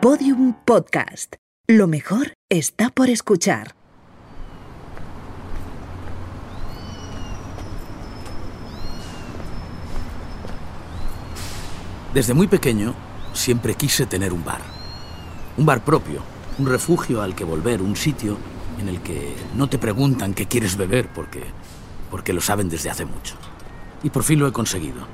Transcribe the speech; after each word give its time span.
Podium 0.00 0.54
Podcast. 0.64 1.36
Lo 1.68 1.86
mejor 1.86 2.32
está 2.48 2.88
por 2.88 3.10
escuchar. 3.10 3.74
Desde 12.14 12.32
muy 12.32 12.46
pequeño 12.46 12.94
siempre 13.34 13.74
quise 13.74 14.06
tener 14.06 14.32
un 14.32 14.42
bar. 14.42 14.62
Un 15.58 15.66
bar 15.66 15.84
propio, 15.84 16.22
un 16.58 16.66
refugio 16.66 17.20
al 17.20 17.34
que 17.34 17.44
volver, 17.44 17.82
un 17.82 17.94
sitio 17.94 18.38
en 18.80 18.88
el 18.88 19.02
que 19.02 19.36
no 19.54 19.68
te 19.68 19.76
preguntan 19.76 20.32
qué 20.32 20.46
quieres 20.46 20.78
beber 20.78 21.12
porque, 21.12 21.42
porque 22.10 22.32
lo 22.32 22.40
saben 22.40 22.70
desde 22.70 22.88
hace 22.88 23.04
mucho. 23.04 23.34
Y 24.02 24.08
por 24.08 24.22
fin 24.22 24.38
lo 24.38 24.48
he 24.48 24.52
conseguido. 24.52 25.06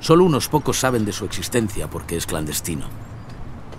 Solo 0.00 0.24
unos 0.24 0.48
pocos 0.48 0.80
saben 0.80 1.04
de 1.04 1.12
su 1.12 1.24
existencia 1.24 1.88
porque 1.88 2.16
es 2.16 2.26
clandestino. 2.26 3.05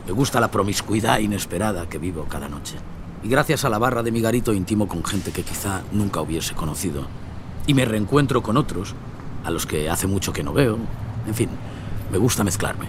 Me 0.07 0.13
gusta 0.13 0.39
la 0.39 0.49
promiscuidad 0.49 1.19
inesperada 1.19 1.89
que 1.89 1.97
vivo 1.97 2.27
cada 2.29 2.47
noche. 2.47 2.77
Y 3.23 3.27
gracias 3.27 3.65
a 3.65 3.69
la 3.69 3.77
barra 3.77 4.03
de 4.03 4.11
mi 4.13 4.21
garito 4.21 4.53
intimo 4.53 4.87
con 4.87 5.03
gente 5.03 5.33
que 5.33 5.43
quizá 5.43 5.81
nunca 5.91 6.21
hubiese 6.21 6.55
conocido. 6.55 7.05
Y 7.67 7.73
me 7.73 7.83
reencuentro 7.83 8.41
con 8.41 8.55
otros, 8.55 8.95
a 9.43 9.51
los 9.51 9.65
que 9.65 9.89
hace 9.89 10.07
mucho 10.07 10.31
que 10.31 10.43
no 10.43 10.53
veo. 10.53 10.77
En 11.27 11.35
fin, 11.35 11.49
me 12.09 12.17
gusta 12.19 12.45
mezclarme. 12.45 12.85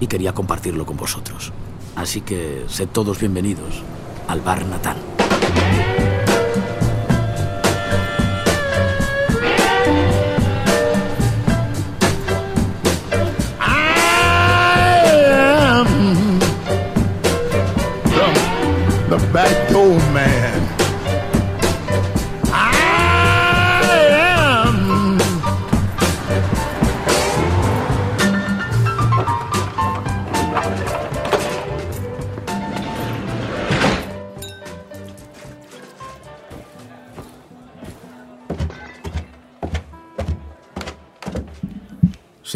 Y 0.00 0.08
quería 0.08 0.34
compartirlo 0.34 0.84
con 0.84 0.96
vosotros. 0.96 1.52
Así 1.94 2.20
que 2.20 2.64
sed 2.66 2.88
todos 2.88 3.20
bienvenidos 3.20 3.84
al 4.26 4.40
Bar 4.40 4.66
Natán. 4.66 4.96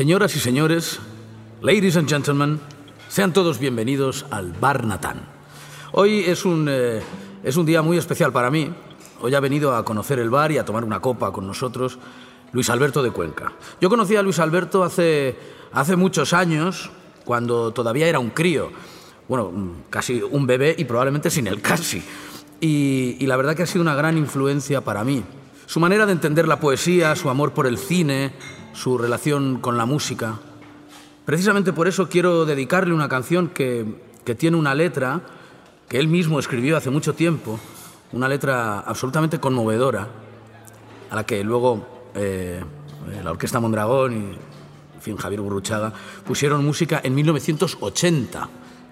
Señoras 0.05 0.36
y 0.36 0.38
señores, 0.38 0.98
ladies 1.62 1.97
and 1.97 2.06
gentlemen, 2.06 2.60
sean 3.08 3.33
todos 3.33 3.58
bienvenidos 3.58 4.27
al 4.30 4.52
Bar 4.52 4.84
Natán. 4.84 5.22
Hoy 5.92 6.24
es 6.27 6.44
un, 6.44 6.69
eh, 6.70 7.00
es 7.42 7.56
un 7.56 7.64
día 7.64 7.80
muy 7.80 7.97
especial 7.97 8.30
para 8.30 8.50
mí. 8.50 8.70
Hoy 9.22 9.34
ha 9.34 9.41
venido 9.41 9.75
a 9.75 9.82
conocer 9.82 10.19
el 10.19 10.28
bar 10.28 10.52
y 10.52 10.58
a 10.58 10.64
tomar 10.66 10.84
una 10.84 11.00
copa 11.00 11.32
con 11.32 11.47
nosotros 11.47 11.98
Luis 12.52 12.69
Alberto 12.69 13.02
de 13.02 13.12
Cuenca. 13.12 13.55
Yo 13.80 13.88
conocí 13.88 14.14
a 14.14 14.22
Luis 14.22 14.41
Alberto 14.41 14.84
hace, 14.84 15.38
hace 15.72 15.97
muchos 15.97 16.34
años, 16.34 16.91
cuando 17.25 17.72
todavía 17.72 18.06
era 18.06 18.19
un 18.19 18.28
crío. 18.28 18.72
Bueno, 19.27 19.52
mm, 19.52 19.70
casi 19.88 20.20
un 20.20 20.47
bebé 20.47 20.75
y 20.77 20.84
probablemente 20.84 21.30
sin 21.30 21.47
el 21.47 21.62
casi. 21.62 22.02
Y, 22.60 23.16
y 23.20 23.27
la 23.27 23.38
verdad 23.38 23.56
que 23.56 23.62
ha 23.62 23.66
sido 23.66 23.80
una 23.80 23.94
gran 23.94 24.19
influencia 24.19 24.82
para 24.82 25.02
mí. 25.02 25.25
Su 25.64 25.80
manera 25.80 26.05
de 26.05 26.12
entender 26.12 26.47
la 26.47 26.60
poesía, 26.60 27.16
su 27.16 27.30
amor 27.30 27.55
por 27.55 27.66
el 27.66 27.78
cine, 27.78 28.34
su 28.75 28.98
relación 28.98 29.61
con 29.61 29.78
la 29.78 29.86
música. 29.86 30.39
Precisamente 31.25 31.72
por 31.72 31.89
eso 31.89 32.08
quiero 32.08 32.44
dedicarle 32.44 32.92
una 32.92 33.08
canción 33.08 33.48
que, 33.48 33.86
que 34.25 34.34
tiene 34.34 34.58
una 34.58 34.75
letra 34.75 35.22
que 35.89 35.98
él 35.98 36.08
mismo 36.08 36.39
escribió 36.39 36.77
hace 36.77 36.91
mucho 36.91 37.14
tiempo, 37.14 37.58
una 38.12 38.28
letra 38.28 38.81
absolutamente 38.81 39.41
conmovedora, 39.41 40.09
a 41.10 41.15
la 41.15 41.25
que 41.25 41.43
luego 41.43 42.10
eh, 42.15 42.62
la 43.22 43.31
Orquesta 43.31 43.60
Mondragón 43.60 44.12
y 44.12 44.38
fin, 45.04 45.16
Javier 45.16 45.41
Burruchaga 45.41 45.93
pusieron 46.27 46.65
música 46.65 47.00
en 47.04 47.15
1980. 47.15 48.48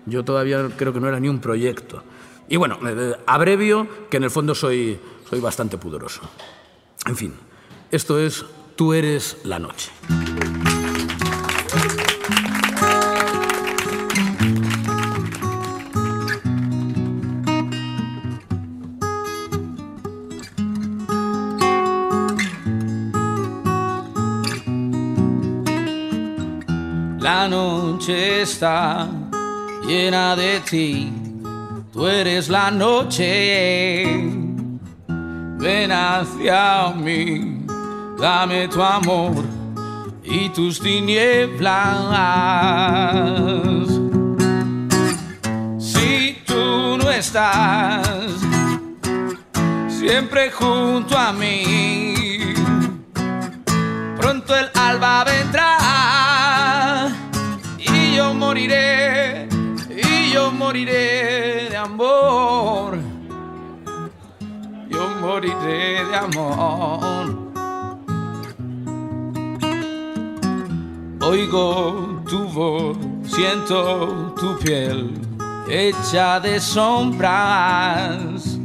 Yo 0.06 0.24
todavía 0.24 0.68
creo 0.76 0.92
que 0.92 1.00
no 1.00 1.08
era 1.08 1.18
ni 1.18 1.28
un 1.28 1.40
proyecto. 1.40 2.04
Y 2.48 2.56
bueno, 2.56 2.78
eh, 2.86 3.16
abrevio 3.26 3.88
que 4.10 4.18
en 4.18 4.24
el 4.24 4.30
fondo 4.30 4.54
soy, 4.54 5.00
soy 5.28 5.40
bastante 5.40 5.78
pudoroso. 5.78 6.20
En 7.06 7.16
fin, 7.16 7.34
esto 7.90 8.18
es 8.18 8.44
Tú 8.76 8.94
eres 8.94 9.36
la 9.44 9.58
noche. 9.58 9.90
La 27.20 27.48
noche 27.48 28.42
está 28.42 29.08
llena 29.86 30.34
de 30.34 30.60
ti, 30.60 31.12
tú 31.92 32.06
eres 32.06 32.48
la 32.48 32.70
noche. 32.70 34.30
Ven 35.58 35.92
hacia 35.92 36.92
mí, 36.96 37.61
dame 38.18 38.68
tu 38.68 38.82
amor 38.82 39.44
y 40.24 40.48
tus 40.50 40.80
tinieblas. 40.80 41.72
Si 45.78 46.38
tú 46.46 46.96
no 46.98 47.10
estás 47.10 48.08
siempre 49.88 50.50
junto 50.50 51.16
a 51.16 51.32
mí, 51.32 52.38
pronto 54.16 54.56
el 54.56 54.68
alba 54.74 55.24
vendrá 55.24 57.08
y 57.78 58.16
yo 58.16 58.34
moriré, 58.34 59.48
y 59.88 60.32
yo 60.32 60.50
moriré 60.50 61.68
de 61.70 61.76
amor, 61.76 62.98
yo 64.88 65.08
moriré 65.20 66.04
de 66.04 66.16
amor. 66.16 67.31
Oigo 71.24 72.20
tu 72.28 72.48
voz, 72.48 72.96
siento 73.24 74.34
tu 74.38 74.58
piel 74.58 75.14
hecha 75.68 76.40
de 76.40 76.58
sombras. 76.58 78.58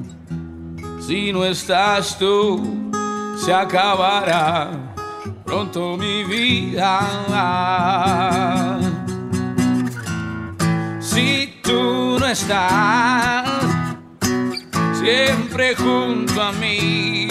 Si 1.00 1.32
no 1.32 1.46
estás 1.46 2.18
tú, 2.18 2.92
se 3.38 3.54
acabará 3.54 4.72
pronto 5.46 5.98
mi 5.98 6.24
vida. 6.24 7.00
Si 11.00 11.60
tú 11.62 12.18
no 12.20 12.26
estás 12.26 13.48
siempre 14.94 15.76
junto 15.76 16.42
a 16.42 16.52
mí, 16.54 17.28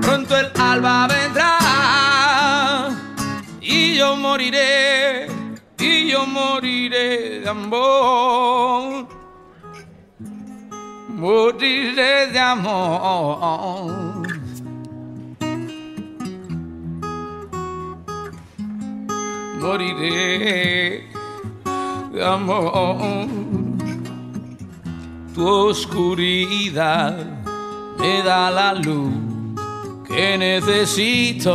pronto 0.00 0.38
el 0.38 0.48
alba 0.58 1.08
vendrá 1.08 2.05
yo 3.96 4.16
moriré, 4.16 5.26
y 5.78 6.08
yo 6.08 6.26
moriré 6.26 7.40
de 7.40 7.48
amor. 7.48 9.06
Moriré 11.08 12.26
de 12.32 12.38
amor. 12.38 14.26
moriré 19.66 21.08
de 22.12 22.24
amor. 22.24 23.26
Tu 25.34 25.46
oscuridad 25.46 27.16
me 27.98 28.22
da 28.22 28.50
la 28.50 28.74
luz 28.74 29.12
que 30.06 30.38
necesito. 30.38 31.52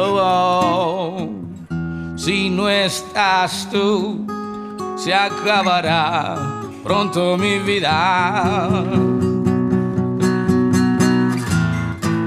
Si 2.15 2.49
no 2.49 2.69
estás 2.69 3.67
tú, 3.71 4.25
se 4.95 5.13
acabará 5.13 6.35
pronto 6.83 7.37
mi 7.37 7.59
vida. 7.59 8.69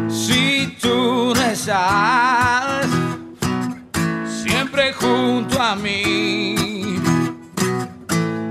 Si 0.09 0.77
tú 0.81 1.33
no 1.35 1.43
estás 1.43 2.87
siempre 4.65 4.93
junto 4.93 5.61
a 5.61 5.77
mí. 5.77 6.57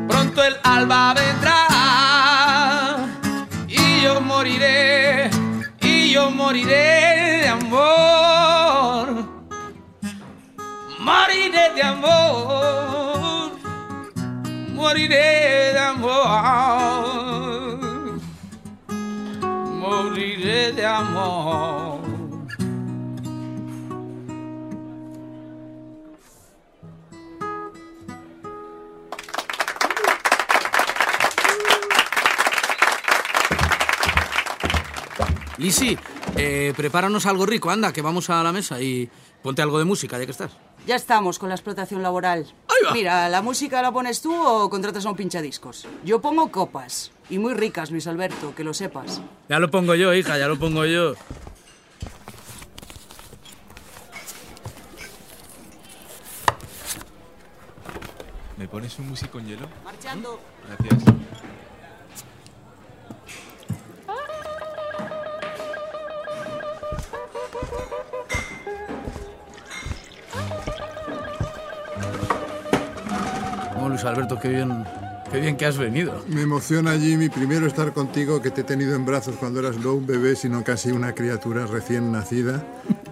Pronto 0.07 0.44
el 0.44 0.56
alba 0.63 1.13
vendrá 1.13 1.68
y 3.68 4.01
yo 4.03 4.21
moriré, 4.21 5.30
y 5.81 6.12
yo 6.12 6.31
moriré 6.31 7.02
Moriré 11.03 11.73
de 11.75 11.81
amor, 11.81 13.51
moriré 14.73 15.73
de 15.73 15.79
amor. 15.79 16.21
Moriré 19.81 20.71
de 20.71 20.85
amor. 20.85 22.00
Lisi, 35.57 35.97
eh, 36.35 36.74
prepáranos 36.75 37.25
algo 37.25 37.45
rico, 37.45 37.69
anda, 37.69 37.94
que 37.94 38.01
vamos 38.01 38.30
a 38.30 38.44
la 38.44 38.51
mesa 38.51 38.81
y 38.81 39.09
ponte 39.41 39.62
algo 39.62 39.80
de 39.80 39.85
música, 39.85 40.18
ya 40.18 40.25
que 40.25 40.31
estás. 40.31 40.51
Ya 40.85 40.95
estamos 40.95 41.39
con 41.39 41.50
la 41.50 41.56
explotación 41.56 42.01
laboral. 42.03 42.45
Ahí 42.68 42.85
va. 42.85 42.94
Mira, 42.94 43.30
¿la 43.30 43.41
música 43.41 43.81
la 43.81 43.91
pones 43.91 44.21
tú 44.21 44.33
o 44.35 44.69
contratas 44.69 45.06
a 45.06 45.09
un 45.09 45.15
pinchadiscos? 45.15 45.88
Yo 46.03 46.21
pongo 46.21 46.51
copas. 46.51 47.12
Y 47.30 47.38
muy 47.39 47.53
ricas, 47.53 47.89
Luis 47.89 48.07
Alberto, 48.07 48.53
que 48.53 48.63
lo 48.63 48.74
sepas. 48.74 49.21
Ya 49.47 49.59
lo 49.59 49.71
pongo 49.71 49.95
yo, 49.95 50.13
hija, 50.13 50.38
ya 50.38 50.47
lo 50.47 50.59
pongo 50.59 50.85
yo. 50.85 51.15
¿Me 58.57 58.68
pones 58.68 58.97
un 59.00 59.09
músico 59.09 59.33
con 59.33 59.45
hielo? 59.45 59.68
Marchando. 59.83 60.39
Gracias. 60.68 61.03
Luis 73.89 74.03
Alberto, 74.03 74.39
qué 74.39 74.50
bien, 74.50 74.83
qué 75.31 75.39
bien 75.39 75.56
que 75.57 75.65
has 75.65 75.77
venido. 75.77 76.24
Me 76.27 76.41
emociona, 76.41 76.94
Jimmy, 76.97 77.30
primero 77.30 77.65
estar 77.68 77.94
contigo, 77.94 78.41
que 78.41 78.51
te 78.51 78.62
he 78.62 78.63
tenido 78.63 78.95
en 78.95 79.06
brazos 79.06 79.35
cuando 79.39 79.59
eras 79.59 79.77
no 79.77 79.94
un 79.94 80.06
bebé, 80.06 80.35
sino 80.35 80.63
casi 80.63 80.91
una 80.91 81.13
criatura 81.13 81.65
recién 81.65 82.12
nacida. 82.12 82.63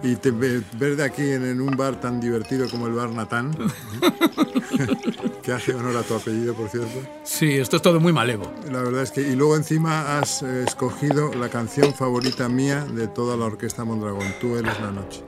Y 0.02 0.16
te, 0.16 0.32
ve- 0.32 0.62
verte 0.78 1.04
aquí 1.04 1.22
en, 1.30 1.44
en 1.46 1.60
un 1.60 1.76
bar 1.76 2.00
tan 2.00 2.20
divertido 2.20 2.68
como 2.68 2.88
el 2.88 2.92
Bar 2.94 3.10
Natán, 3.10 3.52
que 5.42 5.52
hace 5.52 5.74
honor 5.74 5.96
a 5.96 6.02
tu 6.02 6.14
apellido, 6.14 6.54
por 6.54 6.68
cierto. 6.68 6.98
Sí, 7.24 7.52
esto 7.52 7.76
es 7.76 7.82
todo 7.82 8.00
muy 8.00 8.12
malevo. 8.12 8.52
La 8.70 8.82
verdad 8.82 9.02
es 9.02 9.12
que... 9.12 9.20
Y 9.22 9.36
luego 9.36 9.54
encima 9.56 10.18
has 10.18 10.42
eh, 10.42 10.64
escogido 10.66 11.32
la 11.34 11.48
canción 11.48 11.94
favorita 11.94 12.48
mía 12.48 12.84
de 12.84 13.06
toda 13.08 13.36
la 13.36 13.44
Orquesta 13.44 13.84
Mondragón, 13.84 14.26
Tú 14.40 14.56
eres 14.56 14.80
la 14.80 14.90
noche. 14.90 15.22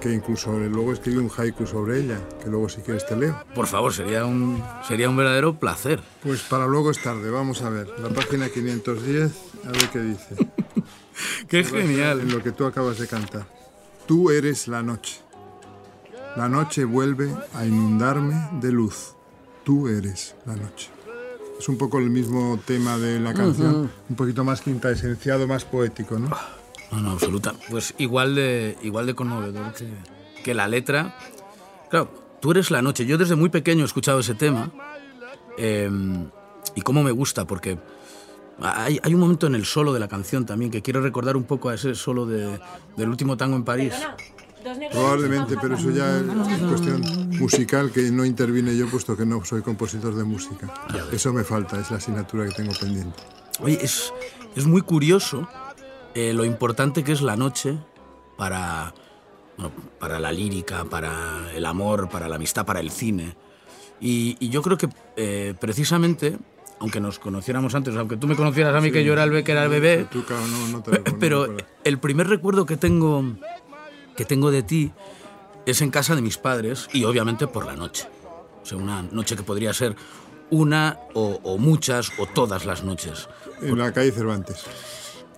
Que 0.00 0.12
incluso 0.12 0.52
luego 0.52 0.92
escribí 0.92 1.16
un 1.18 1.30
haiku 1.36 1.66
sobre 1.66 2.00
ella, 2.00 2.18
que 2.42 2.48
luego 2.50 2.68
si 2.68 2.80
quieres 2.82 3.06
te 3.06 3.16
leo. 3.16 3.42
Por 3.54 3.66
favor, 3.66 3.92
sería 3.92 4.24
un, 4.24 4.62
sería 4.86 5.08
un 5.08 5.16
verdadero 5.16 5.58
placer. 5.58 6.00
Pues 6.22 6.42
para 6.42 6.66
luego 6.66 6.90
es 6.90 7.02
tarde, 7.02 7.30
vamos 7.30 7.62
a 7.62 7.70
ver. 7.70 7.88
La 7.98 8.10
página 8.10 8.48
510, 8.48 9.32
a 9.64 9.70
ver 9.70 9.88
qué 9.92 9.98
dice. 10.00 10.36
Qué 11.48 11.60
En 11.60 11.64
genial. 11.64 12.28
lo 12.28 12.42
que 12.42 12.52
tú 12.52 12.66
acabas 12.66 12.98
de 12.98 13.06
cantar. 13.08 13.46
Tú 14.06 14.30
eres 14.30 14.68
la 14.68 14.82
noche. 14.82 15.20
La 16.36 16.48
noche 16.48 16.84
vuelve 16.84 17.34
a 17.54 17.64
inundarme 17.64 18.48
de 18.60 18.70
luz. 18.70 19.14
Tú 19.64 19.88
eres 19.88 20.34
la 20.44 20.54
noche. 20.56 20.90
Es 21.58 21.68
un 21.70 21.78
poco 21.78 21.98
el 21.98 22.10
mismo 22.10 22.60
tema 22.66 22.98
de 22.98 23.18
la 23.18 23.32
canción, 23.32 23.90
un 24.10 24.16
poquito 24.16 24.44
más 24.44 24.60
quinta 24.60 24.90
esenciado, 24.90 25.46
más 25.46 25.64
poético, 25.64 26.18
¿no? 26.18 26.28
No, 26.92 27.00
no, 27.00 27.10
absoluta. 27.12 27.54
Pues 27.70 27.94
igual 27.98 28.34
de, 28.34 28.76
igual 28.82 29.06
de 29.06 29.14
conmovedor 29.14 29.72
que, 29.74 29.86
que 30.42 30.54
la 30.54 30.68
letra. 30.68 31.16
Claro, 31.90 32.10
tú 32.40 32.50
eres 32.52 32.70
la 32.70 32.82
noche. 32.82 33.06
Yo 33.06 33.18
desde 33.18 33.34
muy 33.36 33.48
pequeño 33.48 33.82
he 33.82 33.86
escuchado 33.86 34.20
ese 34.20 34.34
tema. 34.34 34.70
eh, 35.58 35.90
y 36.74 36.80
cómo 36.82 37.02
me 37.02 37.10
gusta, 37.10 37.46
porque 37.46 37.78
hay, 38.60 39.00
hay 39.02 39.14
un 39.14 39.20
momento 39.20 39.46
en 39.46 39.54
el 39.54 39.64
solo 39.64 39.92
de 39.94 40.00
la 40.00 40.08
canción 40.08 40.44
también 40.44 40.70
que 40.70 40.82
quiero 40.82 41.00
recordar 41.00 41.36
un 41.36 41.44
poco 41.44 41.70
a 41.70 41.74
ese 41.74 41.94
solo 41.94 42.26
de- 42.26 42.60
del 42.96 43.08
último 43.08 43.36
tango 43.36 43.56
en 43.56 43.64
París. 43.64 43.94
Probablemente, 44.92 45.56
pero 45.62 45.76
eso 45.76 45.90
ya 45.90 46.18
es 46.18 46.24
cuestión 46.68 47.30
musical 47.38 47.90
que 47.92 48.10
no 48.10 48.24
intervine 48.24 48.76
yo, 48.76 48.88
puesto 48.88 49.16
que 49.16 49.24
no 49.24 49.44
soy 49.44 49.62
compositor 49.62 50.14
de 50.14 50.24
música. 50.24 50.72
Eso 51.12 51.32
me 51.32 51.44
falta, 51.44 51.80
es 51.80 51.90
la 51.90 51.98
asignatura 51.98 52.44
que 52.46 52.52
tengo 52.52 52.72
pendiente. 52.78 53.16
Oye, 53.60 53.78
es, 53.80 54.12
es 54.54 54.66
muy 54.66 54.82
curioso 54.82 55.48
eh, 56.16 56.32
lo 56.32 56.44
importante 56.44 57.04
que 57.04 57.12
es 57.12 57.20
la 57.22 57.36
noche 57.36 57.78
para, 58.36 58.94
bueno, 59.56 59.72
para 60.00 60.18
la 60.18 60.32
lírica, 60.32 60.84
para 60.84 61.52
el 61.54 61.64
amor, 61.66 62.08
para 62.08 62.26
la 62.28 62.36
amistad, 62.36 62.64
para 62.66 62.80
el 62.80 62.90
cine. 62.90 63.36
Y, 64.00 64.36
y 64.40 64.48
yo 64.50 64.62
creo 64.62 64.76
que 64.76 64.88
eh, 65.16 65.54
precisamente, 65.60 66.36
aunque 66.80 67.00
nos 67.00 67.18
conociéramos 67.18 67.74
antes, 67.74 67.94
aunque 67.96 68.16
tú 68.16 68.26
me 68.26 68.36
conocieras 68.36 68.74
a 68.74 68.80
mí 68.80 68.90
que 68.90 69.04
yo 69.04 69.12
era 69.12 69.24
el, 69.24 69.30
be- 69.30 69.44
que 69.44 69.52
era 69.52 69.64
el 69.64 69.70
bebé, 69.70 70.06
Tú, 70.10 70.24
claro, 70.24 70.46
no, 70.46 70.68
no 70.68 70.82
te 70.82 70.90
lo 70.90 70.96
conozco, 70.98 71.18
pero 71.20 71.56
el 71.84 71.98
primer 71.98 72.28
recuerdo 72.28 72.66
que 72.66 72.76
tengo, 72.76 73.22
que 74.16 74.24
tengo 74.24 74.50
de 74.50 74.62
ti 74.62 74.92
es 75.66 75.80
en 75.82 75.90
casa 75.90 76.14
de 76.14 76.22
mis 76.22 76.38
padres 76.38 76.88
y 76.92 77.04
obviamente 77.04 77.46
por 77.46 77.64
la 77.66 77.74
noche. 77.76 78.08
O 78.62 78.66
sea, 78.66 78.78
una 78.78 79.02
noche 79.02 79.36
que 79.36 79.42
podría 79.42 79.72
ser 79.72 79.96
una 80.50 80.98
o, 81.14 81.40
o 81.42 81.58
muchas 81.58 82.12
o 82.18 82.26
todas 82.26 82.66
las 82.66 82.84
noches. 82.84 83.28
En 83.62 83.78
la 83.78 83.92
calle 83.92 84.12
Cervantes. 84.12 84.64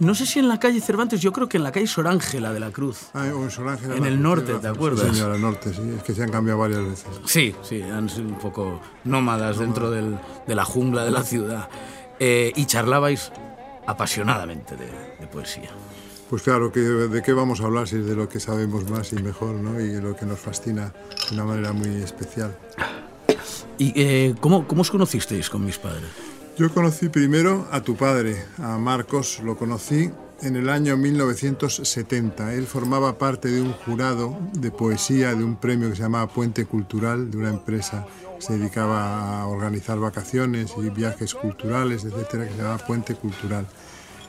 No 0.00 0.14
sé 0.14 0.26
si 0.26 0.38
en 0.38 0.48
la 0.48 0.60
calle 0.60 0.80
Cervantes, 0.80 1.20
yo 1.20 1.32
creo 1.32 1.48
que 1.48 1.56
en 1.56 1.64
la 1.64 1.72
calle 1.72 1.86
Sor 1.88 2.06
Ángela 2.06 2.52
de 2.52 2.60
la 2.60 2.70
Cruz. 2.70 3.08
Ah, 3.14 3.26
o 3.34 3.42
en 3.42 3.50
Sor 3.50 3.68
Ángela 3.68 3.96
En 3.96 4.02
la- 4.02 4.08
el 4.08 4.22
norte, 4.22 4.54
¿te 4.54 4.68
acuerdas? 4.68 5.08
Sí, 5.08 5.14
señora, 5.16 5.36
norte, 5.38 5.72
sí. 5.74 5.82
Es 5.96 6.02
que 6.04 6.14
se 6.14 6.22
han 6.22 6.30
cambiado 6.30 6.60
varias 6.60 6.84
veces. 6.84 7.06
Sí, 7.24 7.54
sí, 7.62 7.82
han 7.82 8.08
sido 8.08 8.28
un 8.28 8.38
poco 8.38 8.80
nómadas 9.04 9.58
dentro 9.58 9.90
del- 9.90 10.16
de 10.46 10.54
la 10.54 10.64
jungla 10.64 11.04
de 11.04 11.10
la 11.10 11.24
ciudad. 11.24 11.68
Eh, 12.20 12.52
y 12.54 12.66
charlabais 12.66 13.32
apasionadamente 13.86 14.76
de, 14.76 14.86
de 15.20 15.26
poesía. 15.26 15.70
Pues 16.30 16.42
claro, 16.42 16.70
que 16.70 16.80
¿de 16.80 17.22
qué 17.22 17.32
vamos 17.32 17.60
a 17.60 17.64
hablar 17.64 17.88
si 17.88 17.96
es 17.96 18.06
de 18.06 18.14
lo 18.14 18.28
que 18.28 18.38
sabemos 18.38 18.88
más 18.90 19.12
y 19.12 19.16
mejor, 19.16 19.54
¿no? 19.56 19.80
Y 19.80 20.00
lo 20.00 20.14
que 20.14 20.26
nos 20.26 20.38
fascina 20.38 20.92
de 21.30 21.34
una 21.34 21.44
manera 21.44 21.72
muy 21.72 21.88
especial. 22.02 22.56
¿Y 23.78 23.92
eh, 24.00 24.34
¿cómo, 24.40 24.66
cómo 24.68 24.82
os 24.82 24.90
conocisteis 24.90 25.48
con 25.48 25.64
mis 25.64 25.78
padres? 25.78 26.10
Yo 26.58 26.74
conocí 26.74 27.08
primero 27.08 27.68
a 27.70 27.82
tu 27.82 27.94
padre, 27.94 28.44
a 28.58 28.78
Marcos, 28.78 29.40
lo 29.44 29.56
conocí 29.56 30.10
en 30.40 30.56
el 30.56 30.68
año 30.68 30.96
1970. 30.96 32.52
Él 32.52 32.66
formaba 32.66 33.16
parte 33.16 33.46
de 33.46 33.62
un 33.62 33.72
jurado 33.74 34.36
de 34.54 34.72
poesía 34.72 35.36
de 35.36 35.44
un 35.44 35.54
premio 35.54 35.88
que 35.88 35.94
se 35.94 36.02
llamaba 36.02 36.26
Puente 36.26 36.64
Cultural, 36.64 37.30
de 37.30 37.38
una 37.38 37.50
empresa 37.50 38.08
que 38.34 38.44
se 38.44 38.58
dedicaba 38.58 39.40
a 39.40 39.46
organizar 39.46 40.00
vacaciones 40.00 40.74
y 40.76 40.90
viajes 40.90 41.32
culturales, 41.32 42.04
etcétera, 42.04 42.46
que 42.46 42.50
se 42.50 42.58
llamaba 42.58 42.78
Puente 42.78 43.14
Cultural. 43.14 43.64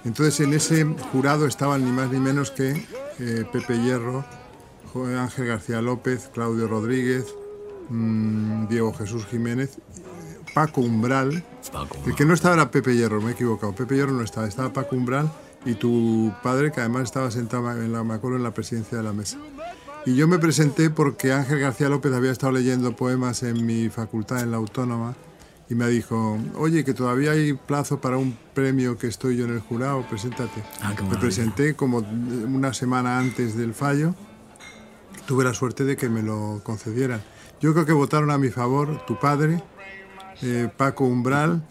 Entonces 0.05 0.39
en 0.41 0.53
ese 0.53 0.86
jurado 1.12 1.48
estaban 1.48 1.83
ni 1.83 1.91
más 1.91 2.12
ni 2.12 2.19
menos 2.19 2.51
que 2.51 2.86
eh, 3.17 3.43
Pepe 3.51 3.81
Hierro, 3.81 4.24
Ángel 5.17 5.48
García 5.48 5.81
López, 5.81 6.29
Claudio 6.31 6.67
Rodríguez, 6.67 7.25
mm, 7.89 8.67
Diego 8.67 8.93
Jesús 8.93 9.25
Jiménez, 9.25 9.79
Paco 10.53 10.81
Umbral, 10.81 11.43
Paco, 11.71 11.97
el 12.05 12.15
que 12.15 12.25
no 12.25 12.33
estaba 12.33 12.55
era 12.55 12.71
Pepe 12.71 12.95
Hierro, 12.95 13.21
me 13.21 13.31
he 13.31 13.33
equivocado. 13.33 13.73
Pepe 13.73 13.95
Hierro 13.95 14.11
no 14.11 14.23
estaba, 14.23 14.47
estaba 14.47 14.73
Paco 14.73 14.95
Umbral 14.95 15.31
y 15.65 15.73
tu 15.75 16.33
padre, 16.41 16.71
que 16.71 16.79
además 16.79 17.03
estaba 17.03 17.31
sentado, 17.31 17.71
en 17.71 17.91
la, 17.91 17.99
acuerdo, 17.99 18.37
en 18.37 18.43
la 18.43 18.53
presidencia 18.53 18.97
de 18.97 19.03
la 19.03 19.13
mesa. 19.13 19.37
Y 20.05 20.15
yo 20.15 20.27
me 20.27 20.39
presenté 20.39 20.89
porque 20.89 21.33
Ángel 21.33 21.59
García 21.59 21.89
López 21.89 22.13
había 22.13 22.31
estado 22.31 22.53
leyendo 22.53 22.95
poemas 22.95 23.43
en 23.43 23.65
mi 23.65 23.89
facultad, 23.89 24.41
en 24.41 24.51
la 24.51 24.57
Autónoma, 24.57 25.15
y 25.69 25.75
me 25.75 25.87
dijo, 25.87 26.39
oye, 26.55 26.83
que 26.83 26.93
todavía 26.93 27.31
hay 27.31 27.53
plazo 27.53 27.99
para 28.01 28.17
un 28.17 28.35
premio 28.53 28.97
que 28.97 29.07
estoy 29.07 29.37
yo 29.37 29.45
en 29.45 29.53
el 29.53 29.59
jurado, 29.59 30.03
preséntate. 30.09 30.63
Ah, 30.81 30.95
me 31.07 31.17
presenté 31.17 31.75
como 31.75 31.99
una 31.99 32.73
semana 32.73 33.19
antes 33.19 33.55
del 33.55 33.73
fallo, 33.73 34.15
tuve 35.27 35.43
la 35.43 35.53
suerte 35.53 35.83
de 35.83 35.95
que 35.95 36.09
me 36.09 36.23
lo 36.23 36.61
concedieran. 36.63 37.21
Yo 37.61 37.73
creo 37.73 37.85
que 37.85 37.93
votaron 37.93 38.31
a 38.31 38.37
mi 38.37 38.49
favor 38.49 39.05
tu 39.05 39.19
padre, 39.19 39.61
eh, 40.41 40.69
Paco 40.75 41.05
Umbral 41.05 41.62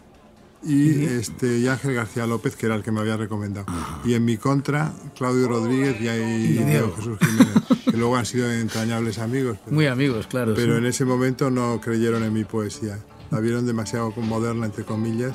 y, 0.63 1.05
este, 1.05 1.59
y 1.59 1.69
Ángel 1.69 1.95
García 1.95 2.27
López, 2.27 2.57
que 2.57 2.67
era 2.67 2.75
el 2.75 2.83
que 2.83 2.91
me 2.91 3.01
había 3.01 3.17
recomendado. 3.17 3.67
Y 4.05 4.15
en 4.15 4.25
mi 4.25 4.37
contra, 4.37 4.93
Claudio 5.17 5.49
Rodríguez 5.49 5.97
y, 6.01 6.07
y 6.07 6.65
Diego 6.65 6.95
Jesús 6.97 7.19
Jiménez, 7.21 7.85
que 7.85 7.97
luego 7.97 8.17
han 8.17 8.27
sido 8.27 8.51
entrañables 8.51 9.19
amigos. 9.19 9.59
Pero, 9.65 9.75
Muy 9.75 9.87
amigos, 9.87 10.27
claro. 10.27 10.55
pero 10.55 10.73
sí. 10.73 10.79
en 10.79 10.87
ese 10.87 11.05
momento 11.05 11.51
no 11.51 11.81
creyeron 11.81 12.25
en 12.25 12.33
mi 12.33 12.45
poesía. 12.45 12.99
La 13.31 13.41
vieron 13.41 13.67
demasiado 13.67 14.11
moderna, 14.17 14.67
entre 14.67 14.85
comillas, 14.85 15.35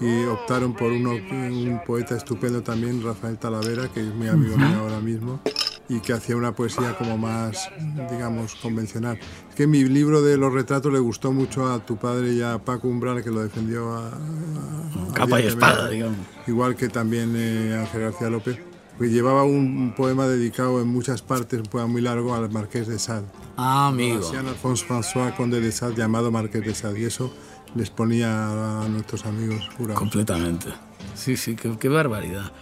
y 0.00 0.24
optaron 0.24 0.74
por 0.74 0.90
uno, 0.90 1.10
un 1.12 1.80
poeta 1.86 2.16
estupendo 2.16 2.62
también, 2.62 3.02
Rafael 3.02 3.38
Talavera, 3.38 3.88
que 3.92 4.00
es 4.00 4.14
muy 4.14 4.28
amigo 4.28 4.56
mío 4.56 4.80
ahora 4.80 4.98
mismo, 5.00 5.40
y 5.88 6.00
que 6.00 6.12
hacía 6.14 6.36
una 6.36 6.54
poesía 6.54 6.96
como 6.96 7.18
más, 7.18 7.70
digamos, 8.10 8.54
convencional. 8.56 9.18
Es 9.50 9.54
que 9.54 9.66
mi 9.66 9.84
libro 9.84 10.22
de 10.22 10.36
los 10.38 10.52
retratos 10.52 10.92
le 10.92 10.98
gustó 10.98 11.30
mucho 11.32 11.70
a 11.70 11.84
tu 11.84 11.96
padre 11.98 12.32
y 12.32 12.40
a 12.42 12.58
Paco 12.58 12.88
Umbral, 12.88 13.22
que 13.22 13.30
lo 13.30 13.42
defendió 13.42 13.92
a, 13.92 14.08
a- 14.08 15.12
Capa 15.14 15.40
y 15.40 15.42
abiertamente. 15.44 15.48
espada, 15.48 15.88
digamos. 15.90 16.18
Igual 16.46 16.74
que 16.76 16.88
también 16.88 17.34
eh, 17.36 17.76
Ángel 17.78 18.00
García 18.00 18.30
López, 18.30 18.58
que 18.98 19.08
llevaba 19.10 19.44
un, 19.44 19.92
poema 19.96 20.26
dedicado 20.26 20.80
en 20.80 20.88
muchas 20.88 21.20
partes, 21.22 21.60
un 21.60 21.66
poema 21.66 21.86
muy 21.88 22.00
largo, 22.00 22.34
al 22.34 22.50
Marqués 22.50 22.86
de 22.86 22.98
Sade. 22.98 23.26
Ah, 23.56 23.88
amigo. 23.88 24.26
Alphonse 24.36 24.86
François 24.86 25.34
Conde 25.36 25.60
de 25.60 25.70
Sade 25.72 25.94
llamado 25.96 26.30
Marqués 26.30 26.64
de 26.64 26.74
Sade 26.74 27.00
y 27.00 27.04
eso 27.04 27.32
les 27.74 27.90
ponía 27.90 28.82
a 28.82 28.88
nuestros 28.88 29.26
amigos 29.26 29.68
jurados. 29.76 29.98
Completamente. 30.00 30.68
Sí, 31.14 31.36
sí, 31.36 31.54
qué, 31.56 31.76
qué 31.78 31.88
barbaridad. 31.88 32.52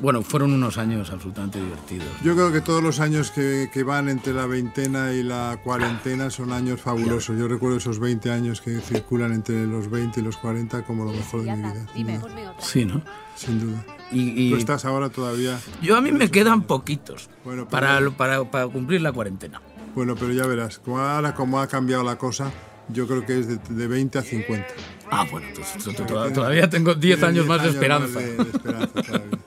Bueno, 0.00 0.22
fueron 0.22 0.52
unos 0.52 0.78
años 0.78 1.10
absolutamente 1.10 1.60
divertidos. 1.60 2.06
Yo 2.22 2.34
creo 2.34 2.52
que 2.52 2.60
todos 2.60 2.82
los 2.82 3.00
años 3.00 3.30
que, 3.30 3.70
que 3.72 3.82
van 3.82 4.08
entre 4.08 4.32
la 4.32 4.46
veintena 4.46 5.12
y 5.12 5.22
la 5.22 5.58
cuarentena 5.64 6.30
son 6.30 6.52
años 6.52 6.80
fabulosos. 6.80 7.36
Yo 7.38 7.48
recuerdo 7.48 7.78
esos 7.78 7.98
20 7.98 8.30
años 8.30 8.60
que 8.60 8.80
circulan 8.80 9.32
entre 9.32 9.66
los 9.66 9.90
20 9.90 10.20
y 10.20 10.22
los 10.22 10.36
40 10.36 10.84
como 10.84 11.04
lo 11.04 11.12
mejor 11.12 11.42
de 11.44 11.56
mi 11.56 11.62
vida. 11.62 11.86
sin 11.94 12.06
duda, 12.06 12.54
Sí, 12.58 12.84
¿no? 12.84 13.02
Sin 13.36 13.60
duda. 13.60 13.84
Y, 14.12 14.46
y 14.46 14.50
Tú 14.50 14.56
estás 14.56 14.84
ahora 14.84 15.08
todavía... 15.10 15.58
yo 15.82 15.96
a 15.96 16.00
mí 16.00 16.12
me 16.12 16.30
quedan 16.30 16.62
poquitos 16.62 17.28
Bueno, 17.44 17.68
para, 17.68 17.98
para, 18.10 18.44
para 18.50 18.68
cumplir 18.68 19.00
la 19.00 19.10
cuarentena. 19.12 19.60
Bueno, 19.94 20.14
pero 20.14 20.32
ya 20.32 20.46
verás, 20.46 20.78
como 20.78 20.98
ahora 20.98 21.34
como 21.34 21.60
ha 21.60 21.66
cambiado 21.66 22.04
la 22.04 22.16
cosa, 22.16 22.52
yo 22.88 23.06
creo 23.08 23.24
que 23.26 23.38
es 23.40 23.48
de, 23.48 23.56
de 23.70 23.86
20 23.88 24.18
a 24.18 24.22
50. 24.22 24.66
Ah, 25.10 25.24
bueno, 25.30 25.46
entonces 25.48 25.82
to- 25.84 25.92
to- 25.92 26.04
to- 26.04 26.32
todavía 26.32 26.68
tengo 26.68 26.94
10 26.94 27.00
Tienes 27.18 27.22
años 27.24 27.46
más 27.46 27.62
de 27.62 27.68
esperanza. 27.70 28.18
de- 28.18 28.36
de 28.36 28.50
esperanza 28.50 29.02
todavía. 29.02 29.38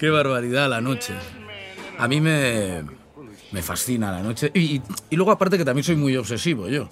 Qué 0.00 0.08
barbaridad 0.08 0.70
la 0.70 0.80
noche. 0.80 1.12
A 1.98 2.08
mí 2.08 2.22
me, 2.22 2.82
me 3.52 3.62
fascina 3.62 4.10
la 4.10 4.22
noche. 4.22 4.50
Y, 4.54 4.76
y- 4.76 4.82
y 5.10 5.16
luego 5.16 5.30
aparte 5.30 5.58
que 5.58 5.64
también 5.66 5.84
soy 5.84 5.96
muy 5.96 6.16
obsesivo 6.16 6.68
yo. 6.68 6.88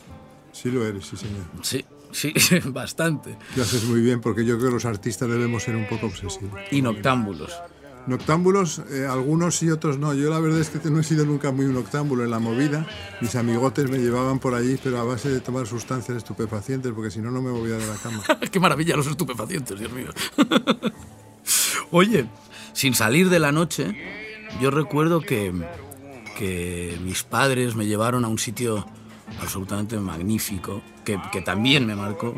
Sí 0.53 0.71
lo 0.71 0.85
eres, 0.87 1.07
sí 1.07 1.17
señor. 1.17 1.45
Sí, 1.63 1.85
sí, 2.13 2.35
bastante. 2.67 3.39
Lo 3.57 3.63
haces 3.63 3.85
muy 3.85 4.03
bien 4.03 4.21
porque 4.21 4.45
yo 4.45 4.59
creo 4.59 4.69
que 4.69 4.75
los 4.75 4.85
artistas 4.85 5.29
debemos 5.31 5.63
ser 5.63 5.75
un 5.75 5.87
poco 5.89 6.07
obsesivos. 6.07 6.61
Y 6.71 6.83
noctámbulos. 6.83 7.59
Noctámbulos, 8.07 8.83
eh, 8.91 9.07
algunos 9.09 9.57
sí, 9.57 9.71
otros 9.71 9.99
no. 9.99 10.13
Yo 10.15 10.29
la 10.31 10.39
verdad 10.41 10.61
es 10.61 10.69
que 10.71 10.91
no 10.91 11.01
he 11.01 11.05
sido 11.05 11.25
nunca 11.25 11.51
muy 11.53 11.65
un 11.67 11.75
noctámbulo 11.75 12.25
en 12.25 12.31
la 12.31 12.39
movida. 12.39 12.87
Mis 13.23 13.35
amigotes 13.37 13.89
me 13.91 13.99
llevaban 13.99 14.39
por 14.39 14.55
allí, 14.55 14.79
pero 14.83 14.99
a 14.99 15.05
base 15.05 15.31
de 15.31 15.41
tomar 15.41 15.67
sustancias 15.67 16.17
estupefacientes, 16.19 16.93
porque 16.93 17.11
si 17.11 17.21
no, 17.21 17.31
no 17.31 17.41
me 17.43 17.51
movía 17.53 17.77
de 17.77 17.87
la 17.87 17.97
cama. 17.97 18.23
Qué 18.51 18.61
maravilla 18.61 18.97
los 18.97 19.07
estupefacientes, 19.07 19.79
Dios 19.79 19.93
mío. 19.93 20.09
Oye, 21.91 22.27
sin 22.79 22.95
salir 22.95 23.29
de 23.29 23.41
la 23.41 23.51
noche, 23.51 23.93
yo 24.61 24.71
recuerdo 24.71 25.21
que, 25.21 25.53
que 26.39 26.97
mis 27.03 27.25
padres 27.25 27.75
me 27.75 27.87
llevaron 27.87 28.25
a 28.25 28.29
un 28.29 28.39
sitio 28.39 28.87
absolutamente 29.43 29.99
magnífico, 29.99 30.81
que, 31.05 31.21
que 31.33 31.41
también 31.41 31.87
me 31.87 31.97
marcó, 31.97 32.37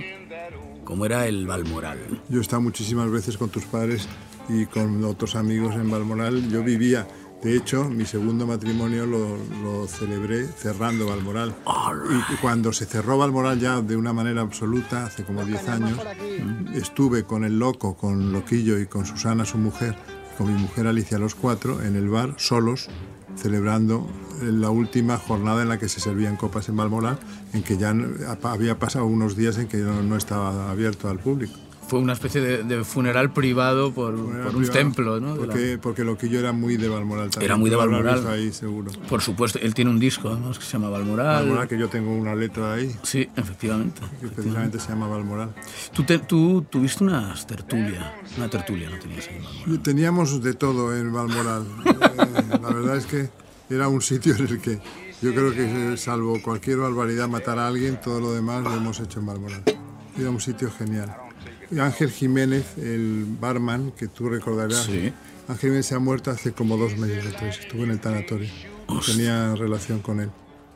como 0.83 1.05
era 1.05 1.27
el 1.27 1.47
Balmoral. 1.47 2.23
Yo 2.31 2.39
he 2.39 2.41
estado 2.41 2.63
muchísimas 2.63 3.11
veces 3.11 3.37
con 3.37 3.51
tus 3.51 3.67
padres 3.67 4.09
y 4.49 4.65
con 4.65 5.05
otros 5.05 5.37
amigos 5.37 5.75
en 5.75 5.91
Balmoral. 5.91 6.49
Yo 6.49 6.65
vivía, 6.65 7.07
de 7.43 7.55
hecho, 7.55 7.85
mi 7.85 8.07
segundo 8.07 8.47
matrimonio 8.47 9.05
lo, 9.05 9.37
lo 9.63 9.87
celebré 9.89 10.47
cerrando 10.47 11.07
Balmoral. 11.07 11.55
Y 12.33 12.37
cuando 12.37 12.73
se 12.73 12.87
cerró 12.87 13.19
Balmoral 13.19 13.61
ya 13.61 13.83
de 13.83 13.95
una 13.95 14.15
manera 14.15 14.41
absoluta, 14.41 15.05
hace 15.05 15.23
como 15.23 15.45
10 15.45 15.69
años, 15.69 15.99
estuve 16.73 17.25
con 17.25 17.45
el 17.45 17.59
loco, 17.59 17.95
con 17.95 18.33
Loquillo 18.33 18.79
y 18.79 18.87
con 18.87 19.05
Susana, 19.05 19.45
su 19.45 19.59
mujer, 19.59 19.99
con 20.41 20.55
mi 20.55 20.59
mujer 20.59 20.87
Alicia, 20.87 21.19
los 21.19 21.35
cuatro, 21.35 21.83
en 21.83 21.97
el 21.97 22.09
bar, 22.09 22.33
solos, 22.39 22.89
celebrando 23.37 24.09
la 24.41 24.71
última 24.71 25.19
jornada 25.19 25.61
en 25.61 25.69
la 25.69 25.79
que 25.79 25.87
se 25.91 26.01
servían 26.01 26.37
copas 26.37 26.71
en 26.71 26.77
Balmoral, 26.77 27.19
en 27.53 27.63
que 27.63 27.77
ya 27.77 27.95
había 28.45 28.79
pasado 28.79 29.05
unos 29.05 29.37
días 29.37 29.59
en 29.59 29.69
que 29.69 29.77
no 29.77 30.17
estaba 30.17 30.71
abierto 30.71 31.11
al 31.11 31.19
público. 31.19 31.53
Fue 31.91 31.99
una 31.99 32.13
especie 32.13 32.41
de, 32.41 32.63
de 32.63 32.85
funeral 32.85 33.33
privado 33.33 33.93
por, 33.93 34.15
por 34.15 34.25
un 34.25 34.43
privado, 34.63 34.71
templo, 34.73 35.19
¿no? 35.19 35.35
De 35.35 35.41
la- 35.41 35.47
Porque, 35.47 35.79
porque 35.83 36.05
Loquillo 36.05 36.39
era 36.39 36.53
muy 36.53 36.77
de 36.77 36.89
Balmoral 36.89 37.31
también. 37.31 37.51
Era 37.51 37.57
muy 37.57 37.69
de 37.69 37.75
Balmoral. 37.75 38.25
ahí, 38.29 38.53
seguro. 38.53 38.93
Por 39.09 39.21
supuesto, 39.23 39.59
él 39.61 39.75
tiene 39.75 39.91
un 39.91 39.99
disco 39.99 40.29
además 40.29 40.57
que 40.57 40.65
se 40.65 40.73
llama 40.75 40.89
Balmoral. 40.89 41.41
Balmoral, 41.43 41.67
que 41.67 41.77
yo 41.77 41.89
tengo 41.89 42.15
una 42.15 42.37
letra 42.37 42.75
ahí, 42.75 42.95
Sí, 43.03 43.29
efectivamente. 43.35 44.03
que 44.21 44.29
precisamente 44.29 44.79
se 44.79 44.89
llama 44.91 45.09
Balmoral. 45.09 45.53
Tú, 45.93 46.05
te- 46.05 46.21
tú 46.21 46.65
tuviste 46.71 47.03
unas 47.03 47.45
tertulias, 47.45 48.05
una 48.37 48.49
tertulia, 48.49 48.89
¿no 48.89 48.97
tenías 49.01 49.27
ahí 49.27 49.37
en 49.39 49.43
Balmoral? 49.45 49.83
Teníamos 49.83 50.43
de 50.45 50.55
todo 50.55 50.97
en 50.97 51.13
Balmoral. 51.13 51.67
Eh, 51.87 52.59
la 52.63 52.69
verdad 52.71 52.97
es 52.99 53.07
que 53.07 53.29
era 53.69 53.89
un 53.89 54.01
sitio 54.01 54.37
en 54.37 54.47
el 54.47 54.61
que 54.61 54.79
yo 55.23 55.35
creo 55.35 55.53
que, 55.53 55.93
eh, 55.95 55.97
salvo 55.97 56.41
cualquier 56.41 56.79
barbaridad, 56.79 57.27
matar 57.29 57.59
a 57.59 57.67
alguien, 57.67 58.01
todo 58.01 58.21
lo 58.21 58.33
demás 58.33 58.63
lo 58.63 58.73
hemos 58.75 59.01
hecho 59.01 59.19
en 59.19 59.27
Balmoral. 59.27 59.63
Era 60.17 60.31
un 60.31 60.41
sitio 60.41 60.71
genial. 60.71 61.13
Ángel 61.79 62.11
Jiménez, 62.11 62.77
el 62.79 63.25
barman, 63.41 63.93
que 63.93 64.09
tú 64.09 64.29
recordarás, 64.29 64.85
Sí. 64.85 65.13
Ángel 65.49 65.71
Jiménez 65.71 65.87
se 65.87 65.95
ha 65.95 65.99
muerto 65.99 66.31
hace 66.31 66.53
como 66.53 66.77
dos 66.77 66.97
meses 66.97 67.25
o 67.27 67.37
tres. 67.37 67.61
Estuvo 67.61 67.85
en 67.85 67.91
el 67.91 68.01
tanatorio. 68.01 68.49
Tenía 69.07 69.55
relación 69.55 70.01
con 70.01 70.21
él. 70.21 70.31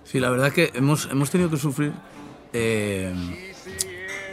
Sí, 0.05 0.21
la 0.21 0.31
verdad 0.31 0.53
que 0.53 0.71
hemos, 0.75 1.09
hemos 1.11 1.31
tenido 1.31 1.51
que 1.51 1.57
sufrir 1.57 1.93
eh, 2.53 3.13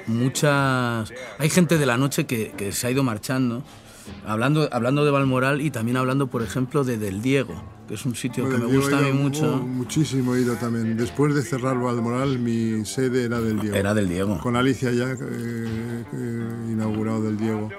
muchas... 0.07 1.11
Hay 1.39 1.49
gente 1.49 1.77
de 1.77 1.85
la 1.85 1.97
noche 1.97 2.25
que, 2.25 2.51
que 2.51 2.71
se 2.71 2.87
ha 2.87 2.91
ido 2.91 3.03
marchando, 3.03 3.63
hablando, 4.25 4.69
hablando 4.71 5.05
de 5.05 5.11
Balmoral 5.11 5.61
y 5.61 5.71
también 5.71 5.97
hablando, 5.97 6.27
por 6.27 6.41
ejemplo, 6.43 6.83
de 6.83 6.97
Del 6.97 7.21
Diego, 7.21 7.61
que 7.87 7.95
es 7.95 8.05
un 8.05 8.15
sitio 8.15 8.47
que 8.49 8.57
me 8.57 8.65
gusta 8.65 8.97
a 8.99 9.01
mí 9.01 9.11
mucho. 9.11 9.57
muchísimo 9.57 10.35
he 10.35 10.41
ido 10.41 10.55
también. 10.55 10.95
Después 10.97 11.33
de 11.35 11.41
cerrar 11.41 11.77
Balmoral, 11.79 12.39
mi 12.39 12.85
sede 12.85 13.25
era 13.25 13.41
del 13.41 13.59
Diego. 13.59 13.75
Era 13.75 13.93
del 13.93 14.07
Diego. 14.09 14.39
Con 14.39 14.55
Alicia 14.55 14.91
ya 14.91 15.11
eh, 15.11 15.17
eh, 16.13 16.49
inaugurado 16.71 17.23
del 17.23 17.37
Diego. 17.37 17.69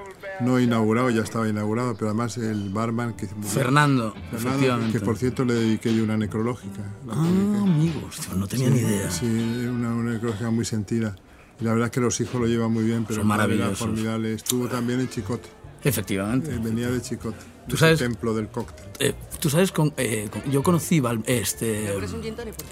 No 0.41 0.59
inaugurado, 0.59 1.09
ya 1.11 1.23
estaba 1.23 1.49
inaugurado, 1.49 1.95
pero 1.95 2.09
además 2.09 2.37
el 2.37 2.71
barman 2.71 3.15
que 3.15 3.29
Fernando, 3.43 4.15
Fernando, 4.37 4.91
que 4.91 4.99
por 4.99 5.17
cierto 5.17 5.45
le 5.45 5.55
dediqué 5.55 5.95
yo 5.95 6.03
una 6.03 6.17
necrológica. 6.17 6.81
Ah, 7.09 7.61
amigos, 7.63 8.19
no 8.37 8.47
tenía 8.49 8.71
ni 8.71 8.79
idea. 8.79 9.11
Sí, 9.11 9.27
una, 9.27 9.95
una 9.95 10.13
necrológica 10.13 10.51
muy 10.51 10.65
sentida. 10.65 11.15
Y 11.61 11.65
la 11.65 11.73
verdad 11.73 11.87
es 11.89 11.93
que 11.93 12.01
los 12.01 12.21
hijos 12.21 12.41
lo 12.41 12.47
llevan 12.49 12.73
muy 12.73 12.83
bien, 12.83 13.05
pero 13.05 13.21
Son 13.21 13.29
maravillosos. 13.29 13.79
formidable. 13.79 14.33
Estuvo 14.35 14.67
también 14.67 15.01
en 15.01 15.09
Chicote. 15.09 15.49
Efectivamente. 15.85 16.53
Eh, 16.53 16.59
venía 16.61 16.91
de 16.91 17.01
Chicote. 17.01 17.37
¿Tú 17.69 17.77
sabes? 17.77 17.95
ese 18.01 18.05
templo 18.09 18.35
del 18.35 18.49
cóctel. 18.49 18.87
Eh, 18.99 19.15
Tú 19.41 19.51
sabes, 19.51 19.73
con, 19.73 19.93
eh, 19.97 20.29
con- 20.31 20.49
yo 20.53 20.63
conocí 20.63 21.01
Val- 21.01 21.25
este, 21.27 21.93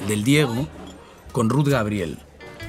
del 0.07 0.23
Diego 0.25 0.69
con 1.33 1.51
Ruth 1.51 1.67
Gabriel. 1.69 2.19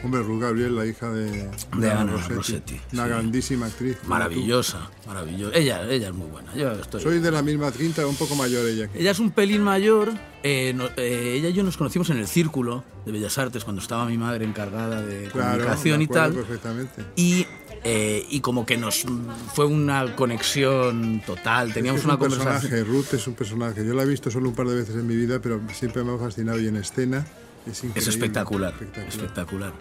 Hombre, 0.03 0.22
Ruth 0.24 0.41
Gabriel, 0.41 0.75
la 0.75 0.86
hija 0.86 1.12
de, 1.12 1.48
De 1.77 1.91
Ana 1.91 2.17
Rossetti, 2.27 2.79
Una 2.93 3.03
sí. 3.03 3.10
grandísima 3.10 3.65
actriz. 3.67 3.98
Maravillosa, 4.08 4.89
maravillosa. 5.05 5.55
Ella, 5.55 5.84
ella 5.89 6.08
es 6.10 6.13
muy 6.15 6.27
buena. 6.27 6.55
Yo 6.55 6.72
estoy... 6.72 7.01
Soy 7.03 7.20
de 7.20 7.29
la 7.31 7.41
misma 7.43 7.72
tinta, 7.72 8.05
un 8.08 8.15
poco 8.15 8.36
mayor 8.36 8.65
ella. 8.67 8.89
Ella 8.96 9.12
es 9.12 9.20
un 9.20 9.29
pelín 9.31 9.62
mayor. 9.62 10.12
eh, 10.43 10.74
no- 10.75 10.89
eh, 10.98 11.36
ella 11.38 11.50
y 11.50 11.53
yo 11.53 11.63
nos 11.63 11.77
conocimos 11.77 12.10
en 12.10 12.17
el 12.17 12.27
Círculo 12.27 12.84
de 13.05 13.12
Bellas 13.12 13.38
Artes 13.38 13.63
cuando 13.63 13.79
estaba 13.81 14.05
mi 14.05 14.17
madre 14.17 14.43
encargada 14.43 15.01
de 15.03 15.27
Claro, 15.27 15.51
comunicación 15.60 16.01
y 16.01 16.08
tal. 16.08 16.34
perfectamente. 16.34 17.03
Y, 17.15 17.46
eh, 17.84 18.25
y 18.27 18.39
como 18.41 18.65
que 18.65 18.77
nos 18.77 19.05
fue 19.53 19.65
una 19.65 20.15
conexión 20.15 21.22
total. 21.27 21.74
Teníamos 21.74 22.00
es 22.01 22.05
una 22.05 22.15
un 22.15 22.20
conversación. 22.22 22.53
personaje, 22.60 22.84
Ruth 22.84 23.13
es 23.13 23.27
un 23.27 23.36
personaje. 23.36 23.86
Yo 23.86 23.93
la 23.93 24.01
he 24.01 24.08
visto 24.08 24.31
solo 24.31 24.50
un 24.50 24.55
par 24.55 24.67
de 24.67 24.75
veces 24.75 24.96
en 24.96 25.05
mi 25.05 25.15
vida, 25.15 25.39
pero 25.39 25.62
siempre 25.74 26.03
me 26.03 26.15
ha 26.15 26.17
fascinado 26.17 26.60
y 26.60 26.67
en 26.67 26.77
escena 26.77 27.25
es. 27.68 27.84
Es 27.84 28.08
espectacular, 28.08 28.72
espectacular. 28.74 29.08
espectacular. 29.10 29.74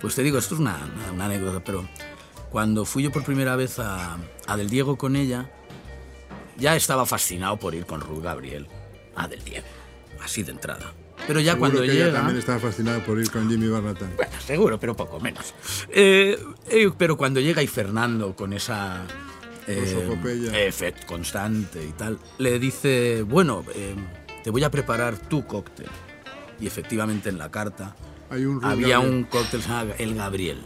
Pues 0.00 0.14
te 0.14 0.22
digo, 0.22 0.38
esto 0.38 0.54
es 0.54 0.60
una, 0.60 0.76
una- 0.76 1.12
una 1.12 1.24
anécdota, 1.26 1.62
pero 1.64 1.88
cuando 2.50 2.84
fui 2.84 3.02
yo 3.02 3.10
por 3.12 3.24
primera 3.24 3.56
vez 3.56 3.78
a, 3.78 4.16
a 4.46 4.56
Del 4.56 4.68
Diego 4.70 4.96
con 4.96 5.16
ella, 5.16 5.50
ya 6.56 6.76
estaba 6.76 7.06
fascinado 7.06 7.56
por 7.58 7.74
ir 7.74 7.86
con 7.86 8.00
Ruth 8.00 8.22
Gabriel 8.22 8.66
a 9.16 9.26
Del 9.28 9.42
Diego, 9.44 9.66
así 10.22 10.42
de 10.42 10.52
entrada. 10.52 10.92
Pero 11.26 11.40
ya 11.40 11.52
Seguro 11.52 11.60
cuando 11.70 11.80
que 11.80 11.84
ella 11.92 12.04
llega... 12.06 12.18
también 12.18 12.38
estaba 12.38 12.58
fascinada 12.58 13.02
por 13.02 13.18
ir 13.18 13.30
con 13.30 13.48
Jimmy 13.48 13.66
Barnatán. 13.68 14.12
Bueno, 14.16 14.32
seguro, 14.46 14.78
pero 14.78 14.94
poco 14.94 15.18
menos. 15.20 15.54
Eh, 15.88 16.38
eh, 16.68 16.90
pero 16.98 17.16
cuando 17.16 17.40
llega 17.40 17.62
y 17.62 17.66
Fernando 17.66 18.36
con 18.36 18.52
esa... 18.52 19.02
Prosopopeya. 19.64 20.58
efect 20.66 21.06
constante 21.06 21.82
y 21.82 21.92
tal, 21.92 22.18
le 22.36 22.58
dice, 22.58 23.22
bueno, 23.22 23.64
eh, 23.74 23.94
te 24.42 24.50
voy 24.50 24.62
a 24.62 24.70
preparar 24.70 25.16
tu 25.16 25.46
cóctel. 25.46 25.86
Y 26.60 26.66
efectivamente 26.66 27.28
en 27.28 27.38
la 27.38 27.50
carta 27.50 27.96
Hay 28.30 28.44
un 28.44 28.64
había 28.64 28.98
Gabriel. 28.98 29.14
un 29.14 29.24
cóctel 29.24 29.60
El 29.98 30.14
Gabriel. 30.14 30.62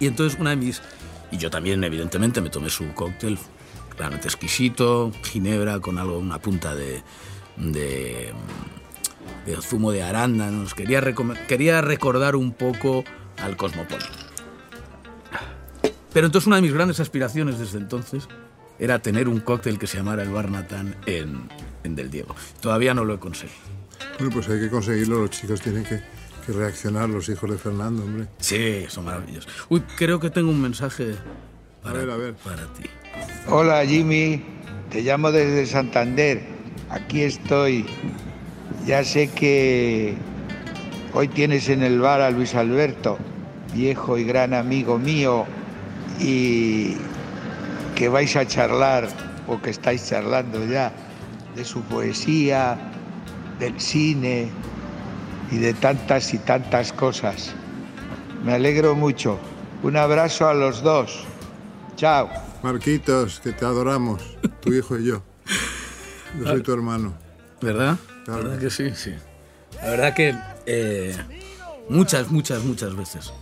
Y 0.00 0.06
entonces 0.06 0.38
una 0.40 0.50
de 0.50 0.56
mis... 0.56 0.82
Y 1.30 1.38
yo 1.38 1.50
también, 1.50 1.82
evidentemente, 1.84 2.40
me 2.40 2.50
tomé 2.50 2.68
su 2.68 2.92
cóctel, 2.92 3.38
realmente 3.96 4.28
exquisito, 4.28 5.12
ginebra 5.22 5.80
con 5.80 5.98
algo, 5.98 6.18
una 6.18 6.38
punta 6.38 6.74
de, 6.74 7.02
de, 7.56 8.32
de 9.46 9.56
zumo 9.62 9.92
de 9.92 10.02
arándanos. 10.02 10.74
Quería, 10.74 11.02
quería 11.48 11.80
recordar 11.80 12.36
un 12.36 12.52
poco 12.52 13.04
al 13.42 13.56
Cosmopolitan. 13.56 14.10
Pero 16.12 16.26
entonces 16.26 16.46
una 16.46 16.56
de 16.56 16.62
mis 16.62 16.74
grandes 16.74 17.00
aspiraciones 17.00 17.58
desde 17.58 17.78
entonces 17.78 18.28
era 18.78 18.98
tener 18.98 19.28
un 19.28 19.40
cóctel 19.40 19.78
que 19.78 19.86
se 19.86 19.96
llamara 19.96 20.22
el 20.22 20.30
Barnatán 20.30 20.96
en, 21.06 21.48
en 21.84 21.94
Del 21.94 22.10
Diego. 22.10 22.34
Todavía 22.60 22.92
no 22.92 23.04
lo 23.04 23.14
he 23.14 23.18
conseguido. 23.18 23.56
Bueno, 24.18 24.30
pues 24.32 24.48
hay 24.48 24.60
que 24.60 24.68
conseguirlo. 24.68 25.22
Los 25.22 25.30
chicos 25.30 25.60
tienen 25.60 25.84
que, 25.84 26.00
que 26.46 26.52
reaccionar, 26.52 27.08
los 27.08 27.28
hijos 27.28 27.50
de 27.50 27.58
Fernando, 27.58 28.04
hombre. 28.04 28.26
Sí, 28.38 28.84
son 28.88 29.04
maravillosos. 29.04 29.50
Uy, 29.68 29.80
creo 29.96 30.20
que 30.20 30.30
tengo 30.30 30.50
un 30.50 30.60
mensaje 30.60 31.14
para, 31.82 31.98
ver, 31.98 32.10
a 32.10 32.16
ver. 32.16 32.34
para 32.34 32.66
ti. 32.74 32.84
Hola 33.48 33.84
Jimmy, 33.84 34.42
te 34.90 35.02
llamo 35.02 35.32
desde 35.32 35.66
Santander. 35.66 36.42
Aquí 36.90 37.22
estoy. 37.22 37.86
Ya 38.86 39.04
sé 39.04 39.28
que 39.30 40.14
hoy 41.14 41.28
tienes 41.28 41.68
en 41.68 41.82
el 41.82 42.00
bar 42.00 42.20
a 42.20 42.30
Luis 42.30 42.54
Alberto, 42.54 43.18
viejo 43.74 44.18
y 44.18 44.24
gran 44.24 44.54
amigo 44.54 44.98
mío, 44.98 45.46
y 46.20 46.96
que 47.94 48.08
vais 48.08 48.34
a 48.36 48.46
charlar, 48.46 49.08
o 49.46 49.60
que 49.60 49.70
estáis 49.70 50.08
charlando 50.08 50.64
ya, 50.66 50.92
de 51.54 51.64
su 51.64 51.82
poesía, 51.82 52.91
del 53.62 53.80
cine 53.80 54.50
y 55.52 55.58
de 55.58 55.72
tantas 55.72 56.34
y 56.34 56.38
tantas 56.38 56.92
cosas. 56.92 57.54
Me 58.44 58.54
alegro 58.54 58.96
mucho. 58.96 59.38
Un 59.84 59.96
abrazo 59.96 60.48
a 60.48 60.54
los 60.54 60.82
dos. 60.82 61.24
Chao. 61.94 62.28
Marquitos, 62.62 63.38
que 63.38 63.52
te 63.52 63.64
adoramos, 63.64 64.36
tu 64.60 64.72
hijo 64.72 64.98
y 64.98 65.06
yo. 65.06 65.22
Yo 66.38 66.46
soy 66.46 66.62
tu 66.62 66.72
hermano. 66.72 67.14
¿Verdad? 67.60 67.98
Claro. 68.24 68.42
¿Verdad 68.42 68.58
que 68.58 68.70
sí? 68.70 68.90
Sí. 68.94 69.14
La 69.76 69.90
verdad 69.90 70.14
que 70.14 70.34
eh, 70.66 71.16
muchas, 71.88 72.30
muchas, 72.30 72.64
muchas 72.64 72.96
veces 72.96 73.32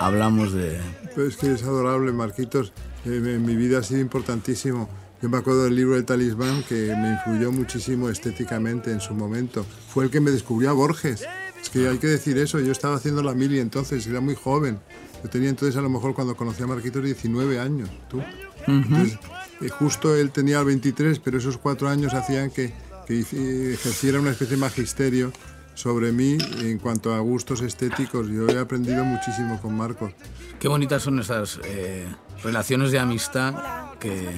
hablamos 0.00 0.52
de... 0.52 0.78
Pero 1.14 1.28
es 1.28 1.36
que 1.36 1.52
es 1.52 1.62
adorable, 1.62 2.12
Marquitos. 2.12 2.74
Eh, 3.06 3.22
en 3.24 3.46
mi 3.46 3.56
vida 3.56 3.78
ha 3.78 3.82
sido 3.82 4.00
importantísimo. 4.00 4.90
Yo 5.22 5.28
me 5.28 5.38
acuerdo 5.38 5.64
del 5.64 5.76
libro 5.76 5.96
El 5.96 6.04
Talismán 6.04 6.64
que 6.64 6.94
me 6.96 7.12
influyó 7.12 7.52
muchísimo 7.52 8.08
estéticamente 8.08 8.90
en 8.90 9.00
su 9.00 9.14
momento. 9.14 9.64
Fue 9.88 10.04
el 10.04 10.10
que 10.10 10.20
me 10.20 10.32
descubrió 10.32 10.70
a 10.70 10.72
Borges. 10.72 11.24
Es 11.62 11.70
que 11.70 11.88
hay 11.88 11.98
que 11.98 12.08
decir 12.08 12.38
eso. 12.38 12.58
Yo 12.58 12.72
estaba 12.72 12.96
haciendo 12.96 13.22
la 13.22 13.32
mili 13.32 13.60
entonces, 13.60 14.04
era 14.08 14.20
muy 14.20 14.34
joven. 14.34 14.80
Yo 15.22 15.30
tenía 15.30 15.48
entonces 15.48 15.76
a 15.76 15.80
lo 15.80 15.88
mejor 15.88 16.14
cuando 16.14 16.36
conocí 16.36 16.64
a 16.64 16.66
Marquitos 16.66 17.04
19 17.04 17.60
años. 17.60 17.88
¿Tú? 18.10 18.20
Entonces, 18.66 19.16
eh, 19.60 19.68
justo 19.68 20.16
él 20.16 20.32
tenía 20.32 20.60
23, 20.64 21.20
pero 21.20 21.38
esos 21.38 21.56
cuatro 21.56 21.88
años 21.88 22.14
hacían 22.14 22.50
que, 22.50 22.74
que 23.06 23.20
ejerciera 23.20 24.18
una 24.18 24.32
especie 24.32 24.56
de 24.56 24.60
magisterio 24.60 25.32
sobre 25.74 26.10
mí 26.10 26.36
en 26.60 26.78
cuanto 26.78 27.14
a 27.14 27.20
gustos 27.20 27.60
estéticos. 27.62 28.28
Yo 28.28 28.48
he 28.48 28.58
aprendido 28.58 29.04
muchísimo 29.04 29.60
con 29.60 29.76
Marcos. 29.76 30.12
Qué 30.58 30.66
bonitas 30.66 31.02
son 31.02 31.20
esas 31.20 31.60
eh, 31.64 32.06
relaciones 32.42 32.90
de 32.90 32.98
amistad 32.98 33.54
que 33.98 34.28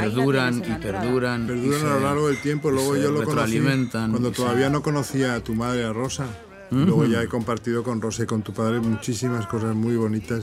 perduran 0.00 0.58
y 0.58 0.74
perduran. 0.82 1.44
y 1.44 1.46
Perduran 1.48 1.80
se- 1.80 1.86
a 1.86 1.90
lo 1.94 2.00
largo 2.00 2.28
del 2.28 2.38
tiempo. 2.38 2.70
y 2.70 2.72
Luego 2.74 2.96
yo 2.96 3.10
lo 3.10 3.22
conocí 3.24 3.60
cuando 3.60 4.28
y 4.28 4.34
se- 4.34 4.36
todavía 4.36 4.70
no 4.70 4.82
conocía 4.82 5.34
a 5.34 5.40
tu 5.40 5.54
madre, 5.54 5.84
a 5.84 5.92
Rosa. 5.92 6.26
Luego 6.70 7.04
ya 7.06 7.22
he 7.22 7.28
compartido 7.28 7.82
con 7.84 8.00
Rosa 8.00 8.24
y 8.24 8.26
con 8.26 8.42
tu 8.42 8.52
padre 8.52 8.80
muchísimas 8.80 9.46
cosas 9.46 9.74
muy 9.76 9.94
bonitas 9.96 10.42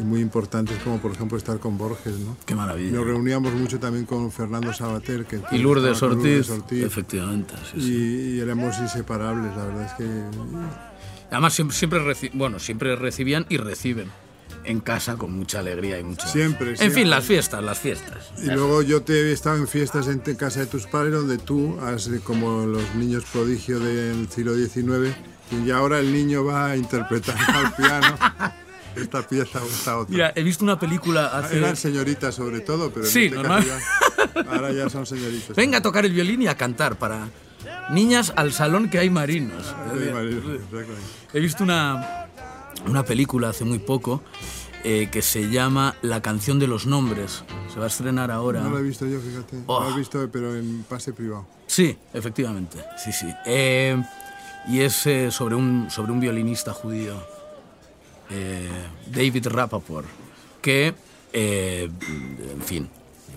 y 0.00 0.02
muy 0.02 0.20
importantes, 0.20 0.76
como 0.82 0.98
por 0.98 1.12
ejemplo 1.12 1.36
estar 1.38 1.58
con 1.58 1.76
Borges, 1.78 2.18
¿no? 2.18 2.36
Qué 2.46 2.54
maravilla. 2.54 2.92
Nos 2.96 3.04
reuníamos 3.06 3.52
mucho 3.52 3.78
también 3.78 4.04
con 4.04 4.30
Fernando 4.32 4.72
Sabater, 4.72 5.24
que 5.24 5.40
Y 5.52 5.58
Lourdes 5.58 6.02
Ortiz, 6.02 6.48
Lourdes 6.48 6.50
Ortiz, 6.50 6.82
efectivamente. 6.84 7.54
sí, 7.72 7.78
y, 7.78 7.82
sí. 7.82 8.34
y 8.36 8.40
éramos 8.40 8.76
inseparables, 8.78 9.54
la 9.56 9.64
verdad 9.64 9.84
es 9.86 9.92
que 9.92 10.04
Además, 11.30 11.52
siempre, 11.52 11.76
siempre, 11.76 12.00
reci- 12.00 12.30
bueno, 12.32 12.58
siempre 12.58 12.96
recibían 12.96 13.44
y 13.48 13.58
reciben 13.58 14.08
en 14.64 14.80
casa 14.80 15.16
con 15.16 15.32
mucha 15.32 15.60
alegría 15.60 15.98
y 15.98 16.04
mucha... 16.04 16.26
Siempre, 16.28 16.70
En 16.70 16.76
siempre. 16.76 17.00
fin, 17.02 17.10
las 17.10 17.24
fiestas, 17.24 17.62
las 17.62 17.78
fiestas. 17.78 18.30
Y 18.42 18.46
luego 18.46 18.82
yo 18.82 19.02
te 19.02 19.12
he 19.14 19.32
estado 19.32 19.56
en 19.56 19.66
fiestas 19.68 20.08
en 20.08 20.18
casa 20.36 20.60
de 20.60 20.66
tus 20.66 20.86
padres 20.86 21.12
donde 21.14 21.38
tú, 21.38 21.78
has, 21.80 22.08
como 22.24 22.66
los 22.66 22.94
niños 22.94 23.24
prodigio 23.32 23.78
del 23.80 24.28
siglo 24.28 24.54
XIX, 24.54 25.14
y 25.66 25.70
ahora 25.70 25.98
el 26.00 26.12
niño 26.12 26.44
va 26.44 26.66
a 26.70 26.76
interpretar 26.76 27.36
al 27.48 27.74
piano 27.76 28.18
esta 28.96 29.26
pieza 29.26 29.62
o 29.62 29.66
esta 29.66 29.96
otra. 29.98 30.12
Mira, 30.12 30.32
he 30.34 30.42
visto 30.42 30.64
una 30.64 30.78
película 30.78 31.26
hace... 31.28 31.56
Eran 31.58 31.76
señoritas 31.76 32.34
sobre 32.34 32.60
todo, 32.60 32.90
pero 32.90 33.06
en 33.06 33.12
Sí, 33.12 33.24
este 33.26 33.36
normal. 33.36 33.64
caso 33.66 33.80
ya- 34.34 34.50
ahora 34.50 34.72
ya 34.72 34.90
son 34.90 35.06
señoritas. 35.06 35.56
Venga 35.56 35.78
a 35.78 35.82
tocar 35.82 36.04
el 36.04 36.12
violín 36.12 36.42
y 36.42 36.48
a 36.48 36.56
cantar 36.56 36.96
para 36.98 37.28
niñas 37.90 38.32
al 38.36 38.52
salón 38.52 38.90
que 38.90 38.98
hay 38.98 39.08
marinos. 39.08 39.74
María, 39.86 40.20
exactamente. 40.20 40.92
He 41.32 41.40
visto 41.40 41.64
una, 41.64 42.27
una 42.86 43.04
película 43.04 43.50
hace 43.50 43.64
muy 43.64 43.78
poco 43.78 44.22
eh, 44.84 45.08
que 45.10 45.22
se 45.22 45.50
llama 45.50 45.96
La 46.02 46.22
canción 46.22 46.58
de 46.58 46.66
los 46.66 46.86
nombres. 46.86 47.44
Se 47.72 47.78
va 47.78 47.86
a 47.86 47.88
estrenar 47.88 48.30
ahora. 48.30 48.60
No 48.60 48.70
lo 48.70 48.78
he 48.78 48.82
visto 48.82 49.06
yo, 49.06 49.20
fíjate. 49.20 49.62
Oh. 49.66 49.80
Lo 49.80 49.94
he 49.94 49.98
visto, 49.98 50.28
pero 50.30 50.54
en 50.54 50.84
pase 50.88 51.12
privado. 51.12 51.46
Sí, 51.66 51.96
efectivamente. 52.12 52.78
Sí, 52.96 53.12
sí. 53.12 53.26
Eh, 53.44 54.00
y 54.68 54.80
es 54.80 55.06
eh, 55.06 55.30
sobre, 55.30 55.54
un, 55.54 55.90
sobre 55.90 56.12
un 56.12 56.20
violinista 56.20 56.72
judío, 56.72 57.14
David 59.10 59.46
Rappaport, 59.48 60.06
que, 60.60 60.94
en 61.32 62.62
fin, 62.62 62.88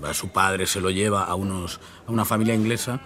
a 0.03 0.13
su 0.13 0.29
padre 0.29 0.67
se 0.67 0.81
lo 0.81 0.89
lleva 0.89 1.23
a, 1.23 1.35
unos, 1.35 1.79
a 2.07 2.11
una 2.11 2.25
familia 2.25 2.53
inglesa 2.53 2.99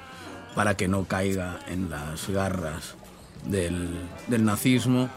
para 0.56 0.76
que 0.76 0.88
no 0.88 1.06
caiga 1.06 1.60
en 1.68 1.90
las 1.90 2.28
garras 2.30 2.96
del, 3.46 3.90
del 4.28 4.46
nazismo 4.46 5.10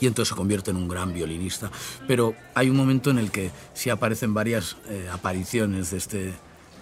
y 0.00 0.06
entonces 0.06 0.30
se 0.30 0.34
convierte 0.36 0.70
en 0.70 0.76
un 0.76 0.88
gran 0.88 1.12
violinista. 1.14 1.70
Pero 2.06 2.34
hay 2.54 2.70
un 2.70 2.76
momento 2.76 3.10
en 3.10 3.18
el 3.18 3.30
que 3.30 3.50
sí 3.74 3.90
aparecen 3.90 4.34
varias 4.34 4.76
eh, 4.88 5.08
apariciones 5.12 5.90
de 5.90 5.96
este, 5.98 6.34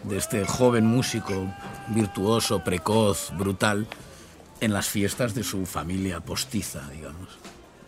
de 0.05 0.17
este 0.17 0.45
joven 0.47 0.87
músico 0.87 1.53
virtuoso, 1.89 2.63
precoz, 2.65 3.31
brutal, 3.37 3.87
en 4.61 4.73
las 4.73 4.89
fiestas 4.89 5.35
de 5.35 5.45
su 5.45 5.67
familia 5.67 6.21
postiza, 6.21 6.89
digamos. 6.91 7.29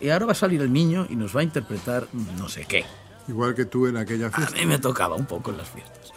Y 0.00 0.10
ahora 0.10 0.26
va 0.26 0.32
a 0.32 0.36
salir 0.36 0.60
el 0.60 0.72
niño 0.72 1.06
y 1.08 1.16
nos 1.16 1.34
va 1.34 1.40
a 1.40 1.44
interpretar 1.44 2.06
no 2.38 2.48
sé 2.48 2.66
qué. 2.66 2.84
Igual 3.28 3.54
que 3.54 3.64
tú 3.64 3.86
en 3.86 3.96
aquella 3.96 4.26
A 4.26 4.30
fiesta. 4.30 4.54
mí 4.56 4.66
me 4.66 4.78
tocaba 4.78 5.16
un 5.16 5.26
poco 5.26 5.50
en 5.50 5.56
las 5.58 5.68
fiestas. 5.68 6.12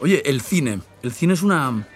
Oye, 0.00 0.22
el 0.28 0.40
cine. 0.40 0.80
El 1.02 1.12
cine 1.12 1.34
es 1.34 1.42
una, 1.42 1.86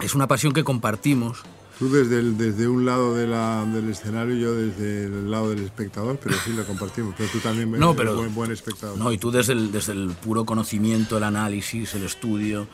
es 0.00 0.14
una 0.14 0.26
pasión 0.26 0.52
que 0.52 0.64
compartimos. 0.64 1.42
Tú 1.82 1.90
desde, 1.90 2.20
el- 2.20 2.38
desde 2.38 2.68
un 2.68 2.84
lado 2.86 3.16
de 3.16 3.26
la- 3.26 3.64
del 3.64 3.90
escenario 3.90 4.36
y 4.36 4.40
yo 4.40 4.54
desde 4.54 5.06
el 5.06 5.28
lado 5.28 5.50
del 5.50 5.64
espectador, 5.64 6.16
pero 6.22 6.36
sí 6.44 6.52
lo 6.52 6.64
compartimos. 6.64 7.12
Pero 7.18 7.28
tú 7.32 7.40
también 7.40 7.72
No, 7.72 7.86
eres 7.90 7.96
pero- 7.96 8.16
buen, 8.16 8.32
buen 8.32 8.52
espectador. 8.52 8.96
No, 8.96 9.10
y 9.10 9.18
tú 9.18 9.32
desde 9.32 9.54
el, 9.54 9.72
desde 9.72 9.90
el 9.94 10.10
puro 10.10 10.44
conocimiento, 10.44 11.16
el 11.16 11.24
análisis, 11.24 11.92
el 11.94 12.04
estudio. 12.04 12.68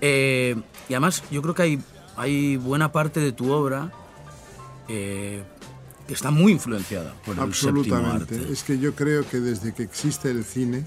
Eh, 0.00 0.54
y 0.88 0.92
además, 0.94 1.24
yo 1.32 1.42
creo 1.42 1.52
que 1.56 1.62
hay, 1.62 1.80
hay 2.16 2.56
buena 2.56 2.92
parte 2.92 3.18
de 3.18 3.32
tu 3.32 3.50
obra 3.50 3.90
eh, 4.86 5.42
que 6.06 6.14
está 6.14 6.30
muy 6.30 6.52
influenciada 6.52 7.14
por 7.26 7.36
el 7.36 7.52
séptimo 7.52 7.80
Absolutamente. 7.80 8.34
arte. 8.36 8.52
Es 8.52 8.62
que 8.62 8.78
yo 8.78 8.94
creo 8.94 9.28
que 9.28 9.40
desde 9.40 9.74
que 9.74 9.82
existe 9.82 10.30
el 10.30 10.44
cine, 10.44 10.84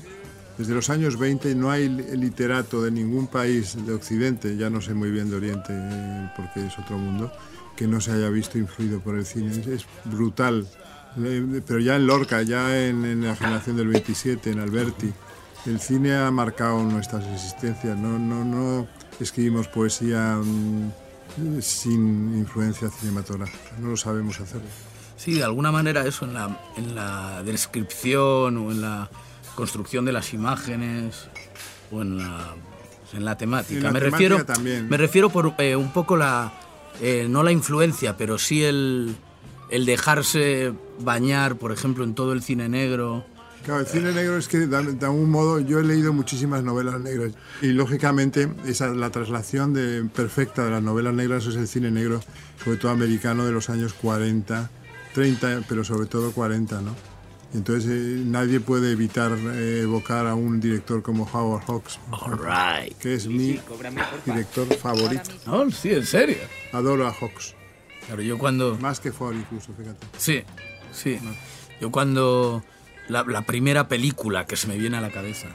desde 0.57 0.73
los 0.73 0.89
años 0.89 1.17
20, 1.17 1.55
no 1.55 1.71
hay 1.71 1.89
li- 1.89 2.17
literato 2.17 2.81
de 2.83 2.91
ningún 2.91 3.27
país 3.27 3.75
de 3.85 3.93
Occidente, 3.93 4.57
ya 4.57 4.69
no 4.69 4.81
sé 4.81 4.93
muy 4.93 5.09
bien 5.11 5.29
de 5.29 5.37
Oriente 5.37 5.73
eh, 5.73 6.29
porque 6.35 6.65
es 6.67 6.77
otro 6.79 6.97
mundo, 6.97 7.31
que 7.75 7.87
no 7.87 7.99
se 8.01 8.11
haya 8.11 8.29
visto 8.29 8.57
influido 8.57 8.99
por 8.99 9.15
el 9.17 9.25
cine. 9.25 9.51
Es, 9.51 9.65
es 9.67 9.85
brutal. 10.05 10.67
Eh, 11.17 11.61
Pero 11.65 11.79
ya 11.79 11.95
en 11.95 12.05
Lorca, 12.07 12.41
ya 12.43 12.77
en, 12.85 13.03
en 13.05 13.23
la 13.25 13.35
generación 13.35 13.75
del 13.77 13.87
27, 13.87 14.51
en 14.51 14.59
Alberti, 14.59 15.11
el 15.65 15.79
cine 15.79 16.15
ha 16.15 16.29
marcado 16.31 16.83
nuestras 16.83 17.25
existencias. 17.27 17.97
No, 17.97 18.17
no, 18.19 18.43
no 18.45 18.87
escribimos 19.19 19.67
poesía 19.67 20.37
mm, 20.37 20.91
sin 21.61 22.37
influencia 22.37 22.89
cinematográfica. 22.89 23.71
No 23.79 23.89
lo 23.89 23.97
sabemos 23.97 24.39
hacer. 24.39 24.61
Sí, 25.17 25.33
de 25.35 25.43
alguna 25.43 25.71
manera 25.71 26.05
eso 26.05 26.25
en 26.25 26.33
la, 26.33 26.59
en 26.77 26.95
la 26.95 27.43
descripción 27.43 28.57
o 28.57 28.71
en 28.71 28.81
la 28.81 29.09
construcción 29.55 30.05
de 30.05 30.11
las 30.11 30.33
imágenes 30.33 31.27
o 31.91 32.01
en 32.01 32.17
la, 32.17 32.55
en 33.13 33.25
la 33.25 33.37
temática. 33.37 33.77
En 33.77 33.83
la 33.83 33.91
me, 33.91 33.99
temática 33.99 34.17
refiero, 34.17 34.45
también. 34.45 34.89
me 34.89 34.97
refiero 34.97 35.29
por 35.29 35.53
eh, 35.57 35.75
un 35.75 35.91
poco 35.91 36.17
la, 36.17 36.53
eh, 37.01 37.27
no 37.29 37.43
la 37.43 37.51
influencia, 37.51 38.17
pero 38.17 38.37
sí 38.37 38.63
el, 38.63 39.15
el 39.69 39.85
dejarse 39.85 40.73
bañar, 40.99 41.55
por 41.55 41.71
ejemplo, 41.71 42.03
en 42.03 42.13
todo 42.13 42.33
el 42.33 42.43
cine 42.43 42.69
negro. 42.69 43.25
Claro, 43.65 43.81
el 43.81 43.87
cine 43.87 44.11
negro 44.11 44.37
es 44.37 44.47
que 44.47 44.57
de, 44.59 45.05
algún 45.05 45.29
modo 45.29 45.59
yo 45.59 45.79
he 45.79 45.83
leído 45.83 46.13
muchísimas 46.13 46.63
novelas 46.63 46.99
negras 46.99 47.33
y 47.61 47.67
lógicamente 47.67 48.51
esa 48.65 48.87
la 48.87 49.11
traslación 49.11 49.73
de, 49.73 50.03
perfecta 50.03 50.65
de 50.65 50.71
las 50.71 50.81
novelas 50.81 51.13
negras 51.13 51.45
es 51.45 51.55
el 51.55 51.67
cine 51.67 51.91
negro, 51.91 52.21
sobre 52.63 52.77
todo 52.77 52.91
americano 52.91 53.45
de 53.45 53.51
los 53.51 53.69
años 53.69 53.93
40, 53.93 54.71
30, 55.13 55.61
pero 55.69 55.83
sobre 55.83 56.07
todo 56.07 56.31
40, 56.31 56.81
¿no? 56.81 57.10
Y 57.53 57.57
entonces 57.57 57.89
eh, 57.91 58.23
nadie 58.25 58.59
puede 58.61 58.91
evitar 58.93 59.31
eh, 59.33 59.81
evocar 59.83 60.25
a 60.25 60.35
un 60.35 60.59
director 60.61 61.01
como 61.01 61.29
Howard 61.31 61.63
Hawks, 61.67 61.99
All 62.11 62.37
right. 62.39 62.97
que 62.97 63.13
es 63.15 63.27
mi 63.27 63.59
director 64.25 64.73
favorito. 64.77 65.29
No, 65.45 65.69
sí, 65.71 65.89
en 65.91 66.05
serio. 66.05 66.37
Adoro 66.71 67.07
a 67.07 67.11
Hawks, 67.13 67.55
Claro, 68.05 68.21
yo 68.21 68.37
cuando... 68.37 68.77
más 68.79 68.99
que 68.99 69.11
Ford 69.11 69.35
incluso, 69.35 69.73
fíjate. 69.73 70.07
Sí, 70.17 70.43
sí. 70.91 71.19
Yo 71.79 71.91
cuando... 71.91 72.63
La, 73.07 73.23
la 73.27 73.41
primera 73.41 73.87
película 73.89 74.45
que 74.45 74.55
se 74.55 74.67
me 74.67 74.77
viene 74.77 74.95
a 74.95 75.01
la 75.01 75.11
cabeza, 75.11 75.47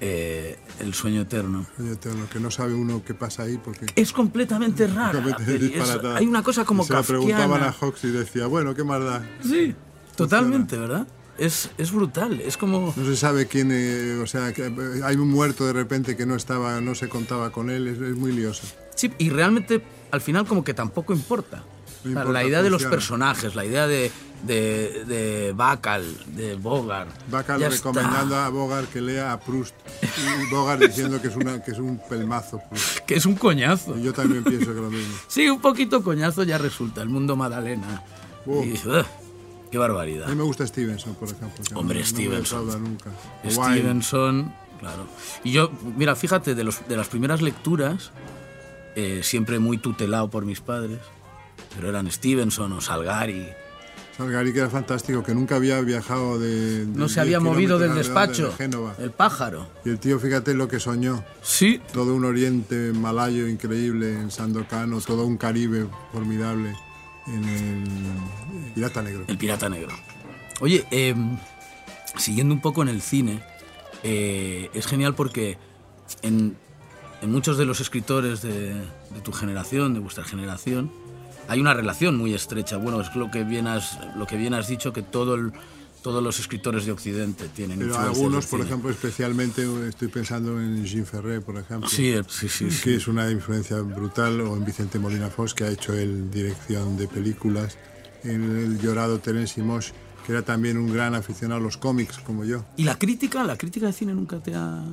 eh, 0.00 0.58
El 0.78 0.94
sueño 0.94 1.22
eterno, 1.22 1.66
Sueño 1.76 1.92
eterno, 1.92 2.28
que 2.32 2.38
no 2.38 2.50
sabe 2.52 2.74
uno 2.74 3.02
qué 3.04 3.14
pasa 3.14 3.44
ahí 3.44 3.58
porque... 3.58 3.86
es 3.96 4.12
completamente 4.12 4.86
disparatada. 4.86 6.16
hay 6.18 6.26
una 6.26 6.42
cosa 6.44 6.64
como 6.64 6.84
Y 6.84 6.86
Se 6.86 6.92
la 6.92 7.02
preguntaban 7.02 7.62
a. 7.62 7.72
Hawks 7.72 8.04
y 8.04 8.08
decía, 8.10 8.46
bueno, 8.46 8.74
¿qué 8.76 8.84
más 8.84 9.02
da? 9.02 9.26
Sí, 9.42 9.74
totalmente, 10.14 10.76
¿verdad? 10.76 11.06
Es, 11.38 11.70
es 11.78 11.90
brutal, 11.92 12.40
es 12.40 12.56
como... 12.56 12.94
No 12.96 13.04
se 13.04 13.16
sabe 13.16 13.46
quién, 13.46 13.70
eh, 13.72 14.20
o 14.22 14.26
sea, 14.26 14.50
eh, 14.50 15.00
hay 15.02 15.16
un 15.16 15.28
muerto 15.30 15.66
de 15.66 15.72
repente 15.72 16.16
que 16.16 16.26
no 16.26 16.36
estaba, 16.36 16.80
no 16.80 16.94
se 16.94 17.08
contaba 17.08 17.50
con 17.50 17.70
él, 17.70 17.88
es, 17.88 18.00
es 18.00 18.16
muy 18.16 18.32
lioso. 18.32 18.66
Sí, 18.94 19.10
y 19.18 19.30
realmente 19.30 19.82
al 20.12 20.20
final 20.20 20.46
como 20.46 20.62
que 20.62 20.74
tampoco 20.74 21.12
importa. 21.12 21.64
La 22.04 22.44
idea 22.44 22.62
de 22.62 22.68
los 22.68 22.84
personajes, 22.84 23.54
la 23.54 23.64
idea 23.64 23.86
de, 23.86 24.12
de, 24.42 25.04
de 25.06 25.52
Bacall, 25.56 26.04
de 26.36 26.54
Bogart. 26.54 27.10
Bacall 27.30 27.60
Ya 27.60 27.70
recomendando 27.70 28.34
está. 28.34 28.46
a 28.46 28.48
Bogart 28.50 28.92
que 28.92 29.00
lea 29.00 29.32
a 29.32 29.40
Proust 29.40 29.74
y 30.02 30.54
Bogart 30.54 30.82
diciendo 30.82 31.20
que 31.22 31.28
es, 31.28 31.36
una, 31.36 31.62
que 31.62 31.70
es 31.70 31.78
un 31.78 31.98
pelmazo. 32.08 32.60
Proust. 32.68 32.98
Que 33.06 33.14
es 33.14 33.24
un 33.26 33.36
coñazo. 33.36 33.96
Y 33.98 34.02
yo 34.02 34.12
también 34.12 34.44
pienso 34.44 34.74
que 34.74 34.80
lo 34.80 34.90
mismo. 34.90 35.14
Sí, 35.28 35.48
un 35.48 35.60
poquito 35.60 36.02
coñazo 36.02 36.42
ya 36.42 36.58
resulta, 36.58 37.00
el 37.00 37.08
mundo 37.08 37.36
Madalena. 37.36 38.02
Y, 38.46 38.78
qué 39.78 39.84
A 39.84 39.88
barbaridad. 39.88 40.26
mí 40.28 40.34
me 40.36 40.42
gusta 40.44 40.66
Stevenson, 40.66 41.14
por 41.14 41.28
ejemplo. 41.28 41.78
Hombre, 41.78 42.00
no, 42.00 42.06
Stevenson. 42.06 42.66
No 42.66 42.78
me 42.78 42.88
nunca. 42.88 43.10
Stevenson, 43.48 44.52
claro. 44.80 45.06
Y 45.42 45.52
yo, 45.52 45.70
mira, 45.96 46.14
fíjate, 46.16 46.54
de, 46.54 46.64
los, 46.64 46.86
de 46.88 46.96
las 46.96 47.08
primeras 47.08 47.42
lecturas, 47.42 48.10
eh, 48.96 49.20
siempre 49.22 49.58
muy 49.58 49.78
tutelado 49.78 50.28
por 50.30 50.44
mis 50.44 50.60
padres, 50.60 50.98
pero 51.74 51.88
eran 51.88 52.10
Stevenson 52.10 52.72
o 52.72 52.80
Salgari. 52.80 53.46
Salgari, 54.16 54.52
que 54.52 54.60
era 54.60 54.70
fantástico, 54.70 55.24
que 55.24 55.34
nunca 55.34 55.56
había 55.56 55.80
viajado 55.80 56.38
de... 56.38 56.86
de- 56.86 56.96
No 56.98 57.08
se 57.08 57.20
había 57.20 57.40
movido 57.40 57.80
del 57.80 57.96
despacho. 57.96 58.50
De 58.50 58.52
Génova. 58.54 58.94
El 59.00 59.10
pájaro. 59.10 59.66
Y 59.84 59.88
el 59.90 59.98
tío, 59.98 60.20
fíjate 60.20 60.54
lo 60.54 60.68
que 60.68 60.78
soñó. 60.78 61.24
Sí, 61.42 61.80
Todo 61.92 62.14
un 62.14 62.24
oriente 62.24 62.92
malayo 62.92 63.48
increíble 63.48 64.12
en 64.14 64.30
Sandokan, 64.30 64.92
o 64.92 65.00
todo 65.00 65.26
un 65.26 65.36
Caribe 65.36 65.86
formidable 66.12 66.76
en 67.26 67.44
el 67.44 68.72
Pirata 68.74 69.02
Negro. 69.02 69.24
El 69.26 69.38
Pirata 69.38 69.68
Negro. 69.68 69.92
Oye, 70.60 70.84
eh, 70.90 71.14
siguiendo 72.16 72.54
un 72.54 72.60
poco 72.60 72.82
en 72.82 72.88
el 72.88 73.02
cine, 73.02 73.40
eh, 74.02 74.70
es 74.74 74.86
genial 74.86 75.14
porque 75.14 75.58
en, 76.22 76.56
en 77.22 77.32
muchos 77.32 77.56
de 77.58 77.64
los 77.64 77.80
escritores 77.80 78.42
de, 78.42 78.74
de 78.74 79.20
tu 79.22 79.32
generación, 79.32 79.94
de 79.94 80.00
vuestra 80.00 80.24
generación, 80.24 80.90
hay 81.48 81.60
una 81.60 81.74
relación 81.74 82.16
muy 82.16 82.32
estrecha. 82.34 82.76
Bueno, 82.76 83.00
es 83.00 83.14
lo 83.16 83.30
que 83.30 83.44
bien 83.44 83.66
has, 83.66 83.98
lo 84.16 84.26
que 84.26 84.36
bien 84.36 84.54
has 84.54 84.68
dicho, 84.68 84.92
que 84.92 85.02
todo 85.02 85.34
el- 85.34 85.52
todos 86.04 86.22
los 86.22 86.38
escritores 86.38 86.84
de 86.84 86.92
Occidente 86.92 87.48
tienen 87.48 87.78
Pero 87.78 87.98
algunos, 87.98 88.44
por 88.44 88.60
ejemplo, 88.60 88.90
especialmente 88.90 89.66
estoy 89.88 90.08
pensando 90.08 90.60
en 90.60 90.84
Jean 90.84 91.06
Ferré, 91.06 91.40
por 91.40 91.56
ejemplo. 91.56 91.88
Sí, 91.88 92.10
eh, 92.10 92.22
sí, 92.28 92.46
sí. 92.46 92.70
sí. 92.70 92.82
que 92.82 92.96
es 92.96 93.08
una 93.08 93.30
influencia 93.30 93.80
brutal, 93.80 94.42
o 94.42 94.54
en 94.54 94.66
Vicente 94.66 94.98
Molina 94.98 95.30
Fos, 95.30 95.54
que 95.54 95.64
ha 95.64 95.70
hecho 95.70 95.94
él 95.94 96.30
dirección 96.30 96.98
de 96.98 97.08
películas, 97.08 97.78
en 98.22 98.42
el 98.54 98.78
llorado 98.78 99.18
Terence 99.18 99.62
Mosh, 99.62 99.92
que 100.26 100.32
era 100.32 100.42
también 100.42 100.76
un 100.76 100.92
gran 100.92 101.14
aficionado 101.14 101.58
a 101.58 101.64
los 101.64 101.78
cómics, 101.78 102.18
como 102.18 102.44
yo. 102.44 102.66
¿Y 102.76 102.84
la 102.84 102.98
crítica? 102.98 103.42
¿La 103.42 103.56
crítica 103.56 103.86
de 103.86 103.94
cine 103.94 104.12
nunca 104.12 104.40
te 104.40 104.54
ha...? 104.54 104.84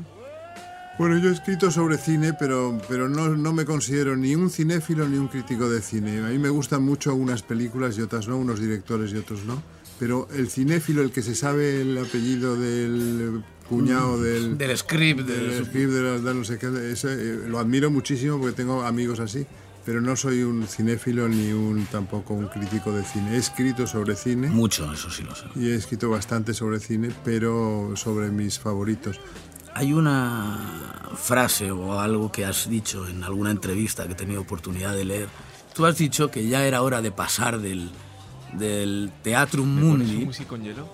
Bueno, 0.98 1.18
yo 1.18 1.30
he 1.30 1.34
escrito 1.34 1.72
sobre 1.72 1.98
cine, 1.98 2.34
pero, 2.40 2.80
pero 2.88 3.10
no, 3.10 3.36
no 3.36 3.52
me 3.52 3.66
considero 3.66 4.16
ni 4.16 4.36
un 4.36 4.50
cinéfilo 4.50 5.06
ni 5.10 5.18
un 5.18 5.28
crítico 5.28 5.70
de 5.70 5.82
cine. 5.82 6.20
A 6.20 6.30
mí 6.30 6.38
me 6.38 6.50
gustan 6.50 6.84
mucho 6.84 7.14
unas 7.16 7.42
películas 7.42 7.98
y 7.98 8.02
otras 8.02 8.30
no, 8.30 8.38
unos 8.38 8.62
directores 8.62 9.12
y 9.12 9.18
otros 9.18 9.44
no. 9.44 9.62
Pero 10.02 10.28
el 10.34 10.50
cinéfilo, 10.50 11.04
el 11.04 11.12
que 11.12 11.22
se 11.22 11.36
sabe 11.36 11.82
el 11.82 11.96
apellido 11.96 12.56
del 12.56 13.44
cuñado 13.70 14.20
del, 14.20 14.58
Del 14.58 14.76
script, 14.76 15.22
del 15.28 15.50
del... 15.52 15.66
script 15.66 15.92
de 15.94 16.02
los- 16.02 16.24
de 16.24 16.34
no 16.34 16.44
sé 16.44 16.58
qué, 16.58 16.92
ese, 16.92 17.14
eh, 17.14 17.40
lo 17.48 17.60
admiro 17.60 17.92
muchísimo 17.92 18.40
porque 18.40 18.56
tengo 18.56 18.82
amigos 18.82 19.20
así, 19.20 19.46
pero 19.86 20.02
no 20.02 20.16
soy 20.16 20.42
un 20.42 20.66
cinéfilo 20.68 21.28
ni 21.30 21.52
un 21.54 21.86
tampoco 21.86 22.34
un 22.34 22.48
crítico 22.48 22.92
de 22.92 23.04
cine. 23.04 23.36
He 23.36 23.38
escrito 23.38 23.86
sobre 23.86 24.16
cine 24.16 24.48
Mucho, 24.50 24.92
eso 24.92 25.12
sí 25.12 25.22
lo 25.22 25.36
sé. 25.36 25.46
y 25.56 25.68
he 25.70 25.76
escrito 25.76 26.10
bastante 26.10 26.56
sobre 26.56 26.80
cine, 26.80 27.12
pero 27.24 27.92
sobre 27.96 28.30
mis 28.32 28.58
favoritos. 28.58 29.20
Hay 29.76 29.94
una 29.94 31.12
frase 31.16 31.70
o 31.72 32.00
algo 32.00 32.32
que 32.32 32.44
has 32.46 32.68
dicho 32.70 33.08
en 33.08 33.24
alguna 33.24 33.52
entrevista 33.52 34.08
que 34.08 34.14
he 34.14 34.16
tenido 34.16 34.42
oportunidad 34.42 34.96
de 34.96 35.06
leer. 35.06 35.28
Tú 35.76 35.86
has 35.86 35.96
dicho 35.98 36.32
que 36.32 36.48
ya 36.48 36.66
era 36.66 36.82
hora 36.82 37.02
de 37.04 37.12
pasar 37.12 37.60
del, 37.62 37.90
del 38.54 39.12
teatrum 39.24 39.76
¿Me 39.76 39.82
pones 39.82 40.08
un 40.08 40.14
mundi, 40.16 40.26
whisky 40.26 40.46
con 40.46 40.64
hielo? 40.64 40.88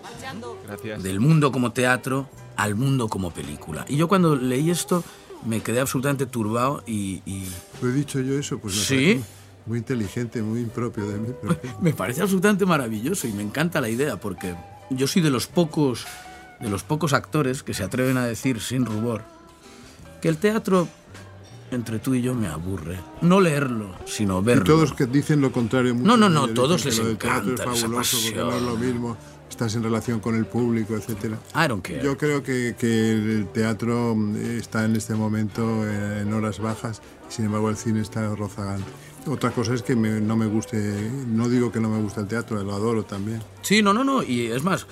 Gracias. 0.65 1.03
del 1.03 1.19
mundo 1.19 1.51
como 1.51 1.71
teatro, 1.71 2.29
al 2.55 2.75
mundo 2.75 3.07
como 3.07 3.31
película. 3.31 3.85
Y 3.87 3.97
yo 3.97 4.07
cuando 4.07 4.35
leí 4.35 4.69
esto 4.69 5.03
me 5.45 5.61
quedé 5.61 5.79
absolutamente 5.79 6.25
turbado 6.25 6.83
y, 6.87 7.21
y 7.25 7.47
¿Lo 7.81 7.89
he 7.89 7.93
dicho 7.93 8.19
yo 8.19 8.37
eso? 8.39 8.59
Pues 8.59 8.75
me 8.75 8.81
Sí. 8.81 8.95
parece 8.95 9.23
Muy 9.65 9.77
inteligente, 9.79 10.41
muy 10.41 10.61
impropio 10.61 11.07
de 11.07 11.17
mí. 11.17 11.27
pero- 11.41 11.59
me 11.81 11.93
parece 11.93 12.21
absolutamente 12.21 12.65
maravilloso 12.65 13.27
y 13.27 13.33
me 13.33 13.43
encanta 13.43 13.81
la 13.81 13.89
idea 13.89 14.17
porque 14.17 14.55
yo 14.89 15.07
soy 15.07 15.21
de 15.21 15.29
los 15.29 15.47
pocos 15.47 16.05
de 16.59 16.69
los 16.69 16.81
pocos 16.83 17.13
actores 17.13 17.61
que 17.61 17.75
se 17.75 17.83
atreven 17.83 18.17
a 18.17 18.25
decir 18.25 18.59
sin 18.61 18.83
rubor 18.85 19.21
que 20.21 20.27
el 20.29 20.37
teatro 20.37 20.87
entre 21.71 21.99
tú 21.99 22.15
y 22.15 22.21
yo 22.21 22.33
me 22.33 22.47
aburre. 22.47 22.97
No 23.21 23.39
leerlo, 23.41 23.93
sino 24.05 24.39
Y 24.41 24.43
verlo. 24.43 24.63
todos 24.63 24.93
que 24.93 25.05
dicen 25.05 25.41
lo 25.41 25.51
contrario. 25.51 25.93
No, 25.95 26.15
no, 26.17 26.29
no, 26.29 26.47
todos 26.49 26.85
les 26.85 26.97
encanta, 26.99 27.63
es 27.73 27.81
fabuloso 27.81 28.17
porque 28.23 28.39
no 28.39 28.55
es 28.55 28.61
lo 28.61 28.75
mismo. 28.77 29.17
Estás 29.49 29.75
en 29.75 29.83
relación 29.83 30.19
con 30.19 30.35
el 30.35 30.45
público, 30.45 30.95
etcétera. 30.95 31.37
I 31.55 31.67
don't 31.67 31.81
care. 31.81 32.01
Yo 32.03 32.17
creo 32.17 32.43
que, 32.43 32.75
que 32.77 33.11
el 33.11 33.47
teatro 33.53 34.13
mm, 34.15 34.35
está 34.57 34.85
en 34.85 34.95
este 34.95 35.15
momento 35.15 35.87
en 35.89 36.31
horas 36.33 36.59
bajas, 36.59 37.01
sin 37.29 37.45
embargo 37.45 37.69
el 37.69 37.77
cine 37.77 38.01
está 38.01 38.35
rozagando. 38.35 38.85
Otra 39.25 39.51
cosa 39.51 39.73
es 39.73 39.81
que 39.81 39.95
me- 39.95 40.21
no 40.21 40.35
me 40.37 40.45
guste, 40.45 40.77
no 41.27 41.49
digo 41.49 41.71
que 41.71 41.79
no 41.79 41.89
me 41.89 41.99
gusta 42.01 42.21
el 42.21 42.27
teatro, 42.27 42.61
lo 42.63 42.73
adoro 42.73 43.03
también. 43.03 43.41
Sí, 43.61 43.81
no, 43.81 43.93
no, 43.93 44.03
no. 44.03 44.21
Y 44.21 44.47
es 44.47 44.63
más, 44.63 44.85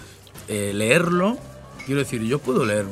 eh, 0.48 0.72
leerlo, 0.74 1.38
quiero 1.86 2.00
decir, 2.00 2.22
yo 2.24 2.40
puedo 2.40 2.66
leer. 2.66 2.86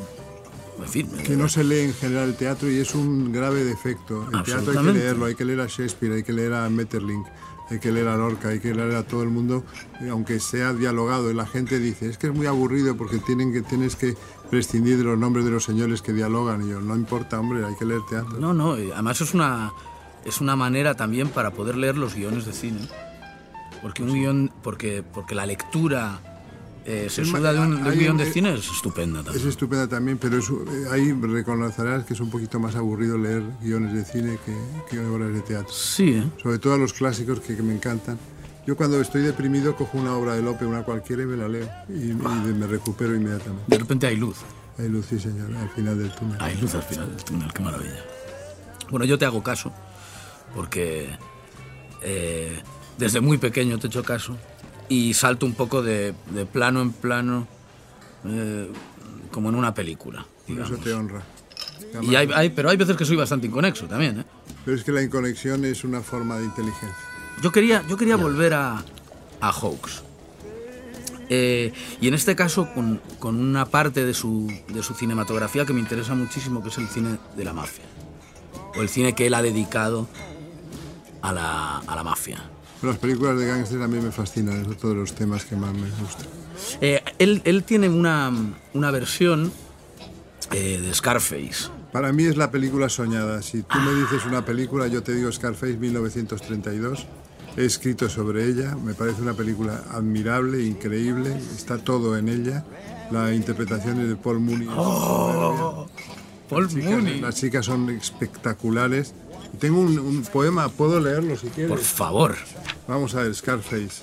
En 0.78 0.88
fin, 0.88 1.08
Que 1.24 1.36
no 1.36 1.48
se 1.48 1.62
lee 1.64 1.80
en 1.80 1.94
general 1.94 2.30
el 2.30 2.36
teatro 2.36 2.70
y 2.70 2.78
es 2.78 2.94
un 2.94 3.32
grave 3.32 3.64
defecto. 3.64 4.28
El 4.32 4.42
teatro 4.42 4.72
hay 4.72 4.86
que 4.86 4.92
leerlo, 4.92 5.26
hay 5.26 5.34
que 5.34 5.44
leer 5.44 5.60
a 5.60 5.66
Shakespeare, 5.66 6.14
hay 6.14 6.22
que 6.22 6.32
leer 6.32 6.52
a 6.52 6.68
Metterlink, 6.68 7.26
hay 7.70 7.78
que 7.78 7.92
leer 7.92 8.08
a 8.08 8.16
Lorca, 8.16 8.48
hay 8.48 8.60
que 8.60 8.74
leer 8.74 8.94
a 8.94 9.04
todo 9.04 9.22
el 9.22 9.30
mundo, 9.30 9.64
aunque 10.10 10.40
sea 10.40 10.72
dialogado. 10.72 11.30
Y 11.30 11.34
la 11.34 11.46
gente 11.46 11.78
dice, 11.78 12.08
es 12.08 12.18
que 12.18 12.26
es 12.26 12.34
muy 12.34 12.46
aburrido 12.46 12.96
porque 12.96 13.18
tienen 13.18 13.52
que, 13.52 13.62
tienes 13.62 13.96
que 13.96 14.16
prescindir 14.50 14.98
de 14.98 15.04
los 15.04 15.18
nombres 15.18 15.44
de 15.44 15.52
los 15.52 15.64
señores 15.64 16.02
que 16.02 16.12
dialogan. 16.12 16.66
Y 16.66 16.70
yo, 16.70 16.80
no 16.80 16.96
importa, 16.96 17.38
hombre, 17.38 17.64
hay 17.64 17.76
que 17.76 17.84
leer 17.84 18.00
teatro. 18.08 18.38
No, 18.38 18.52
no, 18.52 18.72
además 18.72 19.20
es 19.20 19.32
una, 19.32 19.72
es 20.24 20.40
una 20.40 20.56
manera 20.56 20.96
también 20.96 21.28
para 21.28 21.52
poder 21.52 21.76
leer 21.76 21.96
los 21.96 22.14
guiones 22.14 22.46
de 22.46 22.52
cine. 22.52 22.80
Porque 23.80 24.02
un 24.02 24.14
guion, 24.14 24.52
porque, 24.62 25.02
porque 25.02 25.34
la 25.34 25.46
lectura 25.46 26.33
eh, 26.86 27.06
se 27.10 27.22
Es 27.22 27.28
suda 27.28 27.52
de 27.52 27.60
un, 27.60 27.82
de 27.82 27.90
un 27.90 27.98
guion 27.98 28.16
de 28.16 28.30
cine 28.30 28.54
es 28.54 28.68
estupenda 28.70 29.20
Es 29.20 29.24
también. 29.26 29.48
estupenda 29.48 29.88
también, 29.88 30.18
pero 30.18 30.38
es- 30.38 30.50
eh, 30.50 30.86
ahí 30.90 31.12
reconocerás 31.12 32.04
que 32.04 32.14
es 32.14 32.20
un 32.20 32.30
poquito 32.30 32.58
más 32.60 32.74
aburrido 32.76 33.16
leer 33.18 33.42
guiones 33.62 33.92
de 33.94 34.04
cine 34.04 34.38
que, 34.44 34.54
que 34.90 34.98
obras 35.00 35.32
de 35.32 35.40
teatro. 35.40 35.72
Sí, 35.72 36.10
¿eh? 36.14 36.24
Sobre 36.42 36.58
todo 36.58 36.74
a 36.74 36.78
los 36.78 36.92
clásicos 36.92 37.40
que, 37.40 37.56
que 37.56 37.62
me 37.62 37.74
encantan. 37.74 38.18
Yo 38.66 38.76
cuando 38.76 39.00
estoy 39.00 39.22
deprimido 39.22 39.76
cojo 39.76 39.98
una 39.98 40.14
obra 40.14 40.34
de 40.36 40.42
Lope, 40.42 40.64
una 40.64 40.82
cualquiera, 40.84 41.22
y 41.22 41.26
me 41.26 41.36
la 41.36 41.48
leo. 41.48 41.68
Y, 41.88 42.10
y 42.10 42.14
me 42.14 42.66
recupero 42.66 43.14
inmediatamente. 43.14 43.64
De 43.66 43.78
repente 43.78 44.06
hay 44.06 44.16
luz. 44.16 44.36
Hay 44.78 44.88
luz, 44.88 45.06
sí, 45.08 45.18
señor, 45.20 45.54
al 45.54 45.68
final 45.70 45.98
del 45.98 46.10
túnel. 46.14 46.36
Hay 46.40 46.56
luz 46.60 46.74
al 46.74 46.82
final 46.82 47.08
del 47.14 47.24
túnel, 47.24 47.52
qué 47.52 47.62
maravilla. 47.62 48.04
Bueno, 48.90 49.04
yo 49.06 49.18
te 49.18 49.24
hago 49.26 49.42
caso, 49.42 49.72
porque 50.54 51.10
eh, 52.02 52.62
desde 52.98 53.20
muy 53.20 53.38
pequeño 53.38 53.78
te 53.78 53.86
he 53.86 53.88
hecho 53.88 54.02
caso 54.02 54.36
y 54.88 55.14
salto 55.14 55.46
un 55.46 55.54
poco 55.54 55.82
de, 55.82 56.14
de 56.30 56.46
plano 56.46 56.82
en 56.82 56.92
plano, 56.92 57.46
eh, 58.26 58.70
como 59.30 59.48
en 59.48 59.54
una 59.54 59.74
película. 59.74 60.26
Digamos. 60.46 60.70
eso 60.72 60.80
te 60.82 60.92
honra. 60.92 61.22
Y 62.02 62.14
hay, 62.14 62.28
hay- 62.34 62.50
pero 62.50 62.70
hay 62.70 62.76
veces 62.76 62.96
que 62.96 63.04
soy 63.04 63.16
bastante 63.16 63.46
inconexo 63.46 63.86
también. 63.86 64.20
¿eh? 64.20 64.24
Pero 64.64 64.76
es 64.76 64.84
que 64.84 64.92
la 64.92 65.02
inconexión 65.02 65.64
es 65.64 65.84
una 65.84 66.00
forma 66.02 66.38
de 66.38 66.44
inteligencia. 66.44 66.96
Yo 67.42 67.50
quería, 67.52 67.84
yo 67.88 67.96
quería 67.96 68.16
volver 68.16 68.54
a, 68.54 68.84
a 69.40 69.52
Hawks. 69.52 70.02
Eh, 71.30 71.72
y 72.00 72.08
en 72.08 72.14
este 72.14 72.36
caso 72.36 72.68
con, 72.74 73.00
con 73.18 73.40
una 73.40 73.64
parte 73.66 74.04
de 74.04 74.12
su, 74.12 74.52
de 74.68 74.82
su 74.82 74.94
cinematografía 74.94 75.64
que 75.64 75.72
me 75.72 75.80
interesa 75.80 76.14
muchísimo, 76.14 76.62
que 76.62 76.68
es 76.68 76.78
el 76.78 76.86
cine 76.88 77.18
de 77.36 77.44
la 77.44 77.52
mafia. 77.54 77.84
O 78.76 78.82
el 78.82 78.88
cine 78.88 79.14
que 79.14 79.26
él 79.26 79.34
ha 79.34 79.40
dedicado 79.42 80.06
a 81.22 81.32
la, 81.32 81.78
a 81.78 81.96
la 81.96 82.04
mafia. 82.04 82.42
Las 82.84 82.98
películas 82.98 83.38
de 83.38 83.46
gángster 83.46 83.78
mí 83.88 84.00
me 84.00 84.10
fascinan, 84.12 84.62
es 84.62 84.68
otro 84.68 84.90
de 84.90 84.94
los 84.96 85.14
temas 85.14 85.44
que 85.44 85.56
más 85.56 85.72
me 85.72 85.88
gustan. 86.00 86.26
Eh, 86.80 87.02
él, 87.18 87.42
él 87.44 87.64
tiene 87.64 87.88
una, 87.88 88.32
una 88.74 88.90
versión 88.90 89.52
eh, 90.52 90.80
de 90.80 90.94
Scarface. 90.94 91.70
Para 91.92 92.12
mí 92.12 92.24
es 92.24 92.36
la 92.36 92.50
película 92.50 92.88
soñada. 92.88 93.40
Si 93.42 93.62
tú 93.62 93.78
me 93.78 93.94
dices 93.94 94.24
una 94.26 94.44
película, 94.44 94.86
yo 94.88 95.02
te 95.02 95.14
digo 95.14 95.30
Scarface 95.30 95.76
1932. 95.76 97.06
He 97.56 97.64
escrito 97.64 98.08
sobre 98.08 98.46
ella. 98.46 98.74
Me 98.76 98.94
parece 98.94 99.22
una 99.22 99.34
película 99.34 99.82
admirable, 99.92 100.62
increíble. 100.64 101.36
Está 101.56 101.78
todo 101.78 102.16
en 102.18 102.28
ella. 102.28 102.64
La 103.10 103.32
interpretación 103.32 104.00
es 104.00 104.08
de 104.08 104.16
Paul 104.16 104.40
Mooney. 104.40 104.66
soberbia. 104.66 105.86
Paul 106.48 106.64
Las 106.64 106.74
chicas- 106.74 107.20
Las 107.20 107.34
chicas 107.36 107.66
son 107.66 107.90
espectaculares. 107.90 109.14
Tengo 109.58 109.80
un, 109.80 109.98
un 109.98 110.22
poema, 110.22 110.68
puedo 110.68 111.00
leerlo 111.00 111.36
si 111.36 111.48
quieres. 111.48 111.70
Por 111.70 111.80
favor. 111.80 112.36
Vamos 112.86 113.14
a 113.14 113.22
ver, 113.22 113.34
Scarface. 113.34 114.02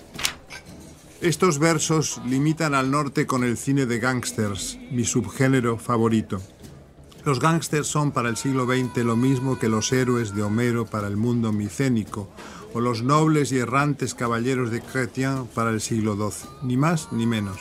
Estos 1.21 1.59
versos 1.59 2.19
limitan 2.25 2.73
al 2.73 2.89
norte 2.89 3.27
con 3.27 3.43
el 3.43 3.55
cine 3.55 3.85
de 3.85 3.99
gángsters, 3.99 4.79
mi 4.89 5.05
subgénero 5.05 5.77
favorito. 5.77 6.41
Los 7.23 7.39
gángsters 7.39 7.85
son 7.85 8.11
para 8.11 8.29
el 8.29 8.37
siglo 8.37 8.65
XX 8.65 9.05
lo 9.05 9.15
mismo 9.15 9.59
que 9.59 9.69
los 9.69 9.91
héroes 9.91 10.33
de 10.33 10.41
Homero 10.41 10.87
para 10.87 11.07
el 11.07 11.17
mundo 11.17 11.53
micénico, 11.53 12.27
o 12.73 12.81
los 12.81 13.03
nobles 13.03 13.51
y 13.51 13.59
errantes 13.59 14.15
caballeros 14.15 14.71
de 14.71 14.81
Chrétien 14.81 15.45
para 15.53 15.69
el 15.69 15.81
siglo 15.81 16.15
XII, 16.15 16.49
ni 16.63 16.77
más 16.77 17.09
ni 17.11 17.27
menos. 17.27 17.57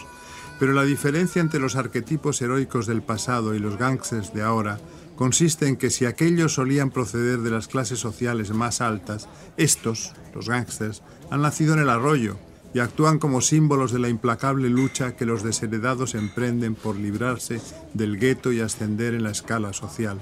Pero 0.58 0.72
la 0.72 0.84
diferencia 0.84 1.40
entre 1.40 1.60
los 1.60 1.76
arquetipos 1.76 2.40
heroicos 2.40 2.86
del 2.86 3.02
pasado 3.02 3.54
y 3.54 3.58
los 3.58 3.76
gángsters 3.76 4.32
de 4.32 4.40
ahora 4.40 4.78
consiste 5.20 5.68
en 5.68 5.76
que 5.76 5.90
si 5.90 6.06
aquellos 6.06 6.54
solían 6.54 6.88
proceder 6.88 7.40
de 7.40 7.50
las 7.50 7.68
clases 7.68 7.98
sociales 7.98 8.52
más 8.52 8.80
altas, 8.80 9.28
estos, 9.58 10.14
los 10.34 10.48
gángsters, 10.48 11.02
han 11.30 11.42
nacido 11.42 11.74
en 11.74 11.80
el 11.80 11.90
arroyo 11.90 12.38
y 12.72 12.78
actúan 12.78 13.18
como 13.18 13.42
símbolos 13.42 13.92
de 13.92 13.98
la 13.98 14.08
implacable 14.08 14.70
lucha 14.70 15.16
que 15.16 15.26
los 15.26 15.42
desheredados 15.42 16.14
emprenden 16.14 16.74
por 16.74 16.96
librarse 16.96 17.60
del 17.92 18.18
gueto 18.18 18.50
y 18.50 18.60
ascender 18.60 19.12
en 19.12 19.24
la 19.24 19.32
escala 19.32 19.74
social. 19.74 20.18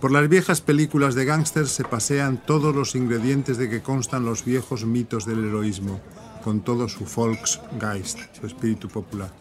Por 0.00 0.12
las 0.12 0.28
viejas 0.28 0.60
películas 0.60 1.16
de 1.16 1.24
gángsters 1.24 1.72
se 1.72 1.82
pasean 1.82 2.40
todos 2.46 2.76
los 2.76 2.94
ingredientes 2.94 3.58
de 3.58 3.68
que 3.68 3.82
constan 3.82 4.24
los 4.24 4.44
viejos 4.44 4.86
mitos 4.86 5.26
del 5.26 5.44
heroísmo, 5.44 6.00
con 6.44 6.60
todo 6.60 6.88
su 6.88 7.06
Volksgeist, 7.06 8.20
su 8.38 8.46
espíritu 8.46 8.86
popular. 8.86 9.32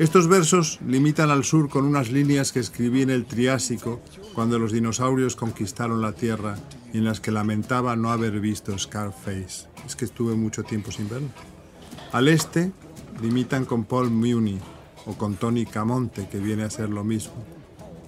Estos 0.00 0.28
versos 0.28 0.80
limitan 0.86 1.28
al 1.28 1.44
sur 1.44 1.68
con 1.68 1.84
unas 1.84 2.10
líneas 2.10 2.52
que 2.52 2.58
escribí 2.58 3.02
en 3.02 3.10
el 3.10 3.26
Triásico 3.26 4.00
cuando 4.32 4.58
los 4.58 4.72
dinosaurios 4.72 5.36
conquistaron 5.36 6.00
la 6.00 6.14
Tierra 6.14 6.56
y 6.94 6.96
en 6.96 7.04
las 7.04 7.20
que 7.20 7.30
lamentaba 7.30 7.96
no 7.96 8.10
haber 8.10 8.40
visto 8.40 8.78
Scarface. 8.78 9.68
Es 9.84 9.96
que 9.96 10.06
estuve 10.06 10.34
mucho 10.36 10.62
tiempo 10.62 10.90
sin 10.90 11.06
verlo. 11.10 11.28
Al 12.12 12.28
este 12.28 12.72
limitan 13.20 13.66
con 13.66 13.84
Paul 13.84 14.08
Muni 14.08 14.58
o 15.04 15.18
con 15.18 15.34
Tony 15.34 15.66
Camonte, 15.66 16.30
que 16.30 16.38
viene 16.38 16.62
a 16.62 16.70
ser 16.70 16.88
lo 16.88 17.04
mismo. 17.04 17.34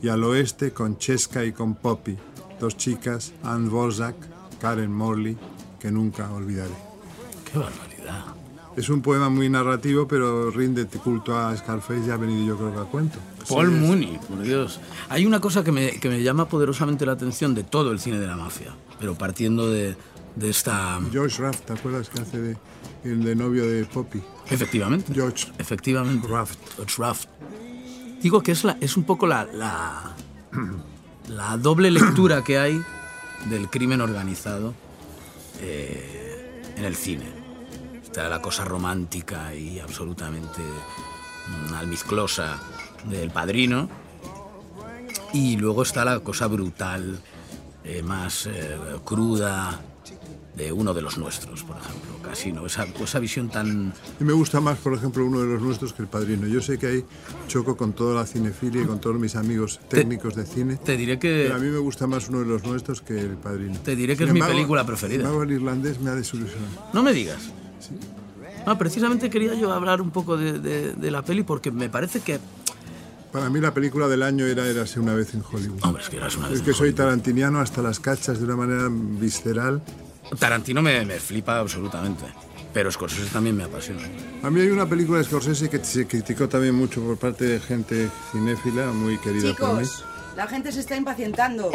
Y 0.01 0.09
al 0.09 0.25
oeste 0.25 0.73
con 0.73 0.97
Cheska 0.97 1.45
y 1.45 1.53
con 1.53 1.75
Poppy, 1.75 2.17
dos 2.59 2.79
chicas, 2.79 3.35
Anne 3.43 3.69
Bozak, 3.69 4.17
Karen 4.63 4.95
Morley, 4.95 5.37
que 5.79 5.93
nunca 5.93 6.33
olvidaré. 6.33 6.73
¡Qué 7.53 7.59
barbaridad! 7.59 8.42
Es 8.77 8.89
un 8.89 9.03
poema 9.03 9.29
muy 9.29 9.51
narrativo, 9.51 10.09
pero 10.09 10.51
rinde 10.51 10.87
culto 10.87 11.37
a 11.37 11.55
Scarface, 11.57 12.07
ya 12.07 12.15
ha 12.15 12.17
venido 12.17 12.47
yo 12.47 12.57
creo 12.57 12.73
que 12.75 12.81
a 12.81 12.85
cuento. 12.85 13.19
Paul 13.49 13.69
Sí, 13.69 13.75
Mooney, 13.75 14.19
por 14.29 14.43
Dios. 14.43 14.81
Hay 15.11 15.27
una 15.27 15.41
cosa 15.41 15.63
que 15.63 15.73
me, 15.73 15.91
que 16.01 16.09
me 16.09 16.23
llama 16.23 16.49
poderosamente 16.49 17.05
la 17.05 17.13
atención 17.13 17.55
de 17.55 17.65
todo 17.65 17.93
el 17.93 18.01
cine 18.01 18.19
de 18.19 18.27
la 18.27 18.37
mafia, 18.37 18.75
pero 18.99 19.15
partiendo 19.15 19.71
de, 19.71 19.95
de 20.37 20.51
esta... 20.51 21.01
George 21.11 21.43
Raft, 21.43 21.67
¿te 21.67 21.73
acuerdas 21.75 22.09
que 22.09 22.21
hace 22.23 22.39
de, 22.39 22.57
el 23.05 23.23
de 23.23 23.35
novio 23.37 23.67
de 23.67 23.85
Poppy? 23.85 24.23
Efectivamente. 24.49 25.13
George. 25.13 25.49
Efectivamente. 25.59 26.27
Raft. 26.27 26.59
George 26.77 26.95
Raft. 26.99 27.29
Digo 28.23 28.43
que 28.43 28.53
es, 28.53 28.65
la, 28.65 28.79
es 28.81 28.97
un 28.97 29.05
poco 29.05 29.27
la, 29.27 29.45
la, 29.53 30.15
la 31.29 31.57
doble 31.59 31.91
lectura 31.91 32.43
que 32.43 32.59
hay 32.59 32.81
del 33.51 33.69
crimen 33.69 34.01
organizado 34.01 34.73
eh, 35.61 36.73
en 36.77 36.85
el 36.85 36.95
cine. 36.97 37.42
Está 38.13 38.29
la 38.29 38.43
cosa 38.43 38.67
romántica 38.67 39.55
y 39.55 39.81
absolutamente 39.81 40.61
mm, 40.61 41.73
almizclosa 41.73 42.59
del 43.09 43.31
padrino. 43.31 43.89
Y 45.33 45.57
luego 45.57 45.83
está 45.83 46.05
la 46.05 46.21
cosa 46.21 46.47
brutal, 46.47 47.19
eh, 47.85 48.03
más 48.03 48.45
eh, 48.53 48.77
cruda, 49.03 49.81
de 50.55 50.71
uno 50.71 50.93
de 50.93 51.01
los 51.01 51.17
nuestros, 51.17 51.63
por 51.63 51.79
ejemplo. 51.79 52.11
Casi, 52.23 52.53
¿no? 52.53 52.67
Esa, 52.67 52.85
esa 53.03 53.19
visión 53.19 53.49
tan... 53.49 53.95
Y 54.21 54.25
me 54.25 54.35
gusta 54.35 54.61
más, 54.61 54.77
por 54.77 54.93
ejemplo, 54.93 55.25
uno 55.25 55.41
de 55.41 55.47
los 55.47 55.63
nuestros 55.63 55.95
que 55.95 56.03
el 56.03 56.09
padrino. 56.09 56.47
Yo 56.47 56.61
sé 56.61 56.77
que 56.79 56.87
ahí 56.89 57.05
choco 57.49 57.79
con 57.79 57.95
toda 57.95 58.15
la 58.21 58.27
cinefilia 58.27 58.83
y 58.83 58.85
con 58.85 59.01
todos 59.01 59.19
mis 59.19 59.37
amigos 59.37 59.81
técnicos 59.89 60.35
de 60.35 60.45
cine. 60.45 60.77
Te 60.77 60.99
diré 60.99 61.19
que... 61.19 61.45
Pero 61.45 61.55
a 61.57 61.59
mí 61.59 61.69
me 61.69 61.79
gusta 61.79 62.07
más 62.07 62.29
uno 62.29 62.41
de 62.41 62.45
los 62.47 62.63
nuestros 62.65 63.01
que 63.01 63.19
el 63.19 63.37
padrino. 63.39 63.79
Te 63.83 63.97
diré 63.97 64.13
que 64.17 64.25
Sin 64.25 64.29
es 64.29 64.33
mi 64.35 64.41
embargo- 64.41 64.55
película 64.55 64.85
preferida. 64.85 65.21
Sin 65.21 65.27
embargo, 65.29 65.43
el 65.45 65.53
irlandés 65.53 65.99
me 65.99 66.11
ha 66.11 66.15
desilusionado. 66.15 66.91
No 66.93 67.03
me 67.03 67.15
digas. 67.15 67.51
No, 68.67 68.79
precisamente 68.79 69.29
quería 69.31 69.55
yo 69.55 69.73
hablar 69.73 70.01
un 70.01 70.11
poco 70.11 70.37
de, 70.37 70.59
de- 70.59 70.93
de 70.95 71.11
la 71.11 71.23
peli 71.23 71.43
porque 71.43 71.71
me 71.71 71.89
parece 71.89 72.21
que... 72.21 72.39
Para 73.33 73.49
mí 73.49 73.61
la 73.61 73.73
película 73.73 74.09
del 74.09 74.23
año 74.23 74.45
era 74.47 74.67
Érase 74.67 75.01
una 75.01 75.15
vez 75.15 75.33
en 75.35 75.43
Hollywood. 75.51 75.81
Hombre, 75.83 76.03
es 76.03 76.09
que 76.11 76.17
eras 76.19 76.37
una 76.37 76.49
vez 76.49 76.59
Es 76.59 76.65
que 76.65 76.75
soy 76.75 76.93
tarantiniano 76.93 77.61
hasta 77.61 77.81
las 77.83 77.99
cachas 77.99 78.39
de 78.39 78.45
una 78.45 78.57
manera 78.57 78.89
visceral. 78.91 79.83
Tarantino 80.39 80.83
me, 80.83 81.05
me 81.07 81.19
flipa 81.19 81.59
absolutamente. 81.59 82.25
Pero 82.75 82.91
Scorsese 82.93 83.31
también 83.31 83.57
me 83.57 83.65
apasiona. 83.65 84.03
A 84.43 84.51
mí 84.51 84.61
hay 84.61 84.69
una 84.69 84.87
película 84.87 85.19
de 85.19 85.25
Scorsese 85.25 85.69
que 85.71 85.83
se 85.85 86.07
criticó 86.07 86.49
también 86.49 86.75
mucho 86.75 87.01
por 87.03 87.17
parte 87.17 87.45
de 87.47 87.61
gente 87.61 88.09
cinéfila, 88.31 88.93
muy 88.93 89.19
querida 89.19 89.55
por 89.55 89.75
mí. 89.79 89.83
Chicos, 89.85 90.05
la 90.37 90.47
gente 90.47 90.71
se 90.73 90.81
está 90.81 90.97
impacientando. 90.97 91.71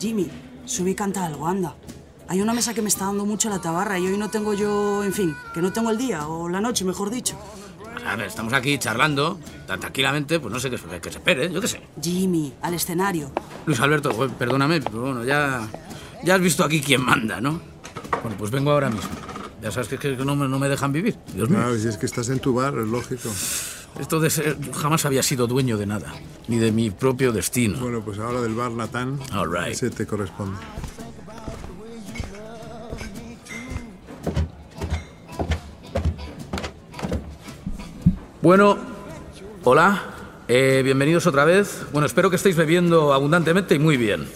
Jimmy, 0.00 0.30
sube 0.64 0.90
y 0.90 0.94
canta 0.94 1.24
algo, 1.26 1.46
anda. 1.46 1.74
Hay 2.28 2.40
una 2.40 2.54
mesa 2.54 2.72
que 2.72 2.80
me 2.82 2.88
está 2.88 3.06
dando 3.06 3.26
mucho 3.26 3.50
la 3.50 3.60
tabarra 3.60 3.98
y 3.98 4.06
hoy 4.06 4.16
no 4.16 4.30
tengo 4.30 4.54
yo, 4.54 5.04
en 5.04 5.12
fin, 5.12 5.36
que 5.52 5.60
no 5.60 5.72
tengo 5.72 5.90
el 5.90 5.98
día, 5.98 6.26
o 6.26 6.48
la 6.48 6.60
noche, 6.60 6.84
mejor 6.84 7.10
dicho. 7.10 7.36
A 8.06 8.16
ver, 8.16 8.26
estamos 8.26 8.52
aquí 8.54 8.78
charlando, 8.78 9.38
tan 9.66 9.78
tranquilamente, 9.80 10.40
pues 10.40 10.52
no 10.52 10.58
sé 10.58 10.70
qué 10.70 10.78
se- 10.78 11.00
que 11.00 11.10
se 11.10 11.18
espere, 11.18 11.52
yo 11.52 11.60
qué 11.60 11.68
sé. 11.68 11.80
Jimmy, 12.00 12.52
al 12.62 12.74
escenario. 12.74 13.30
Luis 13.66 13.78
Alberto, 13.80 14.10
pues, 14.10 14.32
perdóname, 14.32 14.80
pero 14.80 15.02
bueno, 15.02 15.24
ya, 15.24 15.68
ya 16.24 16.34
has 16.36 16.40
visto 16.40 16.64
aquí 16.64 16.80
quién 16.80 17.02
manda, 17.04 17.40
¿no? 17.40 17.60
Bueno, 18.22 18.36
pues 18.38 18.50
vengo 18.50 18.70
ahora 18.72 18.88
mismo. 18.88 19.10
Ya 19.62 19.70
sabes 19.70 19.88
que, 19.88 19.98
que 19.98 20.16
no, 20.24 20.34
me- 20.34 20.48
no 20.48 20.58
me 20.58 20.68
dejan 20.68 20.90
vivir. 20.92 21.16
Dios 21.34 21.48
mío. 21.50 21.58
Claro, 21.58 21.76
si 21.78 21.86
es 21.86 21.96
que 21.98 22.06
estás 22.06 22.28
en 22.30 22.40
tu 22.40 22.54
bar, 22.54 22.74
es 22.78 22.88
lógico. 22.88 23.28
Esto 24.00 24.18
de 24.20 24.30
ser... 24.30 24.56
jamás 24.72 25.04
había 25.04 25.22
sido 25.22 25.46
dueño 25.46 25.76
de 25.76 25.84
nada, 25.86 26.14
ni 26.48 26.56
de 26.56 26.72
mi 26.72 26.90
propio 26.90 27.30
destino. 27.30 27.78
Bueno, 27.78 28.00
pues 28.00 28.18
ahora 28.18 28.40
del 28.40 28.54
bar 28.54 28.70
Natán, 28.72 29.20
All 29.34 29.52
right. 29.52 29.72
ese 29.74 29.90
te 29.90 30.06
corresponde. 30.06 30.56
Bueno, 38.42 38.76
hola, 39.62 40.02
eh, 40.48 40.80
bienvenidos 40.82 41.28
otra 41.28 41.44
vez. 41.44 41.86
Bueno, 41.92 42.06
espero 42.06 42.28
que 42.28 42.34
estéis 42.34 42.56
bebiendo 42.56 43.12
abundantemente 43.12 43.76
y 43.76 43.78
muy 43.78 43.96
bien. 43.96 44.26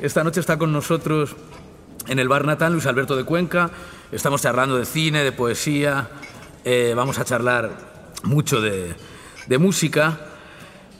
Esta 0.00 0.22
noche 0.22 0.38
está 0.38 0.56
con 0.56 0.72
nosotros 0.72 1.34
en 2.06 2.20
el 2.20 2.28
bar 2.28 2.44
Natán 2.44 2.72
Luis 2.72 2.86
Alberto 2.86 3.16
de 3.16 3.24
Cuenca. 3.24 3.70
Estamos 4.12 4.40
charlando 4.42 4.76
de 4.76 4.84
cine, 4.84 5.24
de 5.24 5.32
poesía. 5.32 6.10
eh, 6.64 6.92
vamos 6.94 7.18
a 7.18 7.24
charlar 7.24 7.72
mucho 8.22 8.60
de, 8.60 8.94
de 9.48 9.58
música. 9.58 10.20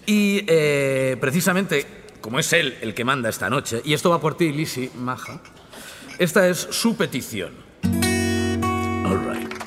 Y 0.04 0.44
eh, 0.48 1.16
precisamente, 1.20 1.86
como 2.20 2.40
es 2.40 2.52
él 2.52 2.76
el 2.80 2.94
que 2.94 3.04
manda 3.04 3.28
esta 3.28 3.48
noche, 3.48 3.80
y 3.84 3.94
esto 3.94 4.10
va 4.10 4.20
por 4.20 4.36
ti, 4.36 4.52
Lisi, 4.52 4.90
maja, 4.96 5.40
esta 6.18 6.48
es 6.48 6.58
su 6.58 6.96
petición. 6.96 7.52
All 9.04 9.20
right. 9.24 9.63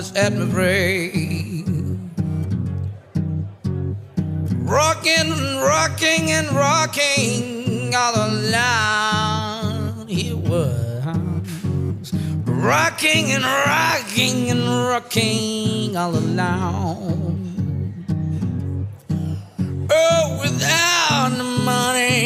darkness 0.00 0.12
at 0.16 0.32
my 0.32 0.46
brain. 0.46 2.10
Rocking, 4.64 5.12
and 5.14 5.60
rocking, 5.62 6.30
and 6.30 6.50
rocking 6.52 7.94
all 7.94 8.14
alone. 8.16 10.06
He 10.08 10.32
was 10.32 12.12
rocking 12.44 13.32
and 13.32 13.44
rocking 13.44 14.50
and 14.50 14.64
rocking 14.88 15.96
all 15.96 16.16
alone. 16.16 18.06
Oh, 19.90 20.38
without 20.40 21.30
the 21.36 21.44
money. 21.64 22.19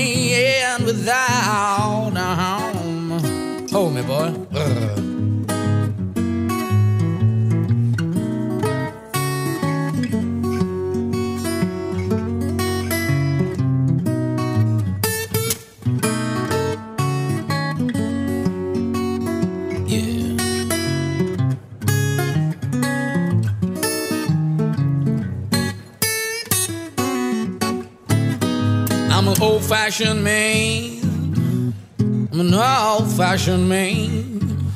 Old 29.55 29.65
fashioned 29.65 30.25
man. 30.25 31.73
I'm 32.01 32.41
an 32.41 32.55
old 32.55 33.09
fashioned 33.13 33.69
man. 33.69 34.73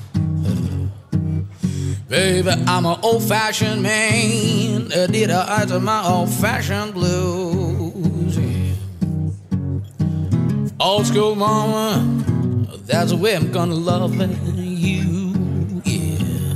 Baby, 2.09 2.51
I'm 2.51 2.87
an 2.87 2.97
old 3.03 3.25
fashioned 3.25 3.83
man. 3.83 4.93
I 4.93 5.07
did 5.09 5.33
I 5.33 5.65
to 5.65 5.81
my 5.81 6.07
old 6.07 6.31
fashioned 6.31 6.95
blues. 6.95 8.39
Yeah. 8.39 8.75
Old 10.79 11.07
school 11.07 11.35
mama, 11.35 12.05
that's 12.87 13.11
the 13.11 13.17
way 13.17 13.35
I'm 13.35 13.51
gonna 13.51 13.75
love 13.75 14.15
you. 14.15 15.83
Yeah. 15.85 16.55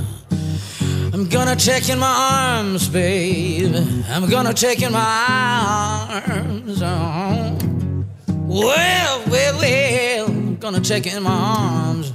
I'm 1.13 1.27
gonna 1.27 1.57
take 1.57 1.89
in 1.89 1.99
my 1.99 2.15
arms, 2.55 2.87
babe. 2.87 3.75
I'm 4.07 4.29
gonna 4.29 4.53
take 4.53 4.81
in 4.81 4.93
my 4.93 6.21
arms. 6.29 6.81
Oh. 6.81 7.62
Well, 8.53 9.23
well, 9.31 9.57
well, 9.57 10.29
gonna 10.59 10.79
take 10.79 11.07
in 11.07 11.23
my 11.23 11.31
arms 11.31 12.13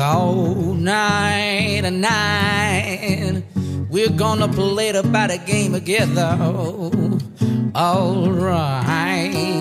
all 0.00 0.72
night 0.72 1.82
and 1.84 2.00
night. 2.00 3.42
We're 3.90 4.08
gonna 4.08 4.48
play 4.48 4.92
the 4.92 5.02
body 5.02 5.36
game 5.36 5.74
together. 5.74 6.38
All 7.74 8.30
right. 8.30 9.53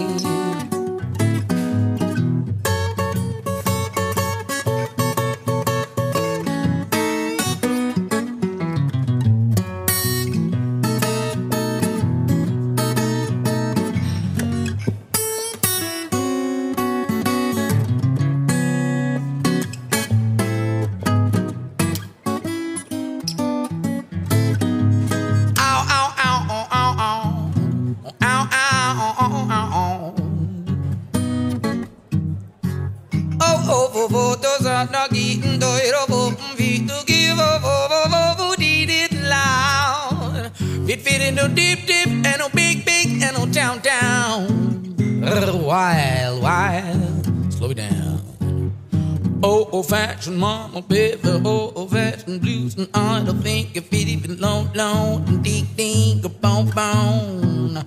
Old 49.73 49.89
fashioned 49.89 50.37
mama, 50.37 50.83
oh, 50.87 51.73
old 51.75 51.89
fashioned 51.89 52.41
blues, 52.41 52.75
and 52.75 52.87
I 52.93 53.23
don't 53.25 53.41
think 53.41 53.75
if 53.75 53.91
it 53.91 54.07
even 54.07 54.39
long, 54.39 54.71
long, 54.73 55.27
and 55.27 55.43
ding, 55.43 55.65
ding, 55.75 56.23
a 56.23 56.29
bone, 56.29 56.69
bone. 56.69 57.83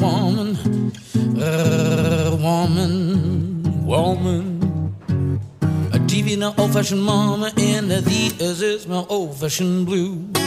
Woman, 0.00 0.56
woman, 2.42 3.86
woman. 3.86 5.40
A 5.92 5.98
TV, 6.08 6.38
no 6.38 6.54
old 6.56 6.72
fashioned 6.72 7.02
mama, 7.02 7.52
and 7.58 7.90
these 7.90 8.40
is 8.40 8.86
my 8.86 9.04
old 9.10 9.38
fashioned 9.38 9.84
blues. 9.84 10.37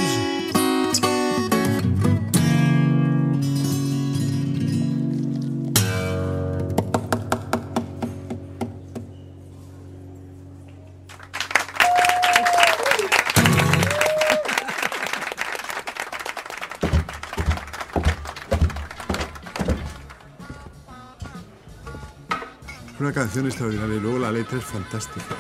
Una 23.02 23.12
canción 23.12 23.48
extraordinaria 23.48 23.96
y 23.96 24.00
luego 24.00 24.20
la 24.20 24.32
letra 24.32 24.60
es 24.60 24.64
fantástica. 24.64 25.36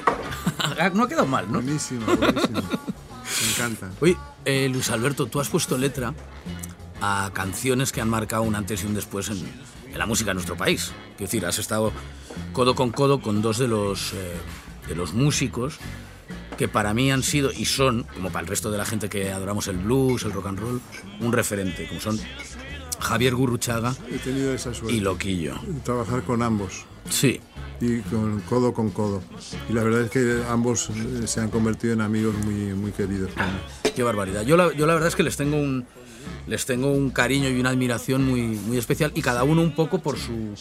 no 0.93 1.03
ha 1.03 1.07
quedado 1.07 1.27
mal, 1.27 1.45
¿no? 1.47 1.61
Buenísima, 1.61 2.05
buenísima. 2.15 2.61
Me 3.41 3.51
encanta. 3.53 3.91
Oye, 4.01 4.17
eh, 4.45 4.67
Luis 4.67 4.89
Alberto, 4.89 5.27
tú 5.27 5.39
has 5.39 5.47
puesto 5.47 5.77
letra 5.77 6.13
a 7.01 7.29
canciones 7.33 7.91
que 7.91 8.01
han 8.01 8.09
marcado 8.09 8.43
un 8.43 8.55
antes 8.55 8.83
y 8.83 8.87
un 8.87 8.95
después 8.95 9.29
en, 9.29 9.37
en 9.91 9.97
la 9.97 10.05
música 10.05 10.31
de 10.31 10.35
nuestro 10.35 10.57
país. 10.57 10.91
Quiero 11.17 11.31
decir, 11.31 11.45
has 11.45 11.59
estado 11.59 11.91
codo 12.51 12.75
con 12.75 12.91
codo 12.91 13.21
con 13.21 13.41
dos 13.41 13.57
de 13.59 13.67
los, 13.67 14.13
eh, 14.13 14.33
de 14.87 14.95
los 14.95 15.13
músicos 15.13 15.77
que 16.57 16.67
para 16.67 16.93
mí 16.93 17.11
han 17.11 17.23
sido 17.23 17.51
y 17.51 17.65
son, 17.65 18.03
como 18.13 18.31
para 18.31 18.41
el 18.41 18.47
resto 18.47 18.71
de 18.71 18.77
la 18.77 18.85
gente 18.85 19.07
que 19.07 19.31
adoramos 19.31 19.67
el 19.67 19.77
blues, 19.77 20.23
el 20.23 20.33
rock 20.33 20.47
and 20.47 20.59
roll, 20.59 20.81
un 21.19 21.31
referente, 21.31 21.87
como 21.87 22.01
son 22.01 22.19
Javier 22.99 23.33
Gurruchaga 23.33 23.95
He 24.11 24.17
tenido 24.17 24.53
esa 24.53 24.73
suerte. 24.73 24.95
y 24.95 24.99
Loquillo. 24.99 25.59
Trabajar 25.83 26.23
con 26.23 26.41
ambos 26.43 26.85
Sí, 27.09 27.39
y 27.81 27.99
con 28.01 28.39
codo 28.41 28.73
con 28.73 28.91
codo. 28.91 29.21
Y 29.69 29.73
la 29.73 29.83
verdad 29.83 30.01
es 30.01 30.11
que 30.11 30.43
ambos 30.49 30.89
eh, 30.89 31.27
se 31.27 31.41
han 31.41 31.49
convertido 31.49 31.93
en 31.93 32.01
amigos 32.01 32.35
muy, 32.45 32.73
muy 32.73 32.91
queridos. 32.91 33.31
Qué 33.95 34.03
barbaridad. 34.03 34.43
Yo 34.43 34.55
la, 34.55 34.71
yo 34.73 34.85
la 34.85 34.93
verdad 34.93 35.09
es 35.09 35.15
que 35.15 35.23
les 35.23 35.35
tengo 35.35 35.57
un 35.57 35.85
les 36.45 36.65
tengo 36.65 36.91
un 36.91 37.09
cariño 37.09 37.49
y 37.49 37.59
una 37.59 37.71
admiración 37.71 38.25
muy, 38.27 38.41
muy 38.41 38.77
especial 38.77 39.11
y 39.15 39.21
cada 39.21 39.43
uno 39.43 39.61
un 39.61 39.73
poco 39.73 39.99
por 39.99 40.17
su 40.19 40.53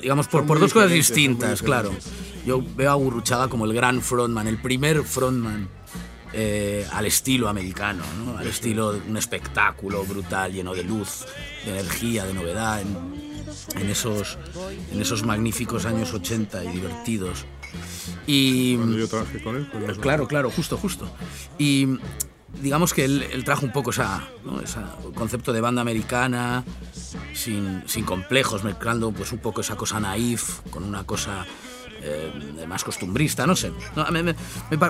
digamos 0.00 0.28
por, 0.28 0.46
por 0.46 0.60
dos 0.60 0.72
cosas 0.72 0.90
distintas, 0.90 1.62
claro. 1.62 1.90
Yo 2.46 2.62
veo 2.76 2.90
a 2.90 2.94
Gurruchaga 2.94 3.48
como 3.48 3.64
el 3.64 3.72
gran 3.72 4.02
frontman, 4.02 4.46
el 4.46 4.58
primer 4.58 5.02
frontman 5.02 5.68
eh, 6.32 6.86
al 6.92 7.06
estilo 7.06 7.48
americano, 7.48 8.04
¿no? 8.24 8.36
al 8.36 8.46
estilo 8.46 8.92
de 8.92 9.00
un 9.08 9.16
espectáculo 9.16 10.04
brutal, 10.04 10.52
lleno 10.52 10.74
de 10.74 10.84
luz, 10.84 11.24
de 11.64 11.72
energía, 11.78 12.24
de 12.24 12.34
novedad, 12.34 12.82
en, 12.82 13.33
en 13.76 13.90
esos, 13.90 14.38
en 14.92 15.00
esos 15.00 15.24
magníficos 15.24 15.84
años 15.86 16.12
80 16.12 16.64
y 16.64 16.68
divertidos. 16.68 17.44
Y, 18.26 18.76
Cuando 18.76 18.96
yo 18.98 19.08
trabajé 19.08 19.42
con 19.42 19.56
él, 19.56 19.68
pues, 19.70 19.98
Claro, 19.98 20.26
claro, 20.28 20.50
justo, 20.50 20.76
justo. 20.76 21.10
Y 21.58 21.98
digamos 22.62 22.94
que 22.94 23.04
él, 23.04 23.22
él 23.32 23.44
trajo 23.44 23.66
un 23.66 23.72
poco 23.72 23.90
esa, 23.90 24.28
¿no? 24.44 24.60
esa 24.60 24.94
concepto 25.14 25.52
de 25.52 25.60
banda 25.60 25.82
americana, 25.82 26.64
sin, 27.32 27.82
sin 27.86 28.04
complejos, 28.04 28.62
mezclando 28.64 29.10
pues 29.12 29.32
un 29.32 29.38
poco 29.38 29.60
esa 29.60 29.76
cosa 29.76 29.98
naif 30.00 30.60
con 30.70 30.84
una 30.84 31.04
cosa 31.04 31.44
eh, 32.00 32.64
más 32.68 32.84
costumbrista, 32.84 33.46
no 33.46 33.56
sé. 33.56 33.72
No, 33.96 34.06
me, 34.12 34.22
me- 34.22 34.34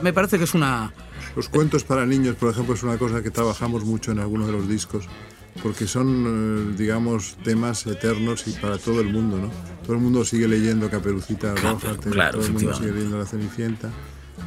me 0.03 0.13
parece 0.13 0.37
que 0.39 0.45
es 0.45 0.55
una... 0.55 0.93
Los 1.35 1.49
cuentos 1.49 1.85
para 1.85 2.05
niños, 2.07 2.37
por 2.37 2.51
ejemplo, 2.51 2.75
es 2.75 2.83
una 2.83 2.99
cosa 2.99 3.23
que 3.23 3.31
trabajamos 3.31 3.85
mucho 3.85 4.13
en 4.13 4.19
algunos 4.21 4.47
de 4.47 4.53
los 4.53 4.69
discos, 4.69 5.07
porque 5.63 5.87
son, 5.87 6.73
eh, 6.73 6.75
digamos, 6.77 7.37
temas 7.45 7.87
eternos 7.87 8.47
y 8.49 8.53
para 8.53 8.79
todo 8.79 9.01
el 9.01 9.09
mundo, 9.13 9.39
¿no? 9.39 9.51
Todo 9.83 9.95
el 9.95 10.03
mundo 10.03 10.25
sigue 10.25 10.49
leyendo 10.49 10.91
Caperucita 10.91 11.55
Claro, 11.55 11.79
Roja, 11.79 11.97
claro, 12.11 12.39
todo 12.39 12.47
el 12.47 12.53
mundo 12.53 12.75
sigue 12.75 12.93
leyendo 12.93 13.19
La 13.19 13.27
Cenicienta. 13.27 13.91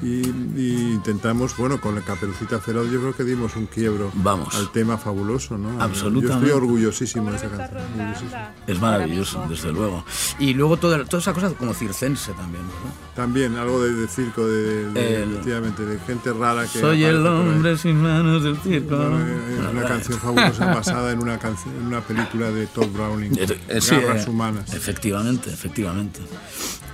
Y, 0.03 0.27
y 0.55 0.91
intentamos, 0.93 1.55
bueno, 1.57 1.79
con 1.81 1.95
la 1.95 2.01
Caperucita 2.01 2.59
Feroz 2.59 2.91
yo 2.91 2.99
creo 2.99 3.15
que 3.15 3.23
dimos 3.23 3.55
un 3.55 3.65
quiebro 3.67 4.11
Vamos. 4.15 4.53
al 4.55 4.71
tema 4.71 4.97
fabuloso, 4.97 5.57
¿no? 5.57 5.81
Absolutamente. 5.81 6.27
Yo 6.27 6.33
estoy 6.35 6.51
orgullosísimo 6.51 7.31
de 7.31 7.37
esa 7.37 7.47
canción. 7.49 7.81
orgullosísimo. 7.97 8.31
Es 8.67 8.81
maravilloso, 8.81 9.45
desde 9.49 9.71
luego. 9.71 10.03
Y 10.39 10.53
luego 10.53 10.77
toda, 10.77 11.03
toda 11.05 11.19
esa 11.21 11.33
cosa 11.33 11.49
como 11.53 11.73
circense 11.73 12.33
también, 12.33 12.63
¿verdad? 12.67 12.95
También 13.15 13.55
algo 13.57 13.81
de, 13.81 13.93
de 13.93 14.07
circo, 14.07 14.45
de, 14.45 14.91
de- 14.91 15.23
El- 15.23 15.31
efectivamente, 15.31 15.85
de 15.85 15.99
gente 16.01 16.33
rara 16.33 16.63
que... 16.67 16.79
Soy 16.79 17.03
el 17.03 17.25
hombre 17.25 17.77
sin 17.77 18.01
manos 18.01 18.43
del 18.43 18.57
circo. 18.57 18.97
Bueno, 18.97 19.17
Es 19.19 19.71
una 19.71 19.83
canción 19.85 20.19
fabulosa 20.19 20.65
basada 20.65 21.11
en 21.11 21.19
una, 21.23 21.39
canción, 21.39 21.73
en 21.75 21.87
una 21.87 22.01
película 22.01 22.51
de 22.51 22.67
Todd 22.67 22.87
Browning, 22.93 23.31
Eh, 23.37 23.59
eh, 23.69 23.81
sí, 23.81 23.95
Garras 23.95 24.27
eh, 24.27 24.29
Humanas. 24.29 24.73
Efectivamente, 24.75 25.49
efectivamente. 25.51 26.19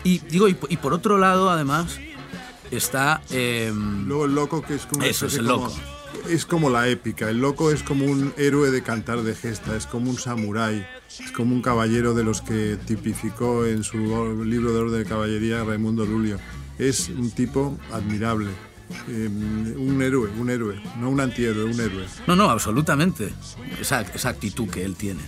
Y 0.05 0.19
digo, 0.19 0.47
y, 0.47 0.55
y 0.69 0.77
por 0.77 0.93
otro 0.93 1.17
lado, 1.17 1.49
además, 1.49 1.97
está... 2.77 3.21
eh, 3.31 3.71
Luego 4.05 4.25
el 4.25 4.35
loco, 4.35 4.61
que 4.61 4.75
es 4.75 4.85
como... 4.85 5.03
Eso 5.03 5.25
es 5.27 5.35
el 5.35 5.47
como- 5.47 5.65
loco. 5.67 5.75
Es 6.29 6.45
como 6.45 6.69
la 6.69 6.87
épica. 6.87 7.29
El 7.29 7.39
loco 7.41 7.71
es 7.71 7.83
como 7.83 8.05
un 8.05 8.33
héroe 8.37 8.71
de 8.71 8.81
cantar 8.83 9.23
de 9.23 9.35
gesta, 9.35 9.75
es 9.75 9.85
como 9.87 10.09
un 10.09 10.17
samurái, 10.17 10.85
es 11.19 11.31
como 11.31 11.53
un 11.53 11.61
caballero 11.61 12.13
de 12.13 12.23
los 12.23 12.41
que 12.41 12.77
tipificó 12.85 13.65
en 13.65 13.83
su 13.83 13.97
libro 14.45 14.71
de 14.73 14.79
orden 14.79 14.99
de 15.03 15.05
caballería 15.09 15.63
Raimundo 15.63 16.05
Lulio. 16.05 16.37
Es 16.79 17.09
un 17.09 17.29
tipo 17.31 17.77
admirable, 17.91 18.51
eh, 19.09 19.27
un 19.75 20.01
héroe, 20.01 20.29
un 20.39 20.49
héroe, 20.49 20.81
no 20.99 21.09
un 21.09 21.19
antihéroe, 21.19 21.65
un 21.65 21.79
héroe. 21.81 22.05
No, 22.27 22.35
no, 22.37 22.49
absolutamente. 22.49 23.33
Esa, 23.81 24.01
esa 24.01 24.29
actitud 24.29 24.69
que 24.69 24.85
él 24.85 24.95
tiene. 24.95 25.21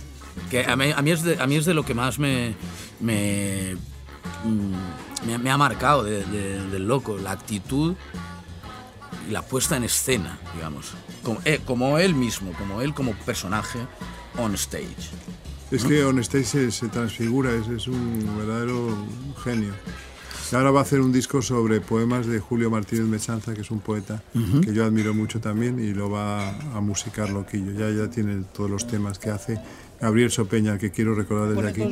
Que 0.50 0.64
a 0.64 0.76
mí, 0.76 0.92
a 0.96 1.02
mí 1.02 1.10
es, 1.10 1.22
de, 1.22 1.40
a 1.42 1.46
mí 1.46 1.56
es 1.56 1.66
de 1.66 1.74
lo 1.74 1.84
que 1.84 1.94
más 1.94 2.18
me, 2.18 2.54
me, 3.00 3.74
mm, 4.44 4.72
me, 5.24 5.38
me 5.38 5.50
ha 5.50 5.56
marcado 5.56 6.02
de- 6.04 6.24
de- 6.24 6.66
del 6.68 6.86
loco, 6.88 7.16
la 7.18 7.30
actitud 7.32 7.94
y 9.28 9.32
la 9.32 9.42
puesta 9.42 9.76
en 9.76 9.84
escena, 9.84 10.38
digamos. 10.54 10.92
Como, 11.22 11.40
eh, 11.44 11.60
como 11.64 11.98
él 11.98 12.14
mismo, 12.14 12.52
como 12.52 12.80
él 12.82 12.94
como 12.94 13.12
personaje 13.12 13.78
on 14.38 14.54
stage. 14.54 15.10
Es 15.70 15.84
que 15.84 16.04
On 16.04 16.16
Stage 16.20 16.44
se, 16.44 16.70
se 16.70 16.86
transfigura, 16.88 17.50
es, 17.52 17.66
es 17.66 17.88
un 17.88 18.24
verdadero 18.38 18.96
genio. 19.42 19.72
Y 20.52 20.54
ahora 20.54 20.70
va 20.70 20.78
a 20.78 20.82
hacer 20.84 21.00
un 21.00 21.10
disco 21.10 21.42
sobre 21.42 21.80
poemas 21.80 22.26
de 22.28 22.38
Julio 22.38 22.70
Martínez 22.70 23.06
Mechanza, 23.06 23.52
que 23.52 23.62
es 23.62 23.70
un 23.72 23.80
poeta 23.80 24.22
que 24.62 24.72
yo 24.72 24.84
admiro 24.84 25.12
mucho 25.12 25.40
también, 25.40 25.80
y 25.80 25.92
lo 25.92 26.08
va 26.08 26.50
a 26.50 26.80
musicar 26.80 27.30
loquillo. 27.30 27.72
Ya, 27.72 27.90
ya 27.90 28.08
tiene 28.08 28.44
todos 28.54 28.70
los 28.70 28.86
temas 28.86 29.18
que 29.18 29.30
hace. 29.30 29.58
Gabriel 30.00 30.30
Sopeña, 30.30 30.72
al 30.72 30.78
que 30.78 30.90
quiero 30.90 31.14
recordar 31.14 31.54
desde 31.54 31.68
aquí. 31.68 31.82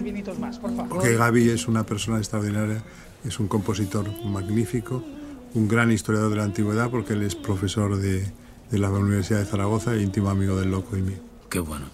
Porque 0.89 1.17
Gaby 1.17 1.49
es 1.51 1.69
una 1.69 1.85
persona 1.87 2.19
extraordinaria, 2.19 2.83
es 3.25 3.41
un 3.41 3.49
compositor 3.49 4.07
magnífico, 4.25 5.03
un 5.55 5.69
gran 5.69 5.91
historiador 5.91 6.31
de 6.31 6.37
la 6.37 6.45
antigüedad, 6.45 6.91
porque 6.91 7.15
él 7.15 7.23
es 7.23 7.35
profesor 7.35 7.97
de, 7.97 8.31
de 8.71 8.79
la 8.79 8.91
Universidad 8.91 9.39
de 9.41 9.47
Zaragoza 9.47 9.95
e 9.95 10.03
íntimo 10.03 10.29
amigo 10.31 10.57
del 10.59 10.71
loco 10.71 10.97
y 10.97 11.03
mío. 11.03 11.19
Qué 11.49 11.61
bueno. 11.61 11.87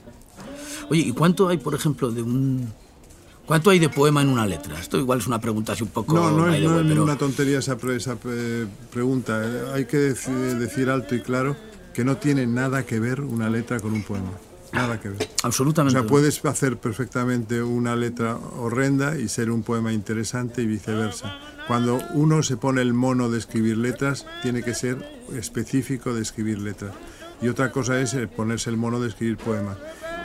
Oye, 0.90 1.02
¿y 1.02 1.12
cuánto 1.12 1.48
hay, 1.48 1.58
por 1.58 1.74
ejemplo, 1.74 2.10
de 2.10 2.22
un... 2.22 2.72
¿Cuánto 3.46 3.70
hay 3.70 3.78
de 3.80 3.88
poema 3.88 4.22
en 4.22 4.28
una 4.28 4.46
letra? 4.46 4.78
Esto 4.78 4.96
igual 4.98 5.18
es 5.18 5.26
una 5.26 5.40
pregunta 5.40 5.72
así 5.72 5.82
un 5.82 5.90
poco... 5.90 6.14
No, 6.14 6.30
no 6.30 6.48
es, 6.52 6.60
the 6.60 6.66
no 6.66 6.74
way, 6.76 6.82
es 6.82 6.88
pero- 6.88 7.02
una 7.04 7.16
tontería 7.18 7.58
esa, 7.58 7.76
pre- 7.76 7.96
esa 7.96 8.16
pre- 8.16 8.66
pregunta. 8.92 9.42
Eh, 9.44 9.62
Hay 9.74 9.84
que 9.86 10.12
deci- 10.12 10.54
decir 10.58 10.88
alto 10.88 11.14
y 11.14 11.20
claro 11.20 11.56
que 11.94 12.04
no 12.04 12.16
tiene 12.16 12.46
nada 12.46 12.84
que 12.84 12.98
ver 13.00 13.20
una 13.20 13.50
letra 13.50 13.78
con 13.80 13.92
un 13.92 14.02
poema. 14.02 14.30
Nada 14.72 15.00
que 15.00 15.08
ver. 15.10 15.22
O 15.42 15.46
Absolutamente. 15.46 15.98
sea, 15.98 16.08
puedes 16.08 16.44
hacer 16.44 16.76
perfectamente 16.78 17.62
una 17.62 17.96
letra 17.96 18.36
horrenda 18.36 19.18
y 19.18 19.28
ser 19.28 19.50
un 19.50 19.62
poema 19.62 19.92
interesante 19.92 20.62
y 20.62 20.66
viceversa. 20.66 21.38
Cuando 21.66 22.00
uno 22.14 22.42
se 22.42 22.56
pone 22.56 22.80
el 22.82 22.94
mono 22.94 23.30
de 23.30 23.38
escribir 23.38 23.76
letras, 23.76 24.26
tiene 24.42 24.62
que 24.62 24.74
ser 24.74 24.96
específico 25.34 26.14
de 26.14 26.22
escribir 26.22 26.58
letras. 26.58 26.92
Y 27.42 27.48
otra 27.48 27.72
cosa 27.72 28.00
es 28.00 28.14
eh, 28.14 28.26
ponerse 28.28 28.70
el 28.70 28.76
mono 28.76 29.00
de 29.00 29.08
escribir 29.08 29.36
poemas. 29.38 29.76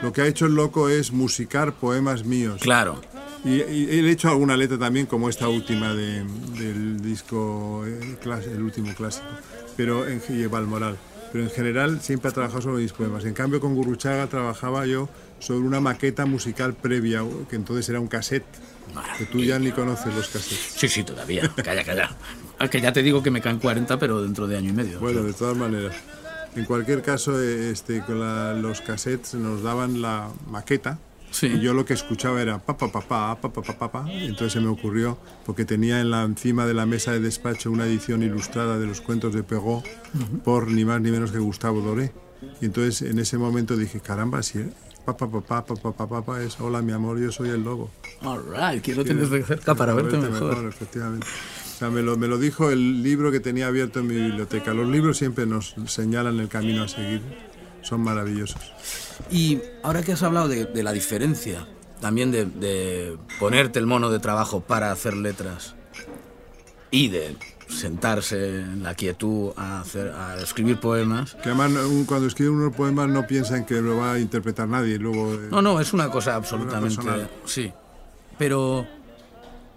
Lo 0.01 0.11
que 0.11 0.21
ha 0.21 0.27
hecho 0.27 0.45
el 0.47 0.53
loco 0.55 0.89
es 0.89 1.11
musicar 1.11 1.73
poemas 1.73 2.25
míos. 2.25 2.59
Claro. 2.61 3.01
Y, 3.45 3.61
y 3.61 3.87
he 3.89 4.09
hecho 4.11 4.29
alguna 4.29 4.57
letra 4.57 4.77
también, 4.77 5.05
como 5.05 5.29
esta 5.29 5.47
última 5.47 5.93
de- 5.93 6.25
del 6.57 7.01
disco, 7.01 7.83
eh, 7.85 8.17
el 8.51 8.61
último 8.63 8.93
clásico, 8.95 9.25
pero 9.77 10.07
en, 10.07 10.19
Valmoral. 10.47 10.97
Pero 11.35 11.43
en 11.43 11.51
general 11.51 11.99
siempre 11.99 12.29
ha 12.29 12.31
trabajado 12.33 12.61
sobre 12.61 12.83
mis 12.83 12.93
poemas. 12.93 13.25
En 13.25 13.33
cambio, 13.33 13.59
con 13.59 13.75
Gurruchaga 13.75 14.27
trabajaba 14.27 14.85
yo 14.85 15.09
sobre 15.39 15.67
una 15.67 15.81
maqueta 15.81 16.25
musical 16.25 16.73
previa, 16.75 17.23
que 17.49 17.57
entonces 17.57 17.89
era 17.89 17.99
un 17.99 18.07
cassette, 18.07 18.45
que 19.17 19.25
tú 19.25 19.39
ya 19.43 19.59
ni 19.59 19.73
conoces 19.73 20.15
los 20.15 20.29
cassettes. 20.29 20.75
Sí, 20.77 20.87
sí, 20.87 21.03
todavía. 21.03 21.51
Calla, 21.61 21.83
calla. 21.83 22.15
Ah, 22.57 22.69
Que 22.69 22.79
ya 22.79 22.93
te 22.93 23.03
digo 23.03 23.21
que 23.21 23.31
me 23.31 23.41
caen 23.41 23.59
40, 23.59 23.99
pero 23.99 24.21
dentro 24.21 24.47
de 24.47 24.55
año 24.55 24.69
y 24.69 24.73
medio. 24.73 25.01
Bueno, 25.01 25.23
de 25.23 25.33
todas 25.33 25.57
maneras. 25.57 25.93
En 26.55 26.63
cualquier 26.63 27.01
caso, 27.01 27.37
eh, 27.43 27.69
este, 27.69 27.99
con 27.99 28.21
la- 28.21 28.53
los 28.53 28.79
cassettes 28.79 29.33
nos 29.33 29.61
daban 29.61 30.01
la 30.01 30.29
maqueta. 30.49 30.99
Sí. 31.35 31.47
Y 31.47 31.59
yo 31.59 31.73
lo 31.73 31.83
que 31.83 31.93
escuchaba 31.93 32.41
era 32.41 32.59
papá, 32.59 32.89
papá, 32.89 33.37
papá, 33.41 33.61
papá, 33.61 33.77
papá. 33.77 34.05
Entonces 34.09 34.53
se 34.53 34.61
me 34.61 34.69
ocurrió, 34.69 35.17
porque 35.45 35.65
tenía 35.65 35.99
en 35.99 36.09
la, 36.09 36.23
encima 36.23 36.65
de 36.65 36.73
la 36.73 36.85
mesa 36.85 37.11
de 37.11 37.19
despacho 37.19 37.71
una 37.71 37.85
edición 37.85 38.23
ilustrada 38.23 38.79
de 38.79 38.85
los 38.85 39.01
cuentos 39.01 39.33
de 39.33 39.43
Pegó 39.43 39.79
uh 39.79 39.83
-huh. 40.17 40.41
por 40.43 40.71
ni 40.71 40.85
más 40.85 41.01
ni 41.01 41.11
menos 41.11 41.33
que 41.33 41.39
Gustavo 41.39 41.81
Doré. 41.81 42.13
Y 42.61 42.65
entonces 42.65 43.01
en 43.01 43.19
ese 43.19 43.37
momento 43.37 43.75
dije, 43.75 43.99
caramba, 43.99 44.41
si 44.43 44.63
¿sí? 44.63 44.69
papá, 45.05 45.29
papá, 45.29 45.65
papá, 45.65 45.91
papá, 45.91 46.07
papá 46.07 46.41
es 46.41 46.57
hola 46.61 46.81
mi 46.81 46.93
amor, 46.93 47.19
yo 47.19 47.33
soy 47.33 47.49
el 47.49 47.65
lobo. 47.65 47.91
All 48.21 48.41
right, 48.49 48.81
quiero 48.81 49.03
tenerte 49.03 49.43
cerca 49.43 49.75
para 49.75 49.93
verte, 49.93 50.15
verte 50.15 50.31
mejor. 50.31 50.55
mejor. 50.55 50.69
Efectivamente. 50.69 51.27
O 51.27 51.77
sea, 51.77 51.89
me 51.89 52.01
lo, 52.01 52.15
me 52.15 52.27
lo 52.27 52.37
dijo 52.37 52.71
el 52.71 53.03
libro 53.03 53.29
que 53.33 53.41
tenía 53.41 53.67
abierto 53.67 53.99
en 53.99 54.07
mi 54.07 54.15
biblioteca. 54.15 54.73
Los 54.73 54.87
libros 54.87 55.17
siempre 55.17 55.45
nos 55.45 55.75
señalan 55.87 56.39
el 56.39 56.47
camino 56.47 56.83
a 56.83 56.87
seguir. 56.87 57.19
Son 57.85 58.01
maravillosos. 58.01 58.61
Y 59.31 59.61
ahora 59.83 60.03
que 60.03 60.11
has 60.13 60.23
hablado 60.23 60.47
de, 60.47 60.65
de 60.65 60.83
la 60.83 60.91
diferencia, 60.91 61.67
también 62.01 62.31
de, 62.31 62.45
de 62.45 63.17
ponerte 63.39 63.79
el 63.79 63.85
mono 63.85 64.09
de 64.09 64.19
trabajo 64.19 64.59
para 64.61 64.91
hacer 64.91 65.15
letras 65.15 65.75
y 66.91 67.09
de 67.09 67.35
sentarse 67.67 68.59
en 68.59 68.83
la 68.83 68.95
quietud 68.95 69.51
a, 69.55 69.81
hacer, 69.81 70.11
a 70.11 70.37
escribir 70.41 70.79
poemas. 70.79 71.35
Que 71.35 71.49
además 71.49 71.71
cuando 72.05 72.27
escribe 72.27 72.51
unos 72.51 72.75
poemas 72.75 73.07
no 73.09 73.25
piensa 73.27 73.57
en 73.57 73.65
que 73.65 73.81
lo 73.81 73.97
va 73.97 74.13
a 74.13 74.19
interpretar 74.19 74.67
nadie. 74.67 74.97
Luego, 74.97 75.33
eh, 75.33 75.47
No, 75.51 75.61
no, 75.61 75.79
es 75.79 75.93
una 75.93 76.09
cosa 76.09 76.35
absolutamente... 76.35 77.01
Sí. 77.45 77.71
Pero, 78.37 78.85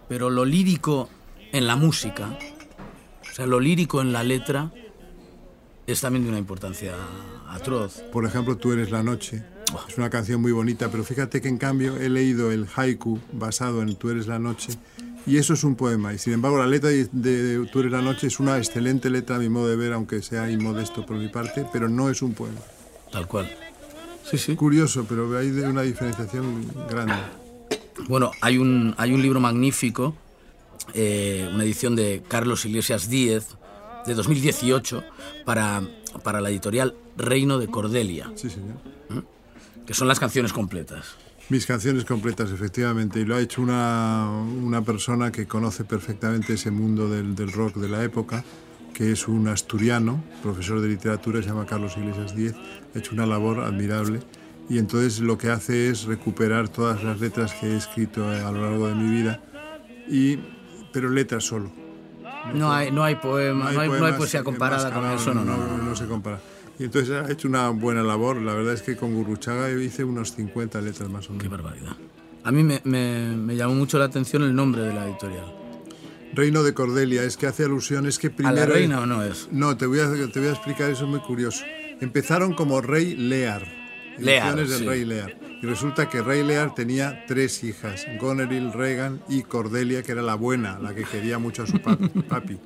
pero 0.08 0.30
lo 0.30 0.44
lírico 0.44 1.08
en 1.52 1.66
la 1.66 1.76
música, 1.76 2.36
o 3.30 3.34
sea, 3.34 3.46
lo 3.46 3.60
lírico 3.60 4.00
en 4.00 4.12
la 4.12 4.22
letra, 4.22 4.70
es 5.88 6.02
también 6.02 6.24
de 6.24 6.28
una 6.28 6.38
importancia 6.38 6.94
atroz. 7.48 8.02
por 8.12 8.26
ejemplo, 8.26 8.56
Tú 8.56 8.72
eres 8.72 8.90
la 8.90 9.02
noche. 9.02 9.42
Es 9.88 9.96
una 9.96 10.10
canción 10.10 10.40
muy 10.40 10.52
bonita, 10.52 10.90
pero 10.90 11.02
fíjate 11.02 11.40
que 11.40 11.48
en 11.48 11.58
cambio 11.58 11.96
he 11.96 12.08
leído 12.08 12.52
el 12.52 12.66
haiku 12.76 13.18
basado 13.32 13.82
en 13.82 13.96
Tú 13.96 14.10
eres 14.10 14.26
la 14.26 14.38
noche 14.38 14.72
y 15.26 15.38
eso 15.38 15.54
es 15.54 15.64
un 15.64 15.76
poema. 15.76 16.12
Y 16.12 16.18
sin 16.18 16.34
embargo, 16.34 16.58
la 16.58 16.66
letra 16.66 16.90
de, 16.90 17.08
de 17.12 17.66
Tú 17.72 17.80
eres 17.80 17.92
la 17.92 18.02
noche 18.02 18.26
es 18.26 18.38
una 18.38 18.58
excelente 18.58 19.08
letra 19.08 19.36
a 19.36 19.38
mi 19.38 19.48
modo 19.48 19.68
de 19.68 19.76
ver, 19.76 19.94
aunque 19.94 20.20
sea 20.20 20.50
inmodesto 20.50 21.06
por 21.06 21.16
mi 21.16 21.28
parte, 21.28 21.66
pero 21.72 21.88
no 21.88 22.10
es 22.10 22.20
un 22.20 22.34
poema. 22.34 22.60
Tal 23.10 23.26
cual. 23.26 23.50
Sí, 24.30 24.36
sí. 24.36 24.56
Curioso, 24.56 25.06
pero 25.08 25.36
hay 25.38 25.48
una 25.48 25.82
diferenciación 25.82 26.66
grande. 26.88 27.14
Bueno, 28.08 28.30
hay 28.42 28.58
un, 28.58 28.94
hay 28.98 29.12
un 29.12 29.22
libro 29.22 29.40
magnífico, 29.40 30.14
eh, 30.92 31.48
una 31.52 31.64
edición 31.64 31.96
de 31.96 32.22
Carlos 32.28 32.64
Iglesias 32.66 33.08
Díez, 33.08 33.56
de 34.06 34.14
2018, 34.14 35.04
para, 35.48 35.80
para 36.24 36.42
la 36.42 36.50
editorial 36.50 36.94
Reino 37.16 37.58
de 37.58 37.68
Cordelia, 37.68 38.30
Sí, 38.34 38.50
señor. 38.50 38.76
que 39.86 39.94
son 39.94 40.06
las 40.06 40.20
canciones 40.20 40.52
completas. 40.52 41.16
Mis 41.48 41.64
canciones 41.64 42.04
completas, 42.04 42.50
efectivamente, 42.50 43.18
y 43.20 43.24
lo 43.24 43.34
ha 43.34 43.40
hecho 43.40 43.62
una, 43.62 44.28
una 44.62 44.82
persona 44.82 45.32
que 45.32 45.46
conoce 45.46 45.84
perfectamente 45.84 46.52
ese 46.52 46.70
mundo 46.70 47.08
del, 47.08 47.34
del 47.34 47.50
rock 47.50 47.76
de 47.76 47.88
la 47.88 48.04
época, 48.04 48.44
que 48.92 49.10
es 49.10 49.26
un 49.26 49.48
asturiano, 49.48 50.22
profesor 50.42 50.82
de 50.82 50.88
literatura, 50.88 51.40
se 51.40 51.48
llama 51.48 51.64
Carlos 51.64 51.96
Iglesias 51.96 52.36
Díez, 52.36 52.54
ha 52.94 52.98
hecho 52.98 53.14
una 53.14 53.24
labor 53.24 53.60
admirable, 53.60 54.20
y 54.68 54.76
entonces 54.76 55.20
lo 55.20 55.38
que 55.38 55.48
hace 55.48 55.88
es 55.88 56.04
recuperar 56.04 56.68
todas 56.68 57.02
las 57.02 57.20
letras 57.20 57.54
que 57.54 57.68
he 57.68 57.76
escrito 57.78 58.28
a 58.28 58.52
lo 58.52 58.60
largo 58.68 58.86
de 58.88 58.94
mi 58.94 59.10
vida, 59.10 59.42
y, 60.10 60.38
pero 60.92 61.08
letras 61.08 61.44
solo. 61.44 61.72
No 62.54 62.72
hay, 62.72 62.90
no 62.90 63.04
hay 63.04 63.16
poema, 63.16 63.70
no 63.72 63.80
hay, 63.80 63.88
no 63.88 64.04
hay 64.06 64.12
poesía 64.14 64.42
comparada 64.42 64.92
con 64.92 65.04
eso, 65.10 65.34
no, 65.34 65.44
no, 65.44 65.56
no. 65.78 65.96
se 65.96 66.06
compara. 66.06 66.40
Y 66.78 66.84
entonces 66.84 67.10
ha 67.10 67.30
hecho 67.30 67.48
una 67.48 67.68
buena 67.70 68.02
labor, 68.02 68.40
la 68.40 68.54
verdad 68.54 68.72
es 68.74 68.82
que 68.82 68.96
con 68.96 69.12
Gurruchaga 69.14 69.70
hice 69.70 70.04
unos 70.04 70.32
50 70.34 70.80
letras 70.80 71.08
más 71.08 71.26
o 71.28 71.30
menos. 71.32 71.42
Qué 71.42 71.48
barbaridad. 71.48 71.96
A 72.44 72.52
mí 72.52 72.62
me, 72.62 72.80
me- 72.84 73.36
me 73.36 73.56
llamó 73.56 73.74
mucho 73.74 73.98
la 73.98 74.04
atención 74.04 74.42
el 74.44 74.54
nombre 74.54 74.82
de 74.82 74.94
la 74.94 75.06
editorial. 75.08 75.54
Reino 76.32 76.62
de 76.62 76.74
Cordelia, 76.74 77.24
es 77.24 77.36
que 77.36 77.46
hace 77.46 77.64
alusión, 77.64 78.06
es 78.06 78.18
que 78.18 78.28
¿A 78.28 78.30
primero... 78.30 78.56
la 78.56 78.66
reina 78.66 79.00
o 79.00 79.06
no 79.06 79.24
es? 79.24 79.48
No, 79.50 79.76
te 79.76 79.86
voy, 79.86 79.98
a, 79.98 80.06
te 80.32 80.38
voy 80.38 80.48
a 80.48 80.52
explicar, 80.52 80.90
eso 80.90 81.04
es 81.04 81.10
muy 81.10 81.20
curioso. 81.20 81.64
Empezaron 82.00 82.54
como 82.54 82.80
Rey 82.80 83.16
Lear, 83.16 83.66
Lear, 84.18 84.46
ediciones 84.58 84.70
del 84.70 84.78
sí. 84.78 84.86
Rey 84.86 85.04
Lear. 85.04 85.34
Y 85.60 85.66
resulta 85.66 86.08
que 86.08 86.22
Rey 86.22 86.44
Lear 86.44 86.74
tenía 86.74 87.24
tres 87.26 87.64
hijas, 87.64 88.06
Goneril, 88.20 88.72
Regan 88.72 89.20
y 89.28 89.42
Cordelia, 89.42 90.02
que 90.02 90.12
era 90.12 90.22
la 90.22 90.34
buena, 90.36 90.78
la 90.78 90.94
que 90.94 91.02
quería 91.04 91.38
mucho 91.38 91.64
a 91.64 91.66
su 91.66 91.80
pa- 91.80 91.98
papi. 92.28 92.58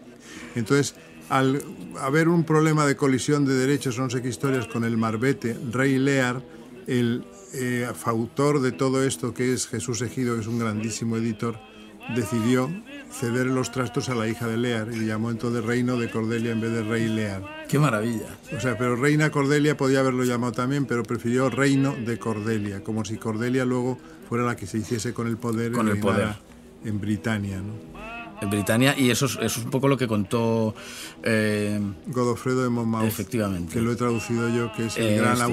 Entonces, 0.54 0.94
al 1.30 1.62
haber 2.00 2.28
un 2.28 2.44
problema 2.44 2.84
de 2.84 2.96
colisión 2.96 3.46
de 3.46 3.54
derechos, 3.54 3.98
no 3.98 4.10
sé 4.10 4.20
qué 4.20 4.28
historias, 4.28 4.66
con 4.66 4.84
el 4.84 4.98
Marbete, 4.98 5.56
Rey 5.70 5.98
Lear, 5.98 6.42
el 6.86 7.24
eh, 7.54 7.88
autor 8.04 8.60
de 8.60 8.72
todo 8.72 9.02
esto, 9.04 9.32
que 9.32 9.54
es 9.54 9.66
Jesús 9.68 10.02
Ejido, 10.02 10.34
que 10.34 10.42
es 10.42 10.46
un 10.46 10.58
grandísimo 10.58 11.16
editor, 11.16 11.58
decidió 12.14 12.68
ceder 13.12 13.46
los 13.46 13.70
trastos 13.70 14.08
a 14.08 14.14
la 14.14 14.26
hija 14.28 14.46
de 14.48 14.56
Lear 14.56 14.88
y 14.92 15.06
llamó 15.06 15.30
entonces 15.30 15.64
Reino 15.64 15.96
de 15.96 16.10
Cordelia 16.10 16.52
en 16.52 16.60
vez 16.60 16.72
de 16.72 16.82
Rey 16.82 17.08
Lear. 17.08 17.66
Qué 17.68 17.78
maravilla. 17.78 18.26
O 18.56 18.60
sea, 18.60 18.76
pero 18.78 18.96
Reina 18.96 19.30
Cordelia 19.30 19.76
podía 19.76 20.00
haberlo 20.00 20.24
llamado 20.24 20.52
también, 20.52 20.86
pero 20.86 21.02
prefirió 21.02 21.50
Reino 21.50 21.94
de 21.94 22.18
Cordelia, 22.18 22.82
como 22.82 23.04
si 23.04 23.16
Cordelia 23.18 23.64
luego 23.64 23.98
fuera 24.28 24.44
la 24.44 24.56
que 24.56 24.66
se 24.66 24.78
hiciese 24.78 25.12
con 25.12 25.26
el 25.26 25.36
poder 25.36 25.72
y 25.72 25.74
Con 25.74 25.88
el 25.88 25.94
reinara 25.94 26.14
poder. 26.16 26.36
en 26.84 27.00
Britania. 27.00 27.58
¿no? 27.58 27.92
En 28.40 28.50
Britania, 28.50 28.94
y 28.98 29.08
eso 29.10 29.26
es, 29.26 29.32
eso 29.40 29.60
es 29.60 29.64
un 29.64 29.70
poco 29.70 29.86
lo 29.86 29.96
que 29.96 30.08
contó. 30.08 30.74
eh, 31.22 31.80
Godofredo 32.06 32.64
de 32.64 32.70
Monmouth. 32.70 33.04
Efectivamente. 33.06 33.72
Que 33.74 33.80
lo 33.80 33.92
he 33.92 33.96
traducido 33.96 34.48
yo, 34.48 34.72
que 34.72 34.86
es 34.86 34.96
el 34.96 35.06
Eh, 35.06 35.16
gran 35.18 35.32
este 35.34 35.44
es. 35.44 35.48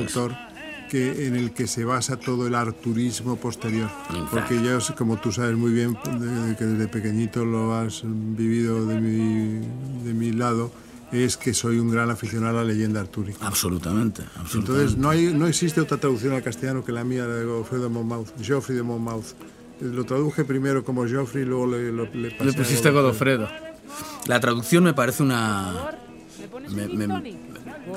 Que, 0.90 1.28
en 1.28 1.36
el 1.36 1.52
que 1.52 1.68
se 1.68 1.86
basa 1.86 2.18
todo 2.18 2.48
el 2.48 2.56
arturismo 2.56 3.38
posterior. 3.38 3.90
Exacto. 4.10 4.28
Porque 4.32 4.62
yo, 4.62 4.80
como 4.98 5.18
tú 5.18 5.32
sabes 5.32 5.56
muy 5.56 5.72
bien, 5.72 5.94
de- 5.94 6.56
que 6.58 6.66
desde 6.66 6.88
pequeñito 6.90 7.46
lo 7.46 7.74
has 7.76 8.02
vivido 8.04 8.86
de 8.86 9.00
mi, 9.00 9.60
de 10.04 10.14
mi 10.14 10.32
lado, 10.34 10.72
es 11.12 11.38
que 11.38 11.54
soy 11.54 11.80
un 11.80 11.90
gran 11.92 12.10
aficionado 12.12 12.60
a 12.60 12.64
la 12.64 12.68
leyenda 12.74 13.00
artúrica. 13.00 13.48
absolutamente, 13.48 14.24
absolutamente. 14.38 14.72
Entonces, 14.74 14.98
no, 14.98 15.10
hay, 15.10 15.34
no 15.34 15.48
existe 15.48 15.80
otra 15.82 15.98
traducción 15.98 16.34
al 16.34 16.44
castellano 16.44 16.84
que 16.84 16.92
la 16.92 17.04
mía, 17.04 17.26
la 17.26 17.36
de 17.36 17.46
Godofredo 17.46 17.84
de 17.84 17.90
Monmouth, 17.90 18.28
Geoffrey 18.42 18.76
de 18.76 18.84
Monmouth. 18.84 19.26
Lo 19.82 20.04
traduje 20.04 20.44
primero 20.44 20.84
como 20.84 21.08
Geoffrey, 21.08 21.46
luego 21.46 21.66
le, 21.68 21.92
lo- 21.92 22.04
le 22.14 22.32
pasé 22.32 22.44
Le 22.46 22.52
a 22.52 22.56
pusiste 22.56 22.90
Godofredo. 22.92 23.48
La 24.28 24.40
traducción 24.40 24.84
me 24.84 24.94
parece 24.94 25.24
una. 25.24 25.74
me- 26.70 26.88
me- 26.90 27.38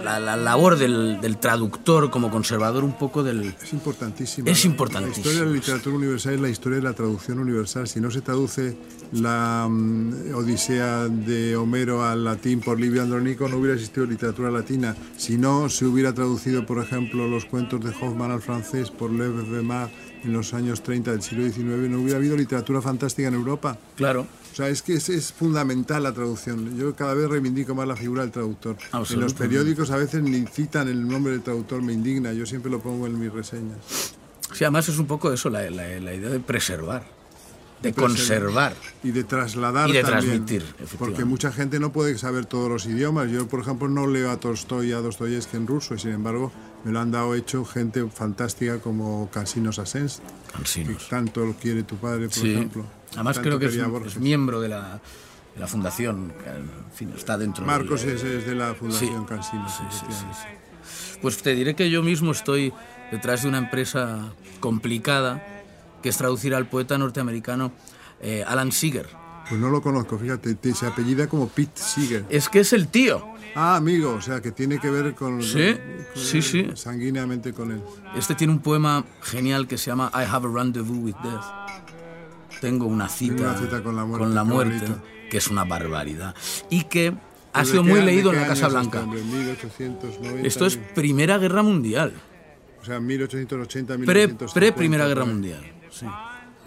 la, 0.03 0.19
la 0.21 0.37
labor 0.37 0.77
del, 0.77 1.21
del 1.21 1.39
traductor 1.39 2.11
como 2.11 2.31
conservador 2.31 2.85
un 2.85 2.93
poco 2.93 3.23
del. 3.23 3.55
Es 3.63 3.73
importantísimo. 3.73 4.49
Es 4.49 4.65
¿no? 4.65 4.71
importantísimo, 4.71 5.15
La 5.15 5.19
historia 5.21 5.41
de 5.41 5.47
la 5.47 5.53
literatura 5.53 5.97
universal 5.97 6.35
es 6.35 6.41
la 6.41 6.49
historia 6.49 6.77
de 6.77 6.85
la 6.85 6.93
traducción 6.93 7.39
universal. 7.39 7.89
Si 7.89 8.01
no 8.01 8.11
se 8.11 8.21
traduce 8.21 8.77
la 9.13 9.67
mm, 9.69 10.35
Odisea 10.35 11.09
de 11.09 11.57
Homero 11.57 12.05
al 12.05 12.25
latín 12.25 12.61
por 12.61 12.81
Livio 12.81 13.03
Andronico, 13.03 13.49
no 13.49 13.57
hubiera 13.57 13.75
existido 13.75 14.07
literatura 14.07 14.51
latina. 14.51 14.97
Si 15.17 15.37
no 15.37 15.69
se 15.69 15.87
hubiera 15.87 16.13
traducido, 16.13 16.67
por 16.67 16.79
ejemplo, 16.79 17.29
los 17.29 17.45
cuentos 17.45 17.85
de 17.85 17.91
Hoffman 17.91 18.31
al 18.31 18.41
francés 18.41 18.91
por 18.91 19.11
Lev 19.11 19.51
Weimar 19.53 19.91
en 20.25 20.33
los 20.33 20.55
años 20.55 20.83
30 20.83 21.13
del 21.13 21.23
siglo 21.23 21.45
XIX, 21.45 21.91
no 21.91 22.01
hubiera 22.01 22.19
habido 22.19 22.37
literatura 22.37 22.81
fantástica 22.81 23.29
en 23.29 23.35
Europa. 23.35 23.77
Claro. 23.97 24.27
O 24.53 24.55
sea, 24.55 24.69
es 24.69 24.83
que 24.83 24.95
es, 24.95 25.09
es 25.09 25.33
fundamental 25.33 26.03
la 26.03 26.13
traducción. 26.13 26.77
Yo 26.77 26.95
cada 26.95 27.15
vez 27.15 27.29
reivindico 27.29 27.75
más 27.75 27.89
la 27.89 27.97
figura 27.97 28.23
del 28.23 28.31
traductor. 28.31 28.77
En 28.93 29.21
los 29.21 29.33
periódicos 29.35 29.91
a 29.91 29.97
veces 29.97 30.23
ni 30.23 30.45
citan 30.47 30.89
el 30.89 31.09
nombre 31.09 31.33
del 31.33 31.43
traductor, 31.43 31.81
me 31.83 31.93
indigna. 31.95 32.33
Yo 32.33 32.45
siempre 32.47 32.71
lo 32.71 32.81
pongo 32.81 33.07
en 33.07 33.19
mis 33.19 33.33
reseñas. 33.33 33.79
Sí, 34.53 34.65
además 34.65 34.89
es 34.91 34.99
un 34.99 35.07
poco 35.07 35.33
eso, 35.33 35.49
la, 35.49 35.63
la- 35.71 35.99
la 36.01 36.15
idea 36.15 36.29
de 36.29 36.39
preservar, 36.39 37.05
de 37.81 37.95
conservar. 37.95 38.75
Y 39.03 39.11
de 39.13 39.25
trasladar 39.25 39.89
Y 39.89 39.95
de 39.95 40.03
también, 40.03 40.45
transmitir. 40.45 40.65
Porque 40.99 41.25
mucha 41.25 41.51
gente 41.51 41.81
no 41.81 41.91
puede 41.91 42.19
saber 42.19 42.45
todos 42.45 42.69
los 42.69 42.85
idiomas. 42.85 43.31
Yo, 43.31 43.49
por 43.49 43.61
ejemplo, 43.61 43.89
no 43.89 44.07
leo 44.07 44.31
a 44.31 44.39
Tolstoy 44.39 44.91
y 44.91 44.93
a 44.93 44.99
Dostoyevsky 44.99 45.57
en 45.57 45.67
ruso, 45.67 45.95
y 45.95 45.99
sin 45.99 46.11
embargo 46.11 46.53
me 46.85 46.93
lo 46.93 47.01
han 47.01 47.11
dado 47.11 47.35
hecho 47.35 47.65
gente 47.65 48.07
fantástica 48.15 48.79
como 48.81 49.31
Casinos 49.33 49.79
Asens, 49.79 50.21
que 50.49 50.53
Cansinos. 50.53 51.09
tanto 51.09 51.47
lo 51.47 51.55
quiere 51.55 51.83
tu 51.85 51.97
padre, 51.97 52.27
por 52.27 52.35
Sí. 52.39 52.53
ejemplo. 52.53 52.85
Además 53.15 53.39
creo 53.39 53.59
que 53.59 53.67
es, 53.67 53.77
un- 53.77 54.07
es 54.07 54.19
miembro 54.19 54.61
de 54.61 54.69
la, 54.69 55.01
de 55.55 55.61
la 55.61 55.67
fundación, 55.67 56.33
en 56.47 56.71
fin, 56.95 57.13
está 57.17 57.37
dentro. 57.39 57.65
Marcos 57.65 58.03
del- 58.03 58.17
es, 58.17 58.23
es 58.25 58.47
de 58.47 58.55
la 58.55 58.75
Fundación 58.75 59.21
Sí. 59.23 59.27
Cansinos. 59.29 59.73
Sí, 59.73 60.07
sí. 60.11 61.19
Pues 61.21 61.43
te 61.43 61.55
diré 61.55 61.75
que 61.77 61.91
yo 61.91 62.03
mismo 62.03 62.33
estoy 62.33 62.73
detrás 63.11 63.43
de 63.43 63.49
una 63.49 63.59
empresa 63.59 64.33
complicada 64.61 65.45
que 66.03 66.09
es 66.09 66.17
traducir 66.17 66.55
al 66.55 66.67
poeta 66.69 66.99
norteamericano 66.99 67.73
eh, 68.21 68.45
Alan 68.47 68.73
Seeger. 68.73 69.09
Pues 69.49 69.61
no 69.61 69.69
lo 69.69 69.83
conozco, 69.83 70.19
fíjate, 70.19 70.55
te- 70.55 70.75
se 70.75 70.87
apellida 70.87 71.27
como 71.29 71.49
Pete 71.49 71.73
Seeger. 71.81 72.25
Es 72.29 72.49
que 72.49 72.61
es 72.61 72.73
el 72.73 72.89
tío. 72.89 73.25
Ah, 73.55 73.77
amigo, 73.77 74.15
o 74.15 74.21
sea, 74.23 74.41
que 74.41 74.51
tiene 74.51 74.79
que 74.79 74.89
ver 74.91 75.15
con... 75.15 75.43
Sí, 75.43 75.75
con- 76.15 76.23
sí, 76.23 76.41
sí. 76.41 76.71
Sanguíneamente 76.75 77.53
con 77.53 77.71
él. 77.73 77.83
Este 78.17 78.35
tiene 78.35 78.53
un 78.55 78.61
poema 78.61 79.05
genial 79.21 79.69
que 79.69 79.77
se 79.77 79.91
llama 79.91 80.11
I 80.15 80.25
have 80.29 80.49
a 80.49 80.51
rendezvous 80.51 80.97
with 81.05 81.15
death. 81.23 81.45
Tengo 82.61 82.87
una 82.87 83.09
cita, 83.09 83.43
una 83.43 83.59
cita 83.59 83.83
con 83.83 83.97
la 83.97 84.05
muerte, 84.05 84.25
con 84.27 84.35
la 84.35 84.43
qué 84.43 84.49
muerte, 84.49 84.79
bonito. 84.87 85.03
que 85.31 85.37
es 85.39 85.49
una 85.49 85.65
barbaridad. 85.65 86.35
Y 86.71 86.85
que 86.85 87.15
ha 87.53 87.61
¿De 87.61 87.65
sido 87.67 87.83
muy 87.85 88.01
leído 88.03 88.33
en 88.33 88.41
la 88.41 88.47
Casa 88.47 88.69
Blanca. 88.69 89.01
hombre? 89.01 89.23
1890. 89.23 90.47
Esto 90.47 90.67
es 90.67 90.77
Primera 90.77 91.39
Guerra 91.39 91.63
Mundial. 91.63 92.13
O 92.81 92.85
sea, 92.85 92.99
1880, 93.01 93.95
Pre, 93.95 94.05
1950. 94.05 94.55
pre 94.55 94.73
Primera 94.73 95.07
Guerra. 95.07 95.25
Mundial. 95.25 95.61
sí. 95.91 96.07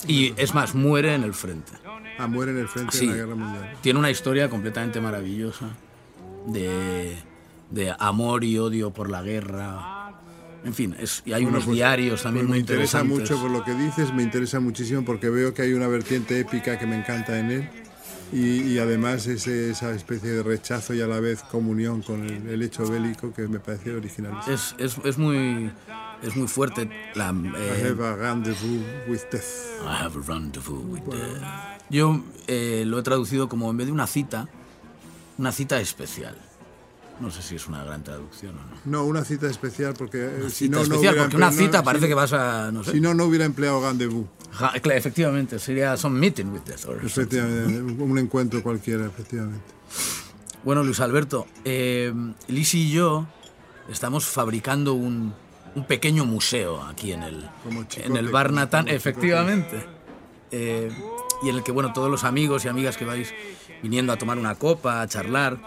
Y 0.08 0.34
es 0.38 0.54
más, 0.54 0.76
muere 0.76 1.16
en 1.16 1.24
el 1.24 1.34
frente. 1.34 1.72
Ah, 2.20 2.28
muere 2.28 2.52
en 2.52 2.60
el 2.60 2.68
frente 2.68 2.96
Sí. 2.96 3.08
de 3.08 3.12
la 3.14 3.18
Guerra 3.18 3.36
Mundial. 3.36 3.78
Tiene 3.82 3.98
una 4.00 4.12
historia 4.12 4.50
completamente 4.50 5.02
maravillosa 5.02 5.70
de, 6.48 7.18
de 7.72 7.96
amor 7.98 8.44
y 8.44 8.58
odio 8.60 8.92
por 8.92 9.10
la 9.10 9.22
guerra. 9.24 9.95
En 10.66 10.74
fin, 10.74 10.96
es, 11.00 11.22
y 11.26 11.34
hay 11.34 11.44
Bueno, 11.44 11.58
unos 11.58 11.66
pues- 11.66 11.76
diarios 11.76 12.24
también 12.24 12.48
pues 12.48 12.50
muy 12.50 12.58
me 12.58 12.62
interesa 12.62 13.02
interesantes. 13.02 13.30
mucho 13.32 13.42
por 13.42 13.52
lo 13.52 13.64
que 13.64 13.74
dices, 13.76 14.12
me 14.14 14.24
interesa 14.24 14.60
muchísimo 14.60 15.06
porque 15.06 15.30
veo 15.30 15.54
que 15.54 15.62
hay 15.62 15.74
una 15.74 15.88
vertiente 15.88 16.40
épica 16.40 16.78
que 16.80 16.88
me 16.88 16.98
encanta 16.98 17.38
en 17.40 17.52
él 17.52 17.70
y, 18.34 18.64
y 18.74 18.80
además 18.80 19.28
ese- 19.28 19.70
esa 19.70 19.92
especie 19.92 20.32
de 20.32 20.42
rechazo 20.44 20.96
y 20.96 21.02
a 21.02 21.08
la 21.08 21.20
vez 21.20 21.44
comunión 21.44 22.02
con 22.02 22.26
el, 22.26 22.50
el 22.50 22.62
hecho 22.64 22.88
bélico 22.90 23.32
que 23.32 23.48
me 23.48 23.60
parece 23.60 23.94
original. 23.96 24.34
Es, 24.48 24.74
es, 24.80 24.98
es 25.06 25.18
muy, 25.20 25.70
es 26.24 26.36
muy 26.36 26.48
fuerte. 26.48 26.90
La, 27.14 27.32
I 27.32 27.52
eh, 27.56 27.88
have 27.92 28.04
a 28.04 28.16
rendezvous 28.16 28.82
with 29.08 29.22
death. 29.32 29.44
I 29.84 30.04
have 30.04 30.18
a 30.18 30.22
rendezvous 30.28 30.84
with 30.84 31.02
death. 31.04 31.44
Yo 31.92 32.24
eh, 32.48 32.84
lo 32.88 32.98
he 32.98 33.04
traducido 33.04 33.48
como 33.48 33.70
en 33.70 33.78
vez 33.78 33.86
de 33.86 33.94
una 33.94 34.08
cita, 34.08 34.50
una 35.38 35.52
cita 35.52 35.80
especial. 35.80 36.36
No 37.20 37.32
sé 37.32 37.42
si 37.42 37.56
es 37.56 37.68
una 37.68 37.84
gran 37.84 38.04
traducción 38.04 38.56
o 38.58 38.60
no. 38.60 38.76
No, 39.00 39.06
una 39.06 39.24
cita 39.24 39.48
especial 39.48 39.94
porque 39.98 40.26
eh, 40.26 40.50
si 40.50 40.66
Cita 40.66 40.72
no, 40.72 40.78
no 40.80 40.84
especial, 40.84 41.00
hubiera 41.14 41.24
porque 41.24 41.36
una 41.38 41.46
no, 41.50 41.52
cita 41.58 41.80
si- 41.80 41.86
parece 41.86 42.08
que 42.10 42.14
vas 42.14 42.34
a. 42.34 42.72
No 42.72 42.84
sé. 42.84 42.92
Si 42.92 43.00
no, 43.02 43.14
no 43.14 43.24
hubiera 43.26 43.46
empleado 43.46 43.82
rendezvous. 43.88 44.26
Ja, 44.52 44.72
efectivamente, 44.76 45.58
sería 45.60 45.96
some 45.98 46.20
meeting 46.20 46.46
with 46.52 46.62
death. 46.62 46.86
or 46.86 46.96
something. 46.96 47.06
Efectivamente, 47.08 48.04
un 48.04 48.20
encuentro 48.20 48.62
cualquiera, 48.62 49.06
efectivamente. 49.06 49.64
Bueno, 50.64 50.84
Luis 50.84 51.00
Alberto, 51.00 51.46
eh, 51.64 52.12
Lisi 52.48 52.88
y 52.88 52.92
yo 52.92 53.28
estamos 53.90 54.26
fabricando 54.26 54.94
un, 54.94 55.34
un 55.76 55.86
pequeño 55.86 56.26
museo 56.26 56.82
aquí 56.84 57.12
en 57.14 57.24
el, 57.24 57.48
Chicote, 57.88 58.06
en 58.08 58.18
el 58.18 58.30
Bar 58.30 58.52
Natán, 58.52 58.88
efectivamente. 58.88 59.86
Eh, 60.52 60.90
y 61.44 61.50
en 61.50 61.56
el 61.58 61.64
que, 61.64 61.72
bueno, 61.72 61.94
todos 61.94 62.10
los 62.10 62.24
amigos 62.24 62.66
y 62.66 62.68
amigas 62.68 62.98
que 62.98 63.06
vais 63.06 63.34
viniendo 63.84 64.12
a 64.14 64.18
tomar 64.18 64.38
una 64.38 64.56
copa, 64.56 65.02
a 65.02 65.08
charlar, 65.08 65.60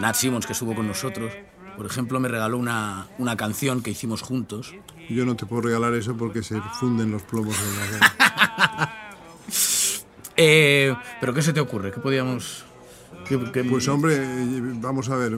Nat 0.00 0.14
Simmons, 0.14 0.46
que 0.46 0.52
estuvo 0.52 0.74
con 0.74 0.86
nosotros, 0.86 1.32
por 1.76 1.86
ejemplo, 1.86 2.18
me 2.20 2.28
regaló 2.28 2.58
una, 2.58 3.06
una 3.18 3.36
canción 3.36 3.82
que 3.82 3.90
hicimos 3.90 4.22
juntos. 4.22 4.74
Yo 5.08 5.24
no 5.24 5.36
te 5.36 5.46
puedo 5.46 5.62
regalar 5.62 5.94
eso 5.94 6.16
porque 6.16 6.42
se 6.42 6.60
funden 6.60 7.10
los 7.10 7.22
plomos 7.22 7.56
en 7.58 8.00
la. 8.00 8.92
Eh, 10.40 10.94
¿Pero 11.20 11.34
qué 11.34 11.42
se 11.42 11.52
te 11.52 11.58
ocurre? 11.60 11.90
¿Qué 11.90 11.98
podíamos...? 12.00 12.64
qué- 13.26 13.40
qué- 13.52 13.64
Pues 13.64 13.88
hombre, 13.88 14.20
vamos 14.74 15.08
a 15.10 15.16
ver, 15.16 15.36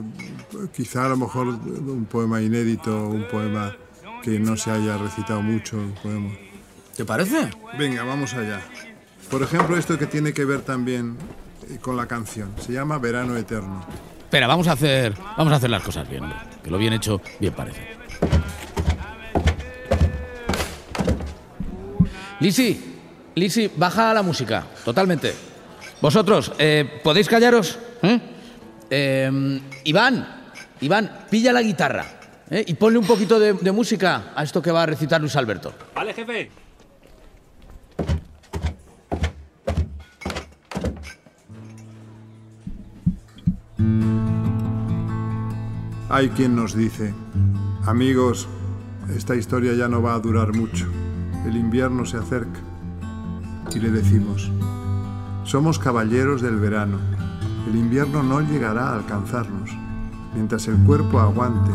quizá 0.75 1.05
a 1.05 1.09
lo 1.09 1.17
mejor 1.17 1.47
un 1.47 2.05
poema 2.09 2.39
inédito, 2.39 3.07
un 3.07 3.27
poema 3.27 3.75
que 4.21 4.39
no 4.39 4.55
se 4.57 4.69
haya 4.69 4.97
recitado 4.99 5.41
mucho, 5.41 5.77
poema. 6.03 6.29
¿Te 6.95 7.03
parece? 7.03 7.49
Venga, 7.79 8.03
vamos 8.03 8.33
allá. 8.35 8.61
Por 9.31 9.41
ejemplo, 9.41 9.75
esto 9.75 9.97
que 9.97 10.05
tiene 10.05 10.33
que 10.33 10.45
ver 10.45 10.61
también 10.61 11.17
eh, 11.69 11.79
con 11.81 11.97
la 11.97 12.05
canción. 12.05 12.51
Se 12.59 12.71
llama 12.73 12.99
Verano 12.99 13.35
Eterno. 13.37 13.83
Espera, 14.31 14.47
vamos 14.47 14.65
a 14.69 14.71
hacer, 14.71 15.13
vamos 15.35 15.51
a 15.51 15.57
hacer 15.57 15.69
las 15.69 15.83
cosas 15.83 16.09
bien. 16.09 16.23
Que 16.63 16.71
lo 16.71 16.77
bien 16.77 16.93
hecho, 16.93 17.19
bien 17.37 17.51
parece. 17.51 17.85
Lisi, 22.39 22.97
Lisi, 23.35 23.69
baja 23.75 24.13
la 24.13 24.21
música, 24.23 24.63
totalmente. 24.85 25.33
Vosotros, 25.99 26.53
eh, 26.57 27.01
¿podéis 27.03 27.27
callaros? 27.27 27.77
¿Eh? 28.03 28.19
Eh, 28.89 29.61
Iván, 29.83 30.25
Iván, 30.79 31.25
pilla 31.29 31.51
la 31.51 31.61
guitarra 31.61 32.05
y 32.49 32.73
ponle 32.75 32.99
un 32.99 33.05
poquito 33.05 33.37
de, 33.37 33.51
de 33.51 33.71
música 33.73 34.31
a 34.33 34.43
esto 34.43 34.61
que 34.61 34.71
va 34.71 34.83
a 34.83 34.85
recitar 34.85 35.19
Luis 35.19 35.35
Alberto. 35.35 35.73
Vale, 35.93 36.13
jefe. 36.13 36.60
Hay 46.13 46.27
quien 46.31 46.57
nos 46.57 46.75
dice, 46.75 47.13
amigos, 47.85 48.49
esta 49.15 49.33
historia 49.33 49.73
ya 49.75 49.87
no 49.87 50.01
va 50.01 50.13
a 50.13 50.19
durar 50.19 50.53
mucho. 50.53 50.85
El 51.45 51.55
invierno 51.55 52.05
se 52.05 52.17
acerca. 52.17 52.59
Y 53.73 53.79
le 53.79 53.91
decimos, 53.91 54.51
somos 55.45 55.79
caballeros 55.79 56.41
del 56.41 56.57
verano. 56.57 56.97
El 57.65 57.77
invierno 57.77 58.23
no 58.23 58.41
llegará 58.41 58.89
a 58.89 58.95
alcanzarnos. 58.95 59.71
Mientras 60.33 60.67
el 60.67 60.75
cuerpo 60.79 61.21
aguante, 61.21 61.71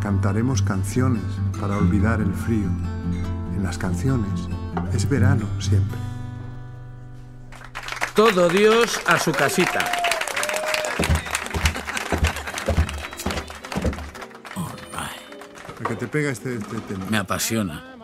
cantaremos 0.00 0.62
canciones 0.62 1.24
para 1.60 1.76
olvidar 1.76 2.20
el 2.20 2.32
frío. 2.32 2.68
En 3.56 3.64
las 3.64 3.78
canciones 3.78 4.48
es 4.94 5.08
verano 5.08 5.46
siempre. 5.58 5.98
Todo 8.14 8.48
Dios 8.48 9.00
a 9.08 9.18
su 9.18 9.32
casita. 9.32 10.01
Te 16.02 16.08
pega 16.08 16.30
este, 16.30 16.56
este 16.56 16.78
tema? 16.88 17.06
Me 17.08 17.16
apasiona. 17.18 17.94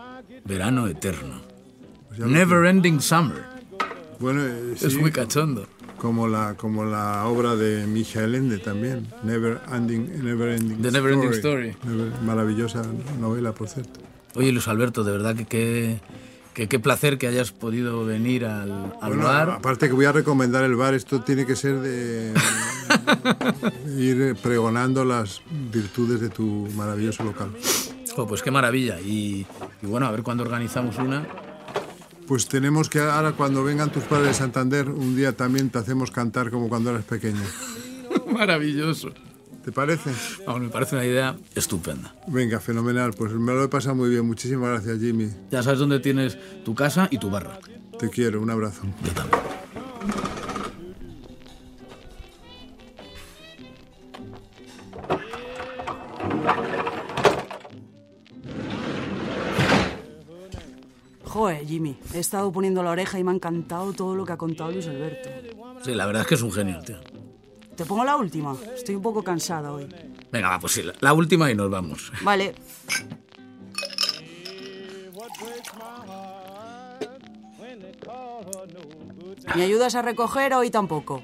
Verano 0.44 0.86
eterno. 0.86 1.40
Pues 2.08 2.20
Never 2.20 2.64
ending 2.66 3.00
summer. 3.00 3.42
Bueno, 4.20 4.42
eh, 4.44 4.74
Es 4.80 4.92
sí, 4.92 4.98
muy 4.98 5.10
cachondo. 5.10 5.66
como 5.96 6.28
la, 6.28 6.54
como 6.56 6.84
la 6.84 7.24
obra 7.26 7.56
de 7.56 7.86
Michael 7.88 8.36
Ende 8.36 8.58
también, 8.58 9.08
Never 9.24 9.60
Ending, 9.72 10.22
Never 10.24 10.50
Ending 10.52 10.80
The 10.80 10.92
Never 10.92 11.12
Ending 11.14 11.32
Story. 11.32 11.76
Never- 11.84 12.12
maravillosa 12.22 12.82
novela, 13.18 13.52
por 13.52 13.68
cierto. 13.68 13.98
Oye, 14.36 14.52
Luis 14.52 14.68
Alberto, 14.68 15.02
de 15.02 15.10
verdad 15.12 15.34
que 15.34 15.46
qué 15.46 16.00
que, 16.54 16.68
qué 16.68 16.78
placer 16.80 17.18
que 17.18 17.26
hayas 17.28 17.52
podido 17.52 18.04
venir 18.04 18.44
al, 18.44 18.70
al 19.00 19.08
Bueno, 19.10 19.24
bar. 19.24 19.50
aparte 19.50 19.86
que 19.88 19.92
voy 19.94 20.04
a 20.06 20.12
recomendar 20.12 20.64
el 20.64 20.74
bar, 20.76 20.94
esto 20.94 21.20
tiene 21.22 21.46
que 21.46 21.54
ser 21.56 21.78
de 21.80 22.32
ir 23.96 24.36
pregonando 24.42 25.04
las 25.04 25.40
virtudes 25.72 26.20
de 26.20 26.28
tu 26.30 26.68
maravilloso 26.74 27.22
local. 27.24 27.50
Jo, 28.18 28.26
pues 28.26 28.42
qué 28.42 28.50
maravilla. 28.50 29.00
Y, 29.00 29.46
y 29.80 29.86
bueno, 29.86 30.06
a 30.06 30.10
ver 30.10 30.24
cuándo 30.24 30.42
organizamos 30.42 30.98
una. 30.98 31.24
Pues 32.26 32.48
tenemos 32.48 32.88
que 32.88 32.98
ahora 32.98 33.30
cuando 33.30 33.62
vengan 33.62 33.92
tus 33.92 34.02
padres 34.02 34.26
de 34.26 34.34
Santander, 34.34 34.88
un 34.88 35.14
día 35.14 35.36
también 35.36 35.70
te 35.70 35.78
hacemos 35.78 36.10
cantar 36.10 36.50
como 36.50 36.68
cuando 36.68 36.90
eras 36.90 37.04
pequeño. 37.04 37.40
Maravilloso. 38.32 39.10
¿Te 39.64 39.70
parece? 39.70 40.10
Vamos, 40.44 40.62
me 40.62 40.68
parece 40.68 40.96
una 40.96 41.04
idea 41.06 41.36
estupenda. 41.54 42.12
Venga, 42.26 42.58
fenomenal. 42.58 43.12
Pues 43.16 43.32
me 43.34 43.52
lo 43.52 43.62
he 43.62 43.68
pasado 43.68 43.94
muy 43.94 44.10
bien. 44.10 44.26
Muchísimas 44.26 44.68
gracias, 44.70 44.98
Jimmy. 44.98 45.30
Ya 45.52 45.62
sabes 45.62 45.78
dónde 45.78 46.00
tienes 46.00 46.36
tu 46.64 46.74
casa 46.74 47.06
y 47.12 47.18
tu 47.18 47.30
barra. 47.30 47.60
Te 48.00 48.10
quiero. 48.10 48.42
Un 48.42 48.50
abrazo. 48.50 48.82
Yo 49.04 49.12
también. 49.12 50.37
Jimmy, 61.68 61.98
he 62.14 62.18
estado 62.18 62.50
poniendo 62.50 62.82
la 62.82 62.90
oreja 62.90 63.18
y 63.18 63.24
me 63.24 63.30
ha 63.30 63.34
encantado 63.34 63.92
todo 63.92 64.14
lo 64.14 64.24
que 64.24 64.32
ha 64.32 64.38
contado 64.38 64.72
Luis 64.72 64.86
Alberto. 64.86 65.28
Sí, 65.84 65.94
la 65.94 66.06
verdad 66.06 66.22
es 66.22 66.28
que 66.28 66.34
es 66.34 66.42
un 66.42 66.50
genio, 66.50 66.80
tío. 66.80 66.96
Te 67.76 67.84
pongo 67.84 68.04
la 68.04 68.16
última. 68.16 68.56
Estoy 68.74 68.94
un 68.94 69.02
poco 69.02 69.22
cansada 69.22 69.70
hoy. 69.70 69.86
Venga, 70.32 70.48
va, 70.48 70.58
pues 70.58 70.72
sí, 70.72 70.82
la, 71.00 71.12
última 71.12 71.50
y 71.50 71.54
nos 71.54 71.70
vamos. 71.70 72.10
Vale. 72.22 72.54
¿Me 79.54 79.62
ayudas 79.62 79.94
a 79.94 80.02
recoger 80.02 80.54
hoy 80.54 80.70
tampoco? 80.70 81.22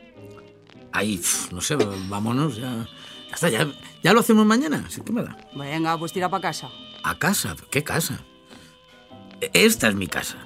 Ahí, 0.92 1.20
no 1.52 1.60
sé, 1.60 1.76
vámonos, 2.08 2.56
ya. 2.56 2.86
Ya 3.28 3.34
está, 3.34 3.48
ya, 3.48 3.66
ya 4.02 4.12
lo 4.12 4.20
hacemos 4.20 4.46
mañana. 4.46 4.84
¿Sí? 4.88 5.00
¿Qué 5.00 5.12
me 5.12 5.22
da? 5.22 5.36
Venga, 5.54 5.98
pues 5.98 6.12
tira 6.12 6.28
para 6.28 6.42
casa. 6.42 6.70
¿A 7.02 7.18
casa? 7.18 7.56
¿Qué 7.70 7.82
casa? 7.82 8.20
Esta 9.40 9.88
es 9.88 9.94
mi 9.94 10.06
casa. 10.06 10.36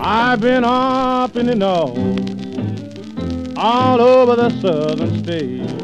I've 0.00 0.40
been 0.40 0.64
up 0.64 1.36
in 1.36 1.46
the 1.46 1.54
north, 1.54 1.96
all 3.56 4.00
over 4.00 4.36
the 4.36 4.50
southern 4.60 5.22
states. 5.22 5.77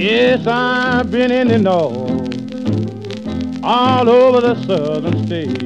Yes, 0.00 0.46
I've 0.46 1.10
been 1.10 1.30
in 1.30 1.48
the 1.48 1.58
north, 1.58 2.10
all 3.62 4.08
over 4.08 4.40
the 4.40 4.54
southern 4.64 5.26
states. 5.26 5.62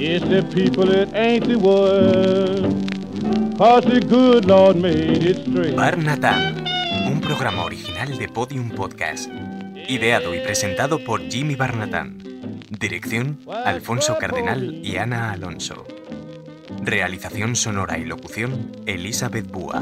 It's 0.00 0.24
the 0.24 0.42
people 0.54 0.86
that 0.86 1.12
ain't 1.14 1.46
the 1.46 1.58
world, 1.58 2.64
cause 3.58 3.84
the 3.84 4.00
good 4.00 4.46
Lord 4.46 4.76
made 4.76 5.22
it 5.22 5.36
straight. 5.44 5.76
Bar 5.76 5.98
Natán, 5.98 6.64
un 7.06 7.20
programa 7.20 7.64
original 7.66 8.16
de 8.16 8.26
Podium 8.26 8.70
Podcast. 8.70 9.28
Ideado 9.86 10.34
y 10.34 10.38
presentado 10.38 11.04
por 11.04 11.20
Jimmy 11.30 11.56
Barnatán. 11.56 12.16
Dirección, 12.70 13.38
Alfonso 13.66 14.16
Cardenal 14.18 14.80
y 14.82 14.96
Ana 14.96 15.32
Alonso. 15.32 15.84
Realización 16.84 17.54
sonora 17.54 17.96
y 17.96 18.04
locución, 18.04 18.72
Elizabeth 18.86 19.48
Búa. 19.48 19.80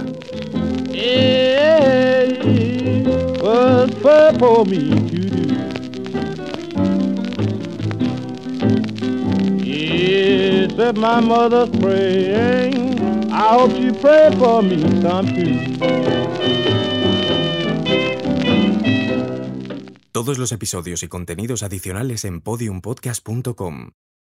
Todos 20.13 20.39
los 20.39 20.53
episodios 20.53 21.03
y 21.03 21.09
contenidos 21.09 21.63
adicionales 21.63 22.27
en 22.27 22.43
podiumpodcast.com. 22.43 23.93